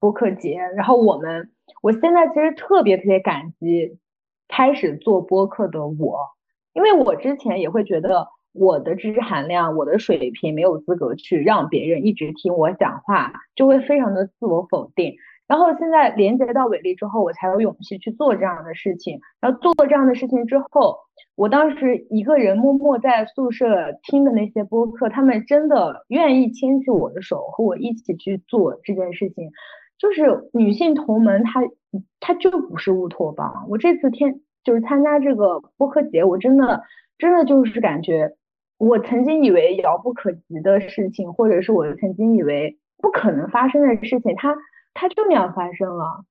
[0.00, 1.50] 播客节，然后我们，
[1.82, 3.98] 我现在其实特别特别感激
[4.46, 6.28] 开始做播客的我，
[6.72, 15.16] 因为我之前也会觉得我的知识含量、我的水平没有资格去让别人一直听我讲话，就会非常的自我否定。
[15.48, 19.18] 然后现在连接到伟力之后，我才有勇气去做这样的事情。
[19.40, 20.98] 然后做了这样的事情之后，
[21.36, 29.50] 我当时一个人默默在宿舍听的那些播客，他们真的愿意牵起我的手，和我一起去做这件事情。
[29.98, 31.62] 就是女性同门，她
[32.20, 33.66] 她就不是乌托邦。
[33.70, 36.82] 我这次天就是参加这个播客节，我真的
[37.16, 38.34] 真的就是感觉，
[38.76, 44.54] 我曾经以为遥不可及的事情，或者是我曾经以为不可能发生的事情，它。
[44.94, 46.24] 它就那样发生了。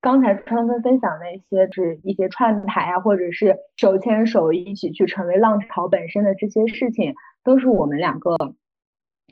[0.00, 7.14] 刚才川芬分享那些，是一些串台啊，或者是手牵手一起去成为浪潮本身的这些事情，
[7.44, 8.36] 都是我们两个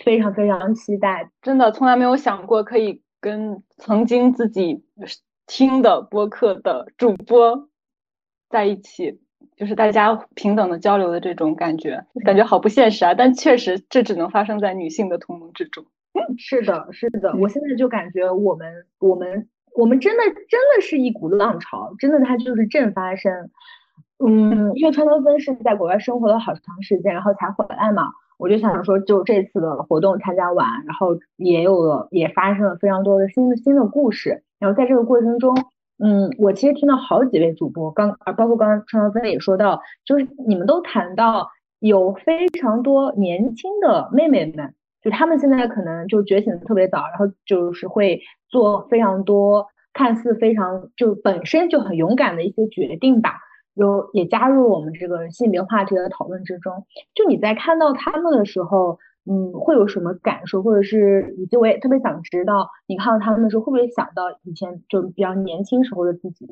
[0.05, 1.31] 非常非常期待。
[1.43, 4.85] 真的从来没有想过可以跟曾经自己
[5.49, 7.69] 听的播客的主播
[8.49, 9.20] 在一起，
[9.57, 13.12] 就是大家平等的交流的这种感觉，感觉好不现实啊！
[13.12, 15.85] 但确实，这只能发生在女性的同盟之中。
[16.39, 23.51] 是的，是的，我现在就感觉我们，我们，我们真的，真的是一股浪潮，真的它就是正发生。
[24.23, 34.43] 嗯，因为川多芬是在国外生活了好长时间，然后才回来嘛，我就想说，就这次的活动参加完，然后也有了，也发生了非常多的新的新的故事。
[34.59, 35.57] 然后在这个过程中，
[35.99, 44.74] 嗯，我其实听到好几位主播，刚啊，包括刚刚川多芬也说到，就是你们都谈到有非常多年轻的妹妹们。
[45.03, 53.39] 就他们现在可能就觉醒的特别早，然后就是会做非常多看似非常就本身就很勇敢的一些决定吧，
[53.75, 56.85] 有也加入我们这个性别话题的讨论之中。
[57.15, 58.99] 就你在看到他们的时候，
[59.31, 66.47] 嗯，会有什么感受，或者是以及我也特别想知道，你看到他们的时候会不会想到以前就比较年轻时候的自己？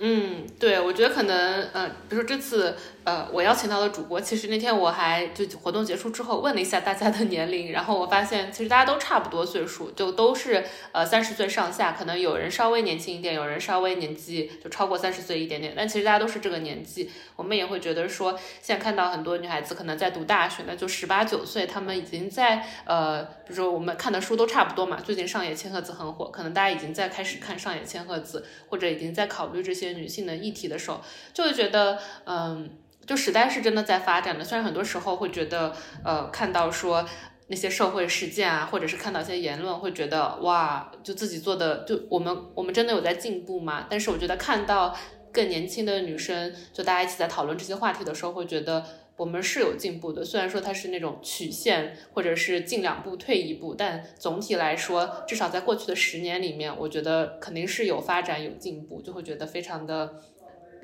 [0.00, 17.10] 嗯，对，我觉得可能，呃，比如说这次，呃，我邀请到的主播，其实那天我还就活动结束之后问了一下大家的年龄，然后我发现其实大家都差不多岁数，就都是呃三十岁上下，可能有人稍微年轻一点，有人稍微年纪就超过三十岁一点点，但其实大家都是这个年纪。
[17.34, 29.87] 我们也会觉得说，现在看到很多女孩子可能在读大学，那就十八九岁，她们已经在呃，比如说我们看的书都差不多嘛，最近上野千鹤子很火，可能大家已经在开始看上野千鹤子，或者已经在考虑这些。
[29.92, 31.00] 女性的议题的时候，
[31.32, 32.70] 就会觉得，嗯，
[33.06, 34.44] 就时代是真的在发展的。
[34.44, 35.72] 虽然很多时候会觉得，
[36.04, 37.06] 呃，看到说
[37.48, 43.86] 那些社会事件啊，或者是看到一些言论，会觉得哇，就自己做的，就我们我们真的有在进步吗？
[43.88, 44.96] 但是我觉得看到
[45.32, 48.84] 更年轻的女生，就大家一起在讨论这些话题的时候，会觉得。
[49.18, 60.22] 我们是有进步的，虽然说它是那种曲线，或者是进两步退一步，但总体来说，至少在过去的十年里面，我觉得肯定是有发展有进步，就会觉得非常的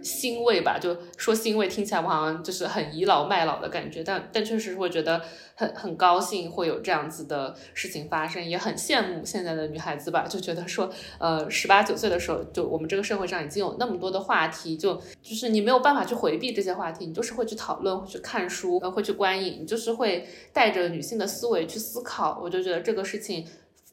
[0.05, 5.23] 欣慰吧，就说欣慰听起来我好像就是很倚老卖老的感觉，但但确实会觉得
[5.55, 23.47] 很很高兴会有这样子的事情发生，也很羡慕现在的女孩子吧，就觉得说，呃，十八九岁的时候，就我们这个社会上已经有那么多的话题，就就是你没有办法去回避这些话题，你就是会去讨论，会去看书，呃会去观影，你就是会带着女性的思维去思考，我就觉得这个事情，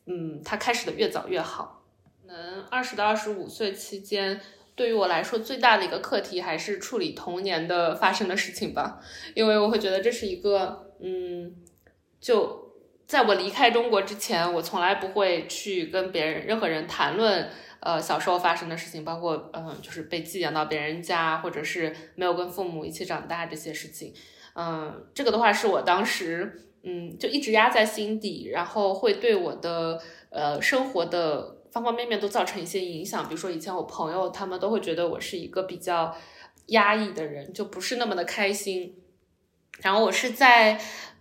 [0.08, 1.78] 嗯，它开始的越早越好。
[2.26, 4.40] 能二十到二十五岁期间，
[4.82, 9.00] 对于我来说最大的一个课题还是处理童年的发生的事情吧，
[9.36, 11.56] 因为我会觉得这是一个，嗯，
[12.20, 12.74] 就
[13.06, 17.48] 在我离开中国之前，我从来不会去跟别人任何人谈论，
[17.80, 24.12] 呃，小时候发生的事情，包括，嗯，就是被寄养到别人家，或者是没有跟父母一起长大这些事情，
[24.56, 30.02] 嗯，这个的话是我当时，嗯，就一直压在心底，然后会对我的，
[30.32, 31.61] 呃，生活的。
[31.72, 36.14] 方方面面都造成一些影响，比如说以前我朋友他们都会觉得我是一个比较
[36.68, 38.98] 压抑的人，就不是那么的开心。
[39.82, 40.80] 然后我是在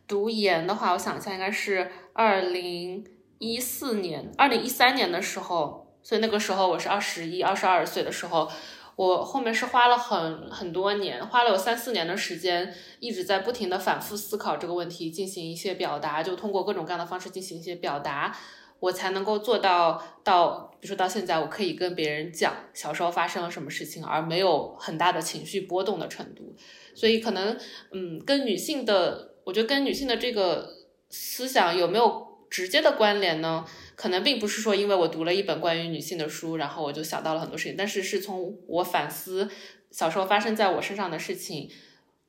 [0.09, 3.07] 读研的话，我想一下，应该是二零
[3.39, 8.51] 一四年、二零一三年的时候，所以那个时候我是二十一、二十二岁的时候，
[8.97, 18.37] 我后面是花了很很多年，花了有三四年的时间，一直在不停的反复思考这个问题，进行一些表达，就通过各种各样的方式进行一些表达。
[18.81, 26.57] 我才能够做到到，比如说到现在，我可以跟别人讲小时候发生了什么事情，而没有很大的情绪波动的程度。
[26.95, 27.57] 所以可能，
[27.93, 30.69] 嗯，跟女性的，我觉得跟女性的这个
[31.11, 33.65] 思想有没有直接的关联呢？
[33.95, 39.49] 可能并不是说因为我读了一本关于女性的书，然后我就想到了很多事情，但是是从我反思
[39.91, 41.71] 小时候发生在我身上的事情。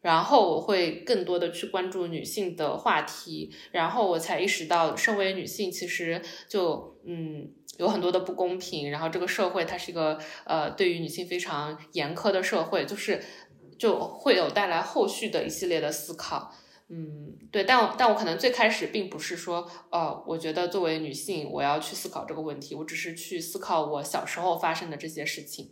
[0.02, 13.24] 然后我会更多的去关注女性的话题，然后我才意识到，身为女性其实就嗯有很多的不公平，然后这个社会它是一个呃对于女性非常严苛的社会，就是
[13.78, 16.52] 就会有带来后续的一系列的思考，
[16.90, 25.72] 嗯对，但但我可能最开始并不是说呃我觉得作为女性我要去思考这个问题，我只是去思考我小时候发生的这些事情。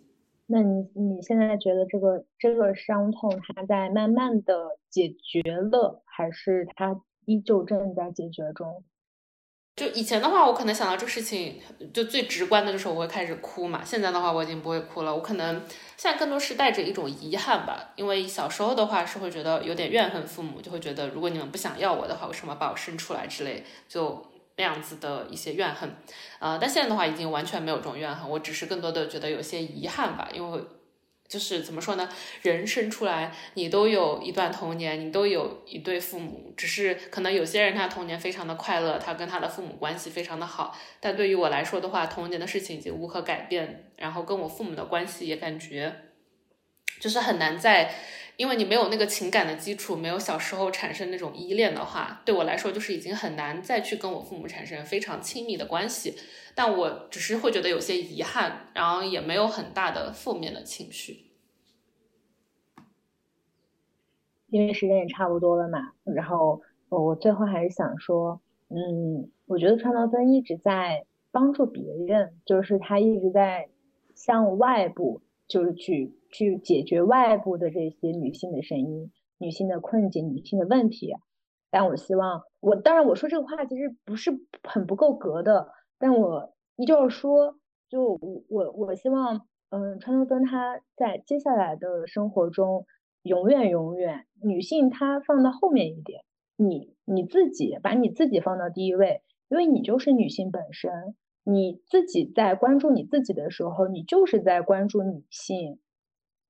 [0.51, 8.83] 那你你现在觉得这个这个伤痛它在慢慢的解决了，还是它依旧正在解决中？
[9.75, 11.61] 就以前的话，我可能想到这个事情，
[11.93, 13.85] 就最直观的就是我会开始哭嘛。
[13.85, 15.15] 现在的话，我已经不会哭了。
[15.15, 15.61] 我可能
[15.95, 24.25] 现在更多是带着一种遗憾吧，因为小时候的话是会觉得有点怨恨父母，就会觉得如果你们不想要我的话，为什么把我生出来之类，就。
[24.59, 25.89] 那样子的一些怨恨，
[26.39, 30.61] 呃，但现在的话已经完全没有这种怨恨，我只是更多的觉得有些遗憾吧，因为
[31.29, 32.09] 就是怎么说呢，
[32.41, 45.95] 人生出来你都有一段童年，你都有一对父母，只是可能有些人他童年非常的快乐，他跟他的父母关系非常的好，但对于我来说的话，童年的事情已经无可改变，然后跟我父母的关系也感觉
[46.99, 47.95] 就是很难在。
[48.39, 56.15] 因为你没有那个情感的基础，没有小时候产生那种依恋的话，对我来说就是已经很难再去跟我父母产生非常亲密的关系。
[56.55, 61.25] 但我只是会觉得有些遗憾，然后也没有很大的负面的情绪。
[64.47, 68.39] 因为时间也差不多了嘛，然后我最后还是想说，
[68.69, 73.67] 嗯，我觉得川岛芬一直在帮助别人，就是他一直在
[74.15, 76.13] 向外部，就是去。
[76.31, 81.13] 去解决外部的这些女性的声音、女性的困境、女性的问题，
[81.71, 84.31] 但我希望，我当然我说这个话其实不是
[84.63, 87.55] 很不够格的，但我依旧说，
[87.89, 92.85] 就我我我希望，嗯，川东芬她在接下来的生活中，
[93.23, 96.23] 永远永远女性她放到后面一点，
[96.55, 100.91] 你你自己把你自己放到第一位，因为你就是女性本身，
[101.43, 105.79] 你自己在关注你自己的时候，你就是在关注女性。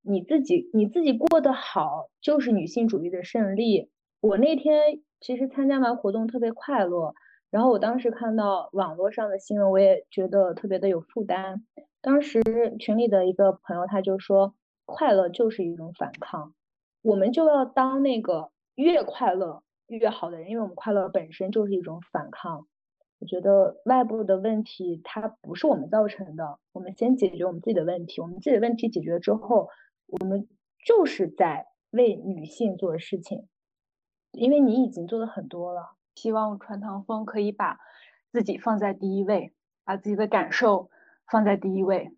[0.02, 3.90] 你自己你自己过得好，就是女性主义的胜利。
[4.22, 7.14] 我那天其实参加完活动特别快乐，
[7.50, 11.66] 然后我当时看到网络上的新闻，我也觉得特别的有负担。
[12.02, 12.42] 当时
[12.80, 14.56] 群里的一个朋友他就说，
[14.86, 16.54] 快乐就是一种反抗，
[17.02, 22.68] 我们就要当那个越快乐越好的人，因为我们快乐本身就是一种反抗。
[23.20, 29.68] 我觉得外部的问题它不是我们造成的，我们先解决我们自己的问题，我们自己的问题解决之后。
[30.12, 30.48] 我们
[30.86, 33.48] 就是在为女性做事情，
[34.32, 35.96] 因为你已经做的很多了。
[36.16, 37.80] 希望传堂风可以把
[38.32, 39.54] 自己放在第一位，
[39.86, 40.90] 把自己的感受
[41.32, 42.12] 放在第一位。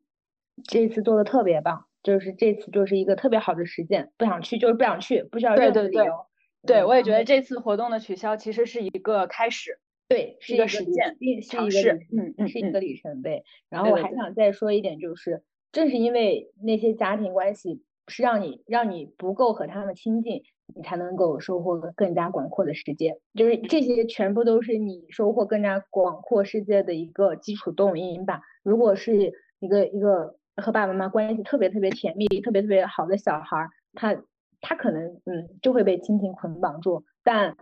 [0.63, 4.11] 这次做的特别棒，就是这次就是一个特别好的实践。
[4.17, 6.25] 不想去就是不想去，不需要任何理由。
[6.65, 11.17] 对，我也觉得这次活动的取消其实是一个开始，对，是一个实践，
[11.49, 13.43] 尝试，嗯嗯，是一个里程碑。
[13.69, 20.43] 然后我还想再说一点，就是正是因为那些家庭关系是让你让你不够和他们亲近，
[20.75, 23.19] 你才能够收获更加广阔的世界。
[23.33, 28.41] 就是这些全部都是你收获更加广阔世界的一个基础动因吧。
[28.63, 34.21] 如果是一个一个和爸爸妈妈关系特别特别甜蜜、特别特别好的小孩儿，他
[34.59, 37.55] 他可能嗯就会被亲情捆绑住，但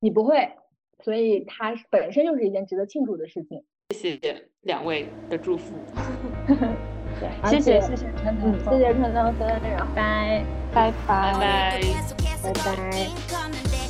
[0.00, 0.50] 你不会，
[1.02, 3.64] 所以它本身就是一件值得庆祝的事情。
[3.94, 5.74] 谢谢两位的祝福。
[7.44, 10.44] 谢谢谢谢陈总谢谢陈总说的内拜。
[10.72, 11.32] 拜拜。
[11.32, 12.52] 拜拜。
[12.52, 13.89] 拜